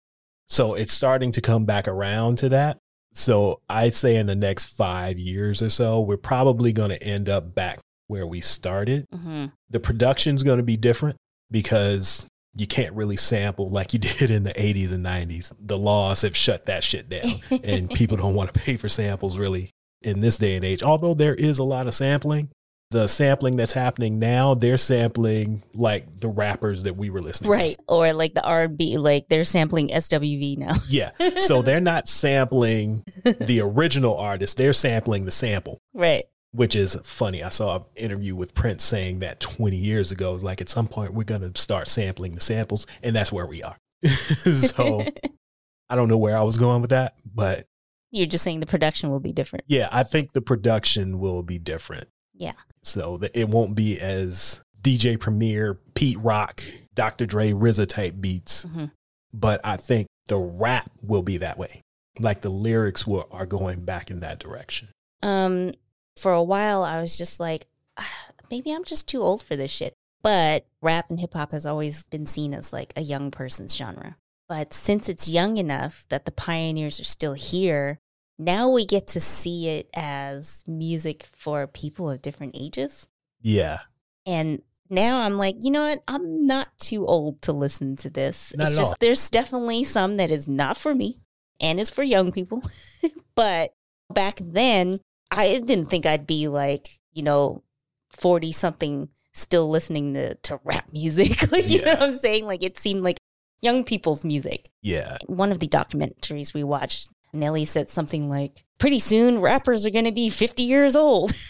So 0.49 0.75
it's 0.75 0.93
starting 0.93 1.33
to 1.33 1.41
come 1.41 1.65
back 1.65 1.89
around 1.89 2.39
to 2.39 2.49
that. 2.51 2.79
So 3.17 3.61
I'd 3.71 3.95
say 3.95 4.17
in 4.17 4.27
the 4.27 4.35
next 4.35 4.67
five 4.67 5.19
years 5.19 5.63
or 5.63 5.71
so, 5.71 6.01
we're 6.01 6.19
probably 6.19 6.73
going 6.73 6.91
to 6.91 7.03
end 7.03 7.31
up 7.31 7.55
back 7.55 7.81
where 8.09 8.27
we 8.27 8.41
started. 8.41 9.07
hmm 9.11 9.47
The 9.71 9.81
production's 9.81 10.43
going 10.43 10.59
to 10.59 10.63
be 10.63 10.77
different 10.77 11.17
because 11.51 12.27
you 12.55 12.67
can't 12.67 12.95
really 12.95 13.17
sample 13.17 13.71
like 13.71 13.95
you 13.95 13.99
did 14.19 14.31
in 14.31 14.45
the 14.45 14.53
80s 14.53 14.93
and 14.93 15.05
90s. 15.05 15.53
The 15.59 15.79
laws 15.79 16.23
have 16.23 16.37
shut 16.37 16.65
that 16.65 16.85
shit 16.85 17.09
down, 17.09 17.41
and 17.65 17.91
people 17.91 18.17
don't 18.19 18.35
want 18.35 18.53
to 18.53 18.61
pay 18.61 18.77
for 18.77 18.89
samples 18.89 19.39
really 19.39 19.71
in 20.03 20.21
this 20.21 20.37
day 20.37 20.55
and 20.55 20.65
age. 20.65 20.83
Although 20.83 21.15
there 21.15 21.35
is 21.35 21.59
a 21.59 21.65
lot 21.65 21.87
of 21.87 21.95
sampling, 21.95 22.51
the 22.91 23.09
sampling 23.09 23.57
that's 23.57 23.73
happening 23.73 24.19
now, 24.19 24.55
they're 24.55 24.79
sampling 24.79 25.63
like 25.75 26.21
the 26.21 26.29
rappers 26.29 26.85
that 26.85 26.97
we 26.97 27.11
were 27.11 27.21
listening 27.21 27.51
to. 27.51 27.59
right. 27.59 27.81
Or 27.89 28.13
like 28.13 28.35
the 28.35 28.45
R 28.45 28.63
and 28.63 28.79
B, 28.79 28.97
like 28.97 29.29
they're 29.29 29.45
sampling 29.45 29.89
SWV 29.89 30.59
now. 30.59 30.77
Yeah. 30.89 31.11
So 31.41 31.63
they're 31.63 31.81
not 31.81 32.09
sampling 32.09 33.05
the 33.25 33.61
original 33.61 34.17
artist, 34.17 34.57
they're 34.57 34.73
sampling 34.73 35.25
the 35.25 35.33
sample, 35.33 35.81
right. 35.95 36.27
which 36.53 36.77
is 36.77 36.97
funny. 37.03 37.43
I 37.43 37.49
saw 37.49 37.77
an 37.77 37.83
interview 37.97 38.37
with 38.37 38.55
Prince 38.55 38.85
saying 38.85 39.19
that 39.19 39.41
20 39.41 39.77
years 39.77 40.13
ago, 40.13 40.35
it's 40.35 40.45
like 40.45 40.61
at 40.61 40.69
some 40.69 40.87
point 40.87 41.13
we're 41.13 41.25
going 41.25 41.53
to 41.53 41.61
start 41.61 41.89
sampling 41.89 42.35
the 42.37 42.41
samples, 42.41 42.87
and 43.03 43.17
that's 43.17 43.33
where 43.33 43.47
we 43.47 43.63
are. 43.65 43.77
so 44.07 45.05
I 45.91 45.97
don't 45.97 46.09
know 46.09 46.19
where 46.19 46.37
I 46.37 46.43
was 46.43 46.57
going 46.57 46.83
with 46.83 46.91
that, 46.91 47.15
but 47.25 47.67
You're 48.13 48.27
just 48.27 48.45
saying 48.45 48.61
the 48.61 48.67
production 48.67 49.11
will 49.11 49.21
be 49.21 49.33
different. 49.33 49.65
yeah, 49.67 49.89
I 49.91 50.05
think 50.05 50.33
the 50.33 50.41
production 50.43 51.19
will 51.19 51.43
be 51.43 51.59
different. 51.59 52.09
Yeah. 52.37 52.53
So 52.83 53.21
it 53.35 53.49
won't 53.49 53.75
be 53.75 53.99
as 53.99 54.61
DJ 54.81 55.19
Premier, 55.19 55.75
Pete 55.95 56.19
Rock, 56.21 56.63
Dr. 56.95 57.27
Dre, 57.27 57.53
RZA 57.53 57.89
type 57.89 58.15
beats. 58.21 58.65
Mhm. 58.67 58.93
But 59.33 59.61
I 59.65 59.77
think 59.77 60.07
the 60.29 60.39
rap 60.39 60.91
will 61.03 61.23
be 61.23 61.37
that 61.39 61.59
way. 61.59 61.83
Like 62.19 62.43
the 62.43 62.49
lyrics 62.51 63.07
will, 63.07 63.29
are 63.31 63.47
going 63.47 63.85
back 63.85 64.11
in 64.11 64.21
that 64.21 64.39
direction. 64.39 64.89
Um, 65.23 65.73
for 66.17 66.33
a 66.33 66.43
while, 66.43 66.83
I 66.83 67.01
was 67.01 67.19
just 67.19 67.41
like, 67.41 67.67
"Ah, 67.97 68.29
maybe 68.51 68.73
I'm 68.73 68.85
just 68.85 69.09
too 69.09 69.23
old 69.23 69.43
for 69.43 69.57
this 69.57 69.71
shit. 69.71 69.93
But 70.23 70.67
rap 70.81 71.11
and 71.11 71.21
hip 71.21 71.35
hop 71.35 71.53
has 71.53 71.67
always 71.67 72.05
been 72.05 72.27
seen 72.27 72.55
as 72.55 72.73
like 72.73 72.93
a 72.97 73.01
young 73.03 73.31
person's 73.31 73.77
genre. 73.77 74.17
But 74.49 74.73
since 74.73 75.09
it's 75.09 75.29
young 75.29 75.57
enough 75.59 76.07
that 76.09 76.25
the 76.25 76.33
pioneers 76.33 76.99
are 77.01 77.05
still 77.05 77.35
here, 77.35 77.99
now 78.39 78.69
we 78.69 78.85
get 78.85 79.07
to 79.09 79.21
see 79.21 79.69
it 79.69 79.89
as 79.95 80.63
music 80.67 81.27
for 81.33 81.67
people 81.67 82.11
of 82.11 82.23
different 82.23 82.55
ages. 82.59 83.09
Yeah. 83.41 83.81
And 84.27 84.63
now 84.91 85.21
I'm 85.21 85.39
like, 85.39 85.57
you 85.61 85.71
know 85.71 85.85
what? 85.85 86.03
I'm 86.07 86.47
not 86.47 86.69
too 86.79 87.07
old 87.07 87.43
to 87.43 87.53
listen 87.53 87.97
to 87.97 88.11
this. 88.11 88.53
Not 88.57 88.69
it's 88.69 88.79
just 88.79 88.91
all. 88.91 88.97
there's 89.01 89.31
definitely 89.31 89.85
some 89.85 90.17
that 90.19 90.31
is 90.31 90.47
not 90.47 90.77
for 90.77 90.95
me 90.95 91.19
and 91.61 91.81
is 91.81 91.91
for 91.91 92.03
young 92.03 92.33
people. 92.33 92.63
but 93.35 93.73
back 94.13 94.39
then, 94.41 95.01
I 95.31 95.61
didn't 95.65 95.87
think 95.87 96.07
I'd 96.07 96.27
be 96.27 96.49
like, 96.49 96.99
you 97.13 97.23
know, 97.23 97.63
40 98.11 98.53
something 98.53 99.09
still 99.33 99.69
listening 99.69 100.15
to, 100.15 100.35
to 100.35 100.61
rap 100.65 100.89
music. 100.93 101.51
like, 101.51 101.69
you 101.69 101.83
know 101.83 101.93
what 101.93 102.03
I'm 102.03 102.13
saying? 102.19 102.47
Like 102.47 102.63
it 102.63 102.79
seemed 102.79 103.03
like 103.03 103.19
young 103.61 103.85
people's 103.85 104.25
music. 104.25 104.71
Yeah. 104.83 105.17
One 105.27 105.53
of 105.53 105.59
the 105.59 105.69
documentaries 105.69 106.55
we 106.55 106.65
watched, 106.65 107.11
Nelly 107.37 107.65
said 107.65 107.91
something 107.91 108.29
like, 108.29 108.65
pretty 108.79 108.99
soon 108.99 109.41
rappers 109.41 109.87
are 109.87 109.91
going 109.91 110.05
to 110.07 110.13
be 110.13 110.31
50 110.31 110.63
years 110.63 110.97
old. 110.97 111.33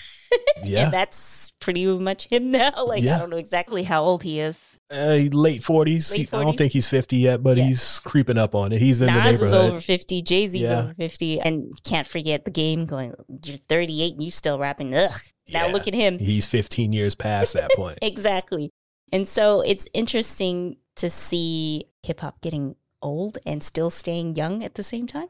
Yeah. 0.64 0.84
And 0.86 0.92
that's 0.92 1.52
pretty 1.60 1.86
much 1.86 2.28
him 2.28 2.50
now. 2.50 2.72
Like, 2.86 3.04
Yeah. 3.04 3.14
I 3.16 3.18
don't 3.20 3.30
know 3.30 3.36
exactly 3.36 3.84
how 3.84 4.02
old 4.02 4.24
he 4.24 4.40
is. 4.40 4.76
Uh, 4.90 5.20
late 5.30 5.62
40s. 5.62 6.10
Late 6.10 6.34
I 6.34 6.42
don't 6.42 6.58
think 6.58 6.72
he's 6.72 6.88
50 6.88 7.16
yet, 7.16 7.42
but 7.44 7.56
Yeah. 7.56 7.64
he's 7.64 8.00
creeping 8.00 8.36
up 8.36 8.54
on 8.56 8.72
it. 8.72 8.80
He's 8.80 9.00
in 9.00 9.06
the 9.06 9.12
Nas 9.12 9.40
is 9.40 9.52
neighborhood. 9.52 9.70
over 9.72 9.80
50. 9.80 10.22
Jay 10.22 10.48
Z's 10.48 10.62
Yeah. 10.62 10.78
over 10.80 10.94
50. 10.94 11.40
And 11.40 11.72
can't 11.84 12.06
forget 12.08 12.44
the 12.44 12.50
game 12.50 12.86
going, 12.86 13.14
you're 13.44 13.58
38 13.68 14.14
and 14.14 14.22
you 14.24 14.30
still 14.32 14.58
rapping. 14.58 14.94
Ugh. 14.96 15.12
Now 15.52 15.68
look 15.68 15.86
at 15.86 15.94
him. 15.94 16.18
He's 16.18 16.44
15 16.46 16.92
years 16.92 17.14
past 17.14 17.52
that 17.54 17.70
point. 17.76 17.98
Exactly. 18.02 18.70
And 19.12 19.28
so 19.28 19.60
it's 19.60 19.86
interesting 19.94 20.76
to 20.96 21.08
see 21.08 21.84
hip 22.02 22.20
hop 22.20 22.40
getting 22.40 22.74
old 23.00 23.38
and 23.46 23.62
still 23.62 23.90
staying 23.90 24.34
young 24.34 24.64
at 24.64 24.74
the 24.74 24.82
same 24.82 25.06
time. 25.06 25.28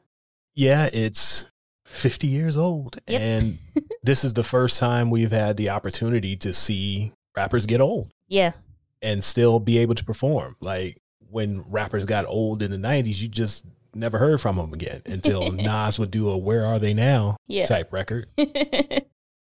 Yeah, 0.57 0.89
it's 0.93 1.47
50 1.85 2.27
years 2.27 2.57
old. 2.57 2.99
Yep. 3.07 3.21
And 3.21 3.59
this 4.03 4.25
is 4.25 4.35
the 4.35 4.43
first 4.43 4.79
time 4.81 5.11
we've 5.11 5.31
had 5.31 5.57
the 5.57 5.71
opportunity 5.71 6.35
to 6.39 6.53
see 6.53 7.13
rappers 7.37 7.67
get 7.67 7.81
old 7.81 8.11
Yeah. 8.27 8.53
and 9.01 9.23
still 9.23 9.61
be 9.61 9.79
able 9.79 9.95
to 9.95 10.05
perform. 10.05 10.57
Like 10.61 11.01
when 11.31 11.63
rappers 11.71 12.05
got 12.07 12.25
old 12.27 12.63
in 12.63 12.71
the 12.73 12.77
90s, 12.77 13.21
you 13.21 13.29
just 13.29 13.67
never 13.95 14.19
heard 14.19 14.41
from 14.41 14.57
them 14.57 14.73
again 14.73 15.03
until 15.07 15.53
Nas 15.53 15.99
would 15.99 16.11
do 16.11 16.29
a 16.29 16.37
Where 16.37 16.67
Are 16.67 16.79
They 16.79 16.95
Now 16.95 17.37
Yeah. 17.47 17.67
type 17.67 17.93
record. 17.93 18.27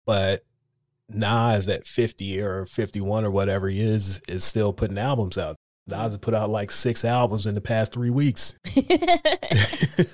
But 0.05 0.43
Nas 1.09 1.69
at 1.69 1.85
50 1.85 2.41
or 2.41 2.65
51 2.65 3.23
or 3.25 3.31
whatever 3.31 3.69
he 3.69 3.79
is, 3.81 4.19
is 4.27 4.43
still 4.43 4.73
putting 4.73 4.97
albums 4.97 5.37
out. 5.37 5.55
Nas 5.87 6.13
has 6.13 6.17
put 6.17 6.33
out 6.33 6.49
like 6.49 6.71
six 6.71 7.03
albums 7.03 7.45
in 7.45 7.55
the 7.55 7.61
past 7.61 7.91
three 7.91 8.09
weeks. 8.09 8.55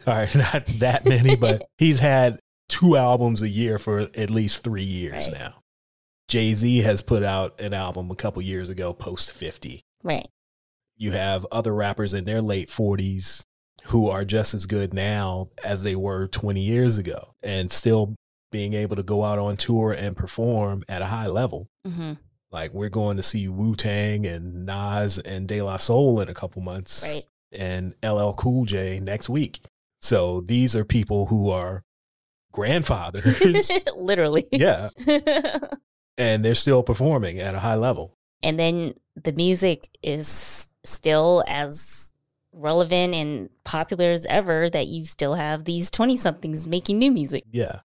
All 0.07 0.13
right, 0.13 0.35
not 0.35 0.65
that 0.79 1.01
many, 1.05 1.35
but 1.35 1.67
he's 1.77 1.99
had 1.99 2.39
two 2.67 2.95
albums 2.97 3.41
a 3.41 3.47
year 3.49 3.77
for 3.79 3.99
at 3.99 4.29
least 4.29 4.63
three 4.63 4.83
years 4.83 5.29
Right. 5.29 5.39
now. 5.39 5.55
Jay 6.27 6.53
Z 6.53 6.79
has 6.79 7.01
put 7.01 7.23
out 7.23 7.59
an 7.59 7.73
album 7.73 8.11
a 8.11 8.15
couple 8.15 8.41
years 8.41 8.69
ago, 8.69 8.93
post 8.93 9.31
50. 9.33 9.81
right. 10.03 10.27
You 11.01 11.11
have 11.13 11.45
other 11.49 11.73
rappers 11.73 12.13
in 12.13 12.25
their 12.25 12.41
late 12.41 12.67
40s 12.67 13.43
who 13.85 14.09
are 14.09 14.25
just 14.25 14.53
as 14.53 14.65
good 14.65 14.93
now 14.93 15.47
as 15.63 15.83
they 15.83 15.95
were 15.95 16.27
20 16.27 16.59
years 16.59 16.97
ago 16.97 17.33
and 17.41 17.71
still 17.71 18.15
being 18.51 18.73
able 18.73 18.97
to 18.97 19.03
go 19.03 19.23
out 19.23 19.39
on 19.39 19.55
tour 19.55 19.93
and 19.93 20.17
perform 20.17 20.83
at 20.89 21.01
a 21.01 21.05
high 21.05 21.27
level. 21.27 21.67
hmm 21.87 22.13
Like 22.51 22.73
we're 22.73 22.89
going 22.89 23.17
to 23.17 23.23
see 23.23 23.47
Wu 23.47 23.75
Tang 23.75 24.25
and 24.25 24.65
Nas 24.65 25.19
and 25.19 25.47
De 25.47 25.61
La 25.61 25.77
Soul 25.77 26.19
in 26.21 26.29
a 26.29 26.33
couple 26.33 26.61
months 26.61 27.03
Right. 27.07 27.25
and 27.51 27.93
LL 28.03 28.31
Cool 28.33 28.65
J 28.65 28.99
next 28.99 29.29
week. 29.29 29.59
So 30.01 30.41
these 30.41 30.75
are 30.75 30.83
people 30.85 31.27
who 31.27 31.49
are 31.49 31.83
grandfathers. 32.51 33.71
Literally. 33.95 34.47
yeah. 34.51 34.89
And 36.17 36.43
they're 36.43 36.53
still 36.55 36.83
performing 36.83 37.39
at 37.39 37.55
a 37.55 37.59
high 37.59 37.75
level. 37.75 38.13
and 38.43 38.59
then 38.59 38.93
the 39.15 39.31
music 39.31 39.87
is 40.03 40.67
still 40.83 41.45
as 41.47 42.11
relevant 42.51 43.13
and 43.15 43.49
popular 43.63 44.07
as 44.11 44.25
ever 44.25 44.69
that 44.69 44.87
you 44.87 45.05
still 45.05 45.35
have 45.35 45.63
these 45.63 45.89
20 45.89 46.17
somethings 46.17 46.67
making 46.67 46.99
new 46.99 47.09
music. 47.11 47.43
Yeah. 47.49 47.81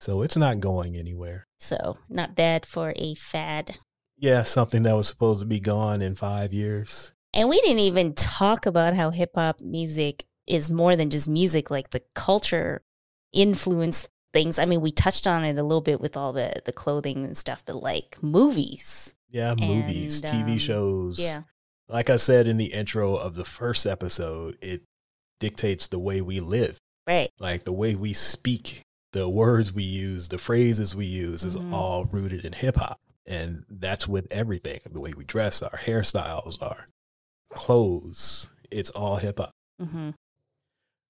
So 0.00 0.22
it's 0.22 0.36
not 0.36 0.60
going 0.60 0.96
anywhere. 0.96 1.46
So, 1.58 1.98
not 2.08 2.34
bad 2.36 2.64
for 2.64 2.94
a 2.96 3.14
fad. 3.14 3.78
Yeah, 4.18 4.42
something 4.42 4.82
that 4.82 4.96
was 4.96 5.06
supposed 5.08 5.40
to 5.40 5.46
be 5.46 5.60
gone 5.60 6.02
in 6.02 6.14
five 6.14 6.52
years. 6.52 7.12
And 7.32 7.48
we 7.48 7.60
didn't 7.60 7.78
even 7.80 8.14
talk 8.14 8.66
about 8.66 8.94
how 8.94 9.10
hip 9.10 9.30
hop 9.34 9.60
music 9.60 10.24
is 10.46 10.70
more 10.70 10.96
than 10.96 11.10
just 11.10 11.28
music, 11.28 11.70
like 11.70 11.90
the 11.90 12.02
culture 12.14 12.82
influence 13.32 14.08
things. 14.32 14.58
I 14.58 14.64
mean, 14.64 14.80
we 14.80 14.90
touched 14.90 15.26
on 15.26 15.44
it 15.44 15.58
a 15.58 15.62
little 15.62 15.80
bit 15.82 16.00
with 16.00 16.16
all 16.16 16.32
the 16.32 16.54
the 16.64 16.72
clothing 16.72 17.24
and 17.24 17.36
stuff, 17.36 17.62
but 17.66 17.76
like 17.82 18.16
movies. 18.22 19.14
Yeah, 19.30 19.54
movies, 19.54 20.22
And, 20.24 20.46
TV 20.46 20.52
um, 20.52 20.58
shows. 20.58 21.18
Yeah. 21.18 21.42
Like 21.88 22.08
I 22.10 22.16
said 22.16 22.46
in 22.46 22.56
the 22.56 22.72
intro 22.72 23.14
of 23.14 23.34
the 23.34 23.44
first 23.44 23.86
episode, 23.86 24.56
it 24.62 24.82
dictates 25.38 25.86
the 25.86 25.98
way 25.98 26.20
we 26.22 26.40
live. 26.40 26.78
Right. 27.06 27.30
Like 27.38 27.64
the 27.64 27.72
way 27.72 27.94
we 27.94 28.14
speak, 28.14 28.82
the 29.12 29.28
words 29.28 29.72
we 29.72 29.82
use, 29.84 30.28
the 30.28 30.38
phrases 30.38 30.94
we 30.96 31.06
use 31.06 31.44
is 31.44 31.56
Mhm. 31.56 31.72
all 31.72 32.04
rooted 32.06 32.44
in 32.44 32.54
hip 32.54 32.76
hop. 32.76 32.98
And 33.28 33.64
that's 33.68 34.08
with 34.08 34.26
everything 34.30 34.80
the 34.90 35.00
way 35.00 35.12
we 35.14 35.22
dress, 35.24 35.60
our 35.62 35.78
hairstyles, 35.78 36.60
our 36.62 36.88
clothes. 37.52 38.48
It's 38.70 38.90
all 38.90 39.16
hip 39.16 39.38
hop. 39.38 39.52
hmm 39.80 40.10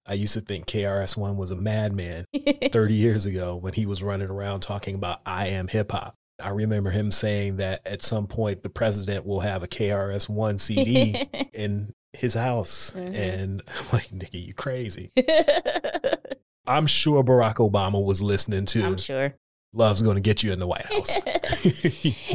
I 0.07 0.15
used 0.15 0.33
to 0.35 0.41
think 0.41 0.67
KRS-One 0.67 1.37
was 1.37 1.51
a 1.51 1.57
madman 1.57 2.25
30 2.73 2.95
years 2.95 3.27
ago 3.27 3.55
when 3.57 3.75
he 3.75 3.85
was 3.85 4.03
running 4.03 4.31
around 4.31 4.61
talking 4.61 4.95
about 4.95 5.21
I 5.27 5.49
am 5.49 5.69
hip 5.69 5.93
hop. 5.93 6.15
I 6.43 6.49
remember 6.49 6.89
him 6.91 7.11
saying 7.11 7.59
that 7.59 7.87
at 7.87 8.01
some 8.03 8.27
point 8.27 8.63
the 8.63 8.71
president 8.71 9.27
will 9.27 9.41
have 9.41 9.63
a 9.63 9.69
KRS-One 9.69 10.57
CD 10.67 11.29
in 11.53 11.93
his 12.15 12.33
house. 12.35 12.93
Mhm. 12.97 13.15
And 13.15 13.63
I'm 13.69 13.87
like, 13.93 14.07
nigga, 14.09 14.45
you 14.47 14.55
crazy. 14.55 15.11
I'm 16.67 16.87
sure 16.87 17.23
Barack 17.23 17.57
Obama 17.57 18.03
was 18.03 18.23
listening 18.23 18.65
to 18.67 18.83
I'm 18.85 18.97
sure. 18.99 19.35
Love's 19.73 20.03
Gonna 20.03 20.21
Get 20.21 20.43
You 20.43 20.53
in 20.53 20.59
the 20.59 20.67
White 20.67 20.87
House. 20.93 21.21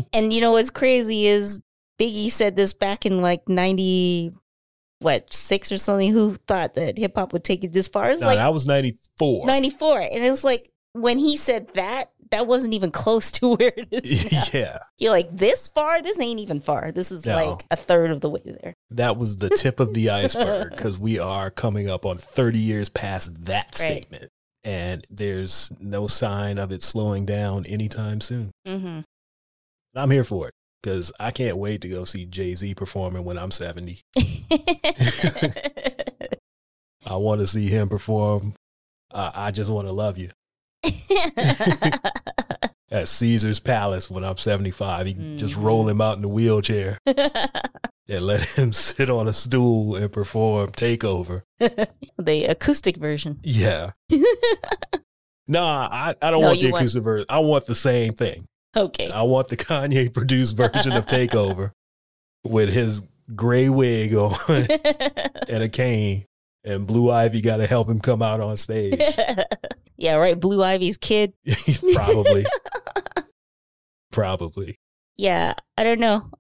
and 0.14 0.32
you 0.32 0.42
know 0.42 0.52
what's 0.52 0.70
crazy 0.70 1.28
is 1.28 1.62
Biggie 2.00 2.30
said 2.30 2.56
this 2.56 2.74
back 2.74 3.06
in 3.06 3.22
like 3.22 3.48
90 3.48 4.34
what, 5.00 5.34
6 5.34 5.72
or 5.72 5.78
something 5.78 6.14
who 6.14 6.36
thought 6.48 6.76
that 6.76 6.98
hip 6.98 7.16
hop 7.16 7.34
would 7.34 7.44
take 7.44 7.64
it 7.64 7.74
this 7.74 7.88
far? 7.90 8.12
It's 8.12 8.22
no, 8.22 8.28
like 8.28 8.38
that 8.38 8.54
was 8.54 8.66
94. 8.68 9.46
94 9.46 10.00
and 10.00 10.26
it's 10.26 10.44
like 10.44 10.72
when 10.94 11.18
he 11.18 11.36
said 11.36 11.68
that, 11.74 12.12
that 12.32 12.48
wasn't 12.48 12.74
even 12.74 12.90
close 12.90 13.32
to 13.34 13.50
where 13.56 13.74
it 13.76 13.88
is. 13.92 14.32
now. 14.32 14.44
yeah, 14.54 14.78
You're 14.98 15.12
like, 15.12 15.36
this 15.36 15.68
far? 15.68 16.02
This 16.02 16.20
ain't 16.20 16.40
even 16.40 16.62
far. 16.62 16.92
This 16.92 17.12
is 17.12 17.26
No. 17.26 17.36
like 17.36 17.66
a 17.70 17.76
third 17.76 18.12
of 18.12 18.22
the 18.22 18.30
way 18.30 18.42
there. 18.46 18.74
that 18.92 19.18
was 19.18 19.38
the 19.38 19.50
tip 19.50 19.80
of 19.80 19.94
the 19.94 20.10
iceberg 20.10 20.70
because 20.72 20.98
we 20.98 21.20
are 21.20 21.50
coming 21.52 21.90
up 21.90 22.06
on 22.06 22.18
30 22.18 22.60
years 22.60 22.90
past 22.90 23.46
that 23.46 23.66
Right. 23.66 23.76
statement. 23.76 24.32
And 24.64 25.06
there's 25.10 25.72
no 25.80 26.08
sign 26.08 26.58
of 26.58 26.72
it 26.72 26.82
slowing 26.82 27.26
down 27.26 27.66
anytime 27.66 28.22
soon. 28.22 28.52
Mm-hmm. 28.68 29.02
I'm 29.96 30.12
here 30.12 30.24
for 30.24 30.48
it 30.48 30.54
because 30.82 31.12
I 31.20 31.32
can't 31.32 31.58
wait 31.58 31.82
to 31.82 31.90
go 31.90 32.06
see 32.06 32.26
Jay 32.26 32.56
Z 32.56 32.74
performing 32.76 33.24
when 33.24 33.38
I'm 33.38 33.52
70. 33.52 34.02
I 37.06 37.18
want 37.18 37.42
to 37.42 37.48
see 37.48 37.68
him 37.68 37.90
perform. 37.90 38.54
Uh, 39.12 39.32
I 39.34 39.52
just 39.52 39.70
want 39.70 39.88
to 39.88 39.92
love 39.92 40.18
you 40.18 40.30
at 42.90 43.08
Caesars 43.08 43.60
Palace 43.60 44.10
when 44.10 44.24
I'm 44.24 44.38
75. 44.38 45.08
You 45.08 45.14
can 45.14 45.38
just 45.38 45.56
roll 45.56 45.88
him 45.88 46.02
out 46.02 46.16
in 46.16 46.22
the 46.22 46.28
wheelchair 46.28 46.98
and 48.10 48.26
let 48.26 48.42
him 48.58 48.72
sit 48.74 49.10
on 49.10 49.28
a 49.28 49.34
stool 49.34 49.96
and 49.96 50.12
perform 50.12 50.70
Takeover. 50.72 51.44
the 52.18 52.46
acoustic 52.46 52.98
version. 52.98 53.40
Yeah. 53.44 53.92
Nah, 55.46 55.90
I, 55.92 56.16
I 56.22 56.32
don't 56.32 56.40
No, 56.40 56.48
want 56.48 56.62
the 56.62 56.72
want- 56.72 56.82
acoustic 56.82 57.04
version. 57.04 57.26
I 57.28 57.40
want 57.40 57.66
the 57.66 57.76
same 57.76 58.14
thing. 58.14 58.48
Okay. 58.78 59.10
I 59.12 59.24
want 59.24 59.50
the 59.50 59.58
Kanye 59.58 60.12
produced 60.14 60.56
version 60.56 60.94
of 60.94 61.06
Takeover 61.06 61.72
with 62.46 62.70
his 62.70 63.04
gray 63.36 63.68
wig 63.68 64.14
on 64.16 64.34
and 64.48 65.64
a 65.64 65.68
cane. 65.68 66.26
And 66.64 66.88
Blue 66.88 67.12
Ivy 67.12 67.42
got 67.42 67.58
to 67.58 67.68
help 67.68 67.90
him 67.90 68.00
come 68.00 68.22
out 68.22 68.40
on 68.40 68.56
stage. 68.56 69.02
yeah, 69.98 70.16
right. 70.16 70.40
Blue 70.40 70.64
Ivy's 70.64 70.98
kid. 70.98 71.34
Probably. 71.94 72.46
Probably. 74.12 74.80
Yeah, 75.18 75.56
I 75.78 75.84
don't 75.84 76.00
know. 76.00 76.32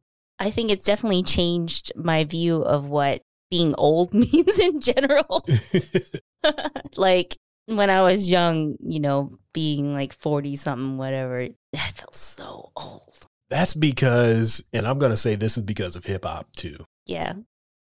I 0.43 0.51
think 0.51 0.71
it's 0.71 0.85
definitely 0.85 1.23
changed 1.23 1.91
my 1.95 2.23
view 2.25 2.61
of 2.63 2.87
what 2.89 3.21
being 3.49 3.73
old 3.77 4.13
means 4.13 4.59
in 4.59 4.81
general. 4.81 5.45
like 6.95 7.37
when 7.65 7.89
I 7.89 8.01
was 8.01 8.29
young, 8.29 8.75
you 8.81 8.99
know, 8.99 9.37
being 9.53 9.93
like 9.93 10.13
40 10.13 10.55
something, 10.55 10.97
whatever, 10.97 11.47
that 11.73 11.91
felt 11.95 12.15
so 12.15 12.71
old. 12.75 13.27
That's 13.49 13.73
because, 13.73 14.63
and 14.73 14.87
I'm 14.87 14.99
going 14.99 15.11
to 15.11 15.17
say 15.17 15.35
this 15.35 15.57
is 15.57 15.63
because 15.63 15.95
of 15.95 16.05
hip 16.05 16.25
hop 16.25 16.47
too. 16.55 16.83
Yeah. 17.05 17.33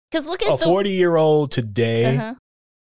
Because 0.10 0.26
look 0.28 0.42
at 0.42 0.54
A 0.54 0.58
the. 0.58 0.64
40 0.64 0.90
year 0.90 1.16
old 1.18 1.52
today 1.52 2.16
Uh-huh. 2.18 2.36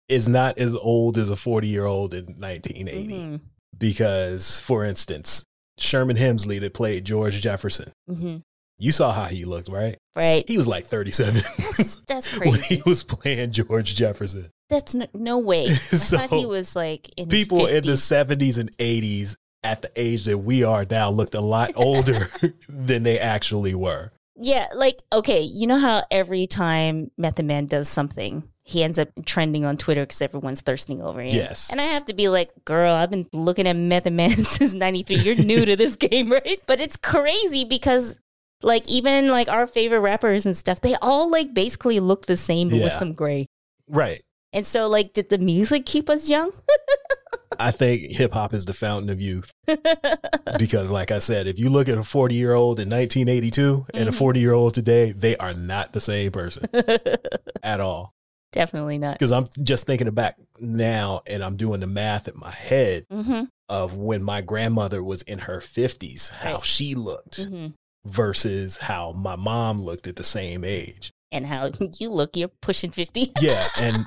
is 0.07 0.30
not 0.30 0.57
as 0.60 0.76
old 0.76 1.18
as 1.18 1.30
a 1.30 1.36
40 1.36 1.68
year 1.68 1.86
old 1.86 2.14
in 2.14 2.26
1980. 2.39 3.07
Mhm. 3.14 3.39
Because, 3.78 4.60
for 4.60 4.86
instance, 4.86 5.43
Sherman 5.78 6.18
Hemsley 6.18 6.60
that 6.60 6.74
played 6.74 7.05
George 7.05 7.41
Jefferson, 7.41 7.91
Mhm. 8.10 8.41
You 8.80 8.91
saw 8.91 9.11
how 9.11 9.25
he 9.25 9.45
looked, 9.45 9.67
right? 9.69 9.97
Right. 10.15 10.43
He 10.49 10.57
was 10.57 10.67
like 10.67 10.86
37 10.86 11.34
That's, 11.36 11.95
that's 12.07 12.32
when 12.39 12.53
crazy. 12.53 12.75
he 12.77 12.82
was 12.86 13.03
playing 13.03 13.51
George 13.51 13.93
Jefferson. 13.95 14.49
That's 14.69 14.93
no, 14.95 15.05
no 15.13 15.38
way. 15.38 15.65
I 15.67 15.73
So, 15.75 16.17
thought 16.27 16.30
he 16.39 16.45
was 16.45 16.75
like 16.75 17.09
in 17.17 17.27
People 17.30 17.65
in 17.67 17.84
the 17.84 17.93
70s 17.93 18.57
and 18.57 18.75
80s 18.77 19.36
at 19.63 19.82
the 19.82 19.91
age 19.95 20.23
that 20.25 20.38
we 20.39 20.63
are 20.63 20.86
now 20.89 21.09
looked 21.09 21.36
a 21.36 21.41
lot 21.41 21.71
older 21.75 22.30
than 22.69 23.03
they 23.03 23.19
actually 23.19 23.75
were. 23.75 24.11
Yeah, 24.41 24.67
like 24.73 25.01
okay, 25.11 25.41
you 25.41 25.67
know 25.67 25.77
how 25.80 26.03
every 26.09 26.47
time 26.47 27.11
Method 27.17 27.45
Man 27.45 27.65
does 27.65 27.89
something, 27.89 28.43
he 28.63 28.84
ends 28.84 28.97
up 28.97 29.09
trending 29.25 29.65
on 29.65 29.75
Twitter 29.75 30.03
because 30.03 30.21
everyone's 30.21 30.61
thirsting 30.61 31.01
over 31.01 31.19
him. 31.21 31.36
Yes. 31.36 31.69
and 31.71 31.82
I 31.82 31.84
have 31.84 32.05
to 32.05 32.13
be 32.13 32.30
like, 32.30 32.51
girl, 32.63 32.93
I've 32.93 33.09
been 33.09 33.27
looking 33.34 33.67
at 33.67 33.75
Method 33.75 34.13
Man 34.13 34.32
since 34.38 34.73
'93. 34.73 35.17
You're 35.17 35.36
new 35.43 35.65
to 35.65 35.75
this 35.75 35.97
game, 35.97 36.32
right? 36.32 36.61
But 36.67 36.80
it's 36.80 36.95
crazy 36.95 37.65
because. 37.65 38.17
Like 38.62 38.88
even 38.89 39.30
like 39.30 39.47
our 39.47 39.66
favorite 39.68 39.99
rappers 40.01 40.45
and 40.45 40.55
stuff, 40.57 40.82
they 40.82 40.95
all 40.95 41.30
like 41.32 41.53
basically 41.53 41.99
look 41.99 42.26
the 42.26 42.38
same 42.38 42.70
but 42.70 42.80
with 42.82 42.93
some 42.93 43.14
gray. 43.14 43.45
Right. 43.88 44.22
And 44.53 44.66
so 44.66 44.88
like 44.88 45.14
did 45.14 45.30
the 45.30 45.38
music 45.38 45.86
keep 45.86 46.10
us 46.10 46.28
young? 46.30 46.51
I 47.62 47.72
think 47.72 48.12
hip 48.12 48.34
hop 48.34 48.53
is 48.53 48.66
the 48.66 48.74
fountain 48.74 49.10
of 49.10 49.20
youth 49.20 49.51
because, 50.57 50.91
like 50.91 51.12
I 51.12 51.20
said, 51.20 51.45
if 51.45 51.60
you 51.60 51.70
look 51.70 51.89
at 51.89 51.97
a 51.97 52.03
40 52.03 52.34
year 52.36 52.53
old 52.53 52.80
in 52.80 52.89
1982 52.89 53.88
and 53.93 54.07
a 54.07 54.12
Mhm. 54.12 54.16
40 54.16 54.39
year 54.39 54.53
old 54.53 54.74
today, 54.74 55.12
they 55.12 55.36
are 55.38 55.53
not 55.53 55.91
the 55.93 55.99
same 55.99 56.32
person 56.32 56.68
at 57.64 57.80
all. 57.82 58.14
Definitely 58.51 58.97
not. 58.97 59.20
Because 59.20 59.32
I'm 59.32 59.49
just 59.62 59.86
thinking 59.86 60.10
back 60.12 60.38
now 60.60 61.22
and 61.28 61.43
I'm 61.43 61.55
doing 61.57 61.82
the 61.82 61.88
math 61.88 62.28
in 62.28 62.34
my 62.39 62.51
head 62.51 63.05
hmm 63.12 63.43
of 63.68 63.93
when 63.93 64.24
my 64.24 64.41
grandmother 64.41 65.03
was 65.03 65.22
in 65.24 65.39
her 65.39 65.60
50s, 65.60 66.32
how 66.32 66.55
Right. 66.55 66.64
she 66.64 66.95
looked 66.95 67.38
hmm 67.43 67.68
versus 68.06 68.78
how 68.78 69.12
my 69.12 69.36
mom 69.36 69.82
looked 69.82 70.08
at 70.08 70.16
the 70.16 70.24
same 70.24 70.64
age. 70.64 71.12
And 71.32 71.45
how 71.45 71.72
you 72.00 72.12
look, 72.12 72.36
you're 72.36 72.47
pushing 72.62 72.91
fifty. 72.91 73.32
Yeah. 73.41 73.68
And 73.78 74.06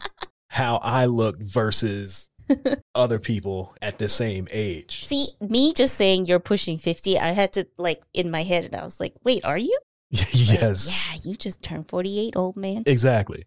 how 0.49 0.77
I 0.83 1.07
look 1.07 1.41
versus 1.41 2.29
other 2.95 3.19
people 3.19 3.75
at 3.81 3.99
the 3.99 4.09
same 4.09 4.49
age. 4.51 5.07
See, 5.07 5.29
me 5.41 5.73
just 5.73 5.95
saying 5.95 6.27
you're 6.27 6.41
pushing 6.41 6.77
50, 6.77 7.19
I 7.19 7.29
had 7.29 7.53
to 7.55 7.67
like 7.79 8.03
in 8.13 8.31
my 8.31 8.43
head 8.43 8.65
and 8.67 8.75
I 8.77 8.83
was 8.85 9.01
like, 9.01 9.15
wait, 9.25 9.45
are 9.45 9.57
you? 9.57 9.79
Like, 10.13 10.35
yes. 10.35 11.09
yeah, 11.09 11.19
you 11.25 11.37
just 11.37 11.63
turned 11.63 11.89
48, 11.89 12.37
old 12.37 12.57
man. 12.57 12.83
Exactly. 12.85 13.45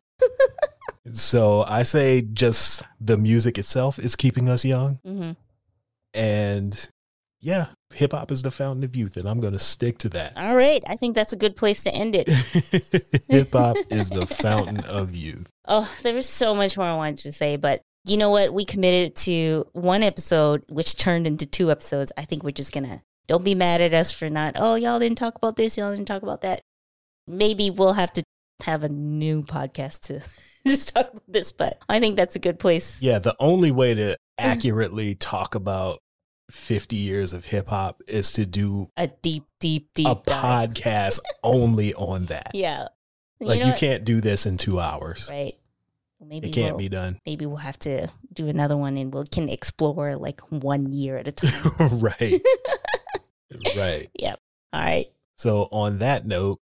so 1.12 1.64
I 1.68 1.84
say 1.84 2.22
just 2.22 2.82
the 3.00 3.18
music 3.20 3.60
itself 3.60 4.00
is 4.00 4.16
keeping 4.16 4.50
us 4.50 4.66
young. 4.66 5.00
hmm 5.06 5.32
And 6.16 6.90
yeah, 7.40 7.68
hip 7.96 8.12
hop 8.12 8.32
is 8.32 8.42
the 8.42 8.52
fountain 8.52 8.84
of 8.84 8.96
youth, 8.96 9.18
and 9.18 9.28
I'm 9.28 9.40
going 9.40 9.54
to 9.54 9.60
stick 9.60 9.98
to 10.00 10.10
that. 10.10 10.36
All 10.36 10.56
right. 10.56 10.84
I 10.88 10.96
think 10.96 11.16
that's 11.16 11.34
a 11.34 11.38
good 11.38 11.56
place 11.56 11.84
to 11.84 11.94
end 11.94 12.16
it. 12.16 12.28
hip 13.30 13.52
hop 13.52 13.78
is 13.90 14.10
the 14.10 14.28
fountain 14.28 14.82
of 14.82 15.16
youth. 15.16 15.50
Oh, 15.68 15.92
there 16.04 16.14
was 16.14 16.28
so 16.28 16.54
much 16.54 16.78
more 16.78 16.86
I 16.86 16.96
wanted 16.96 17.20
to 17.20 17.32
say, 17.32 17.56
but 17.56 17.82
you 18.06 18.18
know 18.18 18.30
what? 18.30 18.54
We 18.54 18.66
committed 18.66 19.16
to 19.18 19.68
one 19.74 20.04
episode, 20.04 20.64
which 20.70 20.96
turned 20.96 21.26
into 21.26 21.46
two 21.46 21.72
episodes. 21.72 22.12
I 22.18 22.26
think 22.26 22.44
we're 22.44 22.52
just 22.52 22.72
going 22.72 22.88
to, 22.88 23.02
don't 23.28 23.44
be 23.44 23.56
mad 23.56 23.82
at 23.82 23.94
us 23.94 24.12
for 24.12 24.30
not, 24.30 24.56
oh, 24.58 24.76
y'all 24.76 25.00
didn't 25.00 25.18
talk 25.18 25.36
about 25.36 25.56
this, 25.56 25.78
y'all 25.78 25.92
didn't 25.92 26.08
talk 26.08 26.22
about 26.22 26.42
that. 26.42 26.62
Maybe 27.28 27.70
we'll 27.70 27.94
have 27.94 28.14
to 28.14 28.24
have 28.64 28.84
a 28.84 28.90
new 28.90 29.42
podcast 29.42 30.02
to 30.02 30.22
just 30.68 30.94
talk 30.94 31.12
about 31.12 31.24
this, 31.28 31.52
but 31.52 31.80
I 31.90 32.00
think 32.00 32.16
that's 32.16 32.36
a 32.36 32.40
good 32.40 32.60
place. 32.60 33.02
Yeah, 33.02 33.20
the 33.20 33.36
only 33.40 33.72
way 33.72 33.96
to 33.96 34.02
mm. 34.02 34.16
accurately 34.38 35.16
talk 35.16 35.56
about 35.56 36.00
50 36.52 36.96
years 36.96 37.34
of 37.34 37.46
hip 37.46 37.68
hop 37.68 38.02
is 38.08 38.32
to 38.34 38.46
do 38.46 38.90
A 38.98 39.08
deep, 39.08 39.46
deep, 39.60 39.90
deep 39.94 40.08
a 40.08 40.16
dive. 40.26 40.72
podcast 40.72 41.20
only 41.44 41.94
on 41.96 42.26
that. 42.26 42.52
Yeah. 42.54 42.88
Like 43.40 43.60
know 43.60 43.68
you 43.68 43.74
can't 43.74 44.06
do 44.06 44.22
this 44.22 44.46
in 44.46 44.58
two 44.58 44.80
hours. 44.80 45.28
Right. 45.32 45.56
Well, 46.20 46.30
maybe 46.30 46.50
It 46.50 46.54
can't 46.54 46.74
we'll, 46.76 46.80
be 46.80 46.90
done. 46.90 47.20
maybe 47.26 47.46
we'll 47.46 47.58
have 47.58 47.78
to 47.80 48.08
do 48.32 48.48
another 48.48 48.78
one 48.78 48.96
and 48.98 49.14
we'll 49.14 49.26
can 49.26 49.50
explore 49.50 50.16
like 50.16 50.40
one 50.50 50.94
year 50.94 51.18
at 51.18 51.28
a 51.28 51.32
time. 51.32 51.74
right. 52.00 52.42
right. 53.78 54.10
yep. 54.18 54.40
All 54.72 54.82
right. 54.82 55.08
So 55.38 55.68
on 55.72 55.98
that 56.00 56.26
note, 56.26 56.60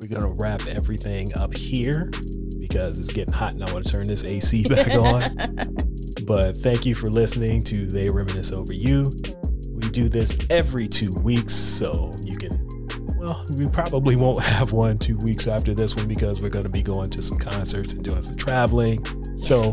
we're 0.00 0.08
gonna 0.08 0.32
wrap 0.32 0.66
everything 0.66 1.34
up 1.34 1.54
here 1.56 2.10
because 2.58 2.98
it's 2.98 3.12
getting 3.12 3.34
hot 3.34 3.50
and 3.52 3.64
I 3.64 3.72
want 3.72 3.86
to 3.86 3.92
turn 3.92 4.06
this 4.06 4.24
AC 4.24 4.68
back 4.68 4.94
on. 4.94 5.89
But 6.20 6.56
thank 6.58 6.86
you 6.86 6.94
for 6.94 7.10
listening 7.10 7.64
to 7.64 7.86
They 7.86 8.08
Reminisce 8.08 8.52
Over 8.52 8.72
You. 8.72 9.10
We 9.70 9.88
do 9.90 10.08
this 10.08 10.36
every 10.50 10.88
two 10.88 11.10
weeks, 11.22 11.54
so 11.54 12.10
you 12.24 12.36
can 12.36 12.50
well, 13.16 13.44
we 13.58 13.66
probably 13.66 14.16
won't 14.16 14.42
have 14.44 14.72
one 14.72 14.98
two 14.98 15.18
weeks 15.18 15.46
after 15.46 15.74
this 15.74 15.94
one 15.94 16.08
because 16.08 16.40
we're 16.40 16.48
gonna 16.48 16.68
be 16.68 16.82
going 16.82 17.10
to 17.10 17.22
some 17.22 17.38
concerts 17.38 17.92
and 17.92 18.02
doing 18.02 18.22
some 18.22 18.36
traveling. 18.36 19.04
So 19.42 19.72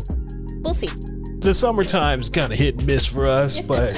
we'll 0.60 0.74
see. 0.74 0.90
the 1.38 1.54
summertime's 1.54 2.28
kind 2.30 2.52
of 2.52 2.58
hit 2.58 2.76
and 2.76 2.86
miss 2.86 3.06
for 3.06 3.26
us, 3.26 3.58
but 3.66 3.96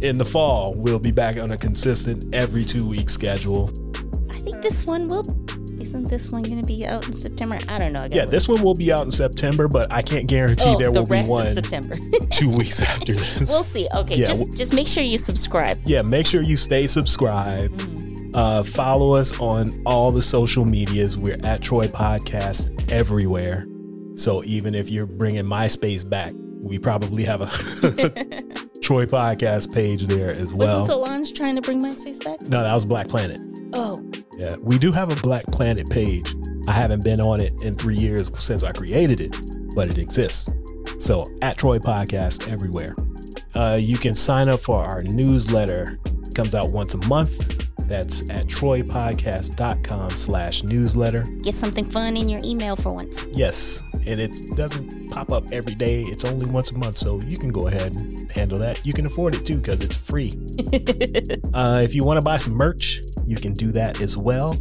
in 0.00 0.18
the 0.18 0.24
fall, 0.24 0.74
we'll 0.76 0.98
be 0.98 1.10
back 1.10 1.36
on 1.36 1.50
a 1.52 1.56
consistent 1.56 2.34
every 2.34 2.64
two 2.64 2.86
week 2.86 3.10
schedule. 3.10 3.70
I 4.30 4.38
think 4.38 4.62
this 4.62 4.86
one 4.86 5.08
will. 5.08 5.24
Isn't 5.86 6.08
this 6.10 6.30
one 6.32 6.42
going 6.42 6.60
to 6.60 6.66
be 6.66 6.84
out 6.84 7.06
in 7.06 7.12
September? 7.12 7.58
I 7.68 7.78
don't 7.78 7.92
know. 7.92 8.00
I 8.00 8.08
Yeah, 8.10 8.22
look. 8.22 8.30
this 8.32 8.48
one 8.48 8.60
will 8.60 8.74
be 8.74 8.92
out 8.92 9.04
in 9.04 9.10
September, 9.12 9.68
but 9.68 9.92
I 9.92 10.02
can't 10.02 10.26
guarantee 10.26 10.64
Oh, 10.66 10.76
there 10.78 10.90
the 10.90 11.00
will 11.02 11.06
be 11.06 11.22
one 11.22 11.46
September. 11.46 11.96
two 12.30 12.50
weeks 12.50 12.82
after 12.82 13.14
this. 13.14 13.48
we'll 13.48 13.62
see. 13.62 13.86
Okay, 13.94 14.16
Yeah, 14.16 14.26
just 14.26 14.40
w- 14.40 14.56
just 14.56 14.72
make 14.74 14.88
sure 14.88 15.04
you 15.04 15.16
subscribe. 15.16 15.78
yeah, 15.86 16.02
make 16.02 16.26
sure 16.26 16.42
you 16.42 16.56
stay 16.56 16.88
subscribed. 16.88 17.78
Mhm. 17.78 18.30
Uh, 18.34 18.62
follow 18.64 19.14
us 19.14 19.38
on 19.38 19.70
all 19.86 20.10
the 20.10 20.20
social 20.22 20.64
medias. 20.64 21.16
We're 21.16 21.38
at 21.44 21.62
Troy 21.62 21.84
Podcast 21.86 22.90
everywhere. 22.90 23.64
So 24.16 24.42
even 24.44 24.74
if 24.74 24.90
you're 24.90 25.06
bringing 25.06 25.44
MySpace 25.44 26.06
back, 26.08 26.34
we 26.60 26.80
probably 26.80 27.22
have 27.24 27.42
a 27.42 27.46
Troy 28.82 29.06
Podcast 29.06 29.72
page 29.72 30.06
there 30.08 30.34
as 30.34 30.52
well. 30.52 30.80
Wasn't 30.80 30.90
Solange 30.90 31.32
trying 31.34 31.54
to 31.54 31.62
bring 31.62 31.82
MySpace 31.82 32.22
back? 32.24 32.42
no, 32.42 32.60
that 32.60 32.74
was 32.74 32.84
Black 32.84 33.06
Planet. 33.08 33.40
Oh, 33.72 34.02
Yeah, 34.36 34.56
we 34.60 34.78
do 34.78 34.92
have 34.92 35.10
a 35.10 35.20
Black 35.22 35.46
Planet 35.46 35.88
page. 35.88 36.34
I 36.68 36.72
haven't 36.72 37.04
been 37.04 37.20
on 37.20 37.40
it 37.40 37.62
in 37.62 37.76
three 37.76 37.96
years 37.96 38.30
since 38.38 38.62
I 38.62 38.72
created 38.72 39.20
it, 39.20 39.34
but 39.74 39.88
it 39.88 39.98
exists. 39.98 40.50
So 40.98 41.24
at 41.42 41.56
Troy 41.56 41.78
Podcast 41.78 42.50
everywhere. 42.50 42.94
Uh, 43.54 43.78
you 43.80 43.96
can 43.96 44.14
sign 44.14 44.48
up 44.48 44.60
for 44.60 44.84
our 44.84 45.02
newsletter. 45.02 45.98
It 46.04 46.34
comes 46.34 46.54
out 46.54 46.70
once 46.70 46.92
a 46.94 46.98
month. 47.08 47.66
That's 47.86 48.28
at 48.30 48.46
troypodcast.com 48.46 50.10
slash 50.10 50.62
newsletter. 50.64 51.22
Get 51.42 51.54
something 51.54 51.88
fun 51.88 52.16
in 52.16 52.28
your 52.28 52.40
email 52.44 52.76
for 52.76 52.92
once. 52.92 53.26
Yes, 53.32 53.80
and 53.94 54.20
it 54.20 54.34
doesn't 54.56 55.10
pop 55.10 55.32
up 55.32 55.44
every 55.52 55.74
day. 55.74 56.02
It's 56.02 56.24
only 56.24 56.50
once 56.50 56.72
a 56.72 56.74
month, 56.74 56.98
so 56.98 57.20
you 57.22 57.38
can 57.38 57.50
go 57.50 57.68
ahead 57.68 57.94
and 57.96 58.30
handle 58.32 58.58
that. 58.58 58.84
You 58.84 58.92
can 58.92 59.06
afford 59.06 59.36
it 59.36 59.44
too 59.44 59.56
because 59.56 59.80
it's 59.80 59.96
free. 59.96 60.30
uh, 61.54 61.80
if 61.82 61.94
you 61.94 62.04
want 62.04 62.18
to 62.18 62.22
buy 62.22 62.38
some 62.38 62.54
merch, 62.54 63.00
you 63.26 63.36
can 63.36 63.52
do 63.54 63.72
that 63.72 64.00
as 64.00 64.16
well. 64.16 64.54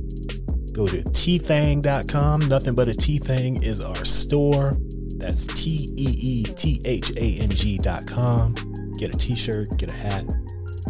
Go 0.74 0.88
to 0.88 1.02
teethang.com. 1.04 2.42
Nothing 2.48 2.76
but 2.76 2.88
a 2.88 2.94
Tee 2.94 3.18
Thang 3.18 3.64
is 3.64 3.80
our 3.80 4.04
store. 4.04 4.74
That's 5.18 5.46
T 5.48 5.88
E 5.96 6.16
E 6.20 6.44
T 6.44 6.82
H 6.84 7.12
A 7.12 7.40
N 7.40 7.50
G.com. 7.50 8.56
Get 8.98 9.14
a 9.14 9.18
t 9.18 9.36
shirt, 9.36 9.78
get 9.78 9.94
a 9.94 9.96
hat, 9.96 10.26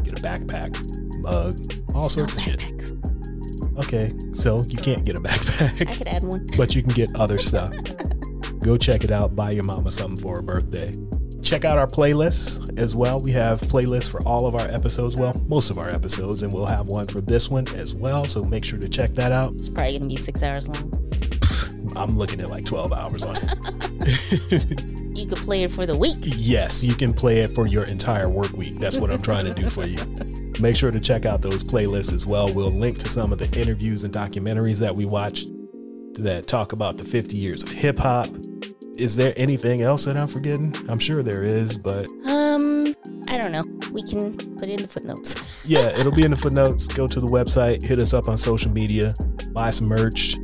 get 0.04 0.18
a 0.20 0.22
backpack, 0.22 0.76
mug, 1.20 1.56
all 1.96 2.10
sorts 2.10 2.36
of 2.36 2.42
shit. 2.42 2.62
Okay, 3.78 4.12
so 4.34 4.62
you 4.68 4.78
can't 4.78 5.06
get 5.06 5.16
a 5.16 5.20
backpack, 5.20 5.88
I 5.88 5.94
could 5.94 6.08
add 6.08 6.24
one. 6.24 6.48
but 6.58 6.76
you 6.76 6.82
can 6.82 6.94
get 6.94 7.16
other 7.16 7.40
stuff. 7.40 7.72
Go 8.60 8.78
check 8.78 9.04
it 9.04 9.12
out. 9.12 9.36
Buy 9.36 9.52
your 9.52 9.64
mama 9.64 9.92
something 9.92 10.18
for 10.18 10.38
her 10.38 10.42
birthday. 10.42 10.92
Check 11.46 11.64
out 11.64 11.78
our 11.78 11.86
playlists 11.86 12.78
as 12.80 12.96
well. 12.96 13.20
We 13.20 13.32
have 13.34 13.62
playlists 13.62 14.10
for 14.10 14.20
all 14.28 14.48
of 14.48 14.56
our 14.56 14.68
episodes. 14.68 15.16
Well, 15.16 15.40
most 15.48 15.70
of 15.70 15.78
our 15.78 15.88
episodes, 15.90 16.42
and 16.42 16.52
we'll 16.52 16.66
have 16.66 16.88
one 16.88 17.06
for 17.06 17.22
this 17.22 17.50
one 17.52 17.68
as 17.76 17.94
well. 17.94 18.26
So 18.26 18.44
make 18.44 18.66
sure 18.66 18.80
to 18.80 18.90
check 18.90 19.14
that 19.14 19.32
out. 19.32 19.54
It's 19.54 19.70
probably 19.70 20.00
gonna 20.00 20.10
be 20.10 20.16
six 20.18 20.42
hours 20.42 20.68
long. 20.68 20.92
I'm 21.96 22.18
looking 22.18 22.42
at 22.42 22.50
like 22.50 22.66
12 22.66 22.92
hours 22.92 23.24
on 23.24 23.38
it. 23.38 24.82
You 25.16 25.26
could 25.26 25.38
play 25.38 25.64
it 25.64 25.72
for 25.72 25.86
the 25.86 25.98
week. 25.98 26.18
yes, 26.24 26.84
you 26.84 26.94
can 26.94 27.14
play 27.14 27.40
it 27.40 27.56
for 27.56 27.68
your 27.68 27.84
entire 27.86 28.28
work 28.28 28.52
week. 28.52 28.80
That's 28.82 28.98
what 28.98 29.10
I'm 29.10 29.22
trying 29.22 29.46
to 29.46 29.54
do 29.54 29.70
for 29.70 29.86
you. 29.86 29.98
Make 30.62 30.76
sure 30.76 30.92
to 30.92 31.00
check 31.00 31.26
out 31.26 31.42
those 31.42 31.64
playlists 31.64 32.12
as 32.12 32.26
well. 32.26 32.54
We'll 32.54 32.70
link 32.70 32.98
to 32.98 33.08
some 33.10 33.32
of 33.32 33.40
the 33.40 33.46
interviews 33.60 34.04
and 34.04 34.14
documentaries 34.14 34.78
that 34.80 34.94
we 34.94 35.06
watched 35.06 35.48
that 36.16 36.48
talk 36.48 36.74
about 36.74 36.98
the 36.98 37.06
50 37.06 37.38
years 37.38 37.64
of 37.64 37.70
hip 37.72 37.98
hop. 37.98 38.28
Is 38.98 39.16
there 39.16 39.34
anything 39.36 39.82
else 39.82 40.06
that 40.06 40.18
I'm 40.18 40.28
forgetting? 40.28 40.74
I'm 40.88 41.00
sure 41.00 41.22
there 41.22 41.44
is, 41.44 41.78
but 41.78 42.08
Um, 42.28 42.96
I 43.28 43.38
don't 43.38 43.52
know. 43.52 43.64
We 43.92 44.02
can 44.04 44.38
put 44.58 44.70
it 44.70 44.80
in 44.80 44.82
the 44.84 44.88
footnotes. 44.88 45.36
yeah, 45.66 45.88
it'll 46.00 46.12
be 46.14 46.24
in 46.24 46.32
the 46.32 46.38
footnotes. 46.38 46.88
Go 46.88 47.08
to 47.08 47.20
the 47.20 47.28
website, 47.28 47.84
hit 47.84 48.00
us 48.00 48.14
up 48.14 48.28
on 48.30 48.38
social 48.38 48.72
media, 48.72 49.14
buy 49.52 49.70
some 49.70 49.88
merch, 49.88 50.36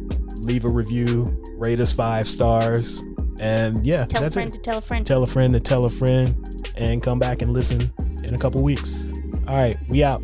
leave 0.42 0.66
a 0.66 0.70
review, 0.70 1.28
rate 1.58 1.80
us 1.80 1.94
five 1.94 2.28
stars, 2.28 3.04
and 3.40 3.86
yeah, 3.86 4.06
Tell 4.06 4.22
a 4.22 4.26
that's 4.26 4.36
friend 4.36 4.50
it. 4.54 4.54
to 4.54 4.60
tell 4.62 4.78
a 4.78 4.82
friend. 4.82 5.06
Tell 5.06 5.24
a 5.24 5.28
friend 5.28 5.54
to 5.54 5.60
tell 5.60 5.86
a 5.86 5.90
friend, 5.90 6.36
and 6.78 7.02
come 7.02 7.20
back 7.20 7.42
and 7.42 7.54
listen 7.54 7.92
in 8.24 8.36
a 8.36 8.38
couple 8.38 8.62
weeks. 8.62 9.14
All 9.48 9.56
right, 9.56 9.78
we 9.90 10.04
out. 10.04 10.22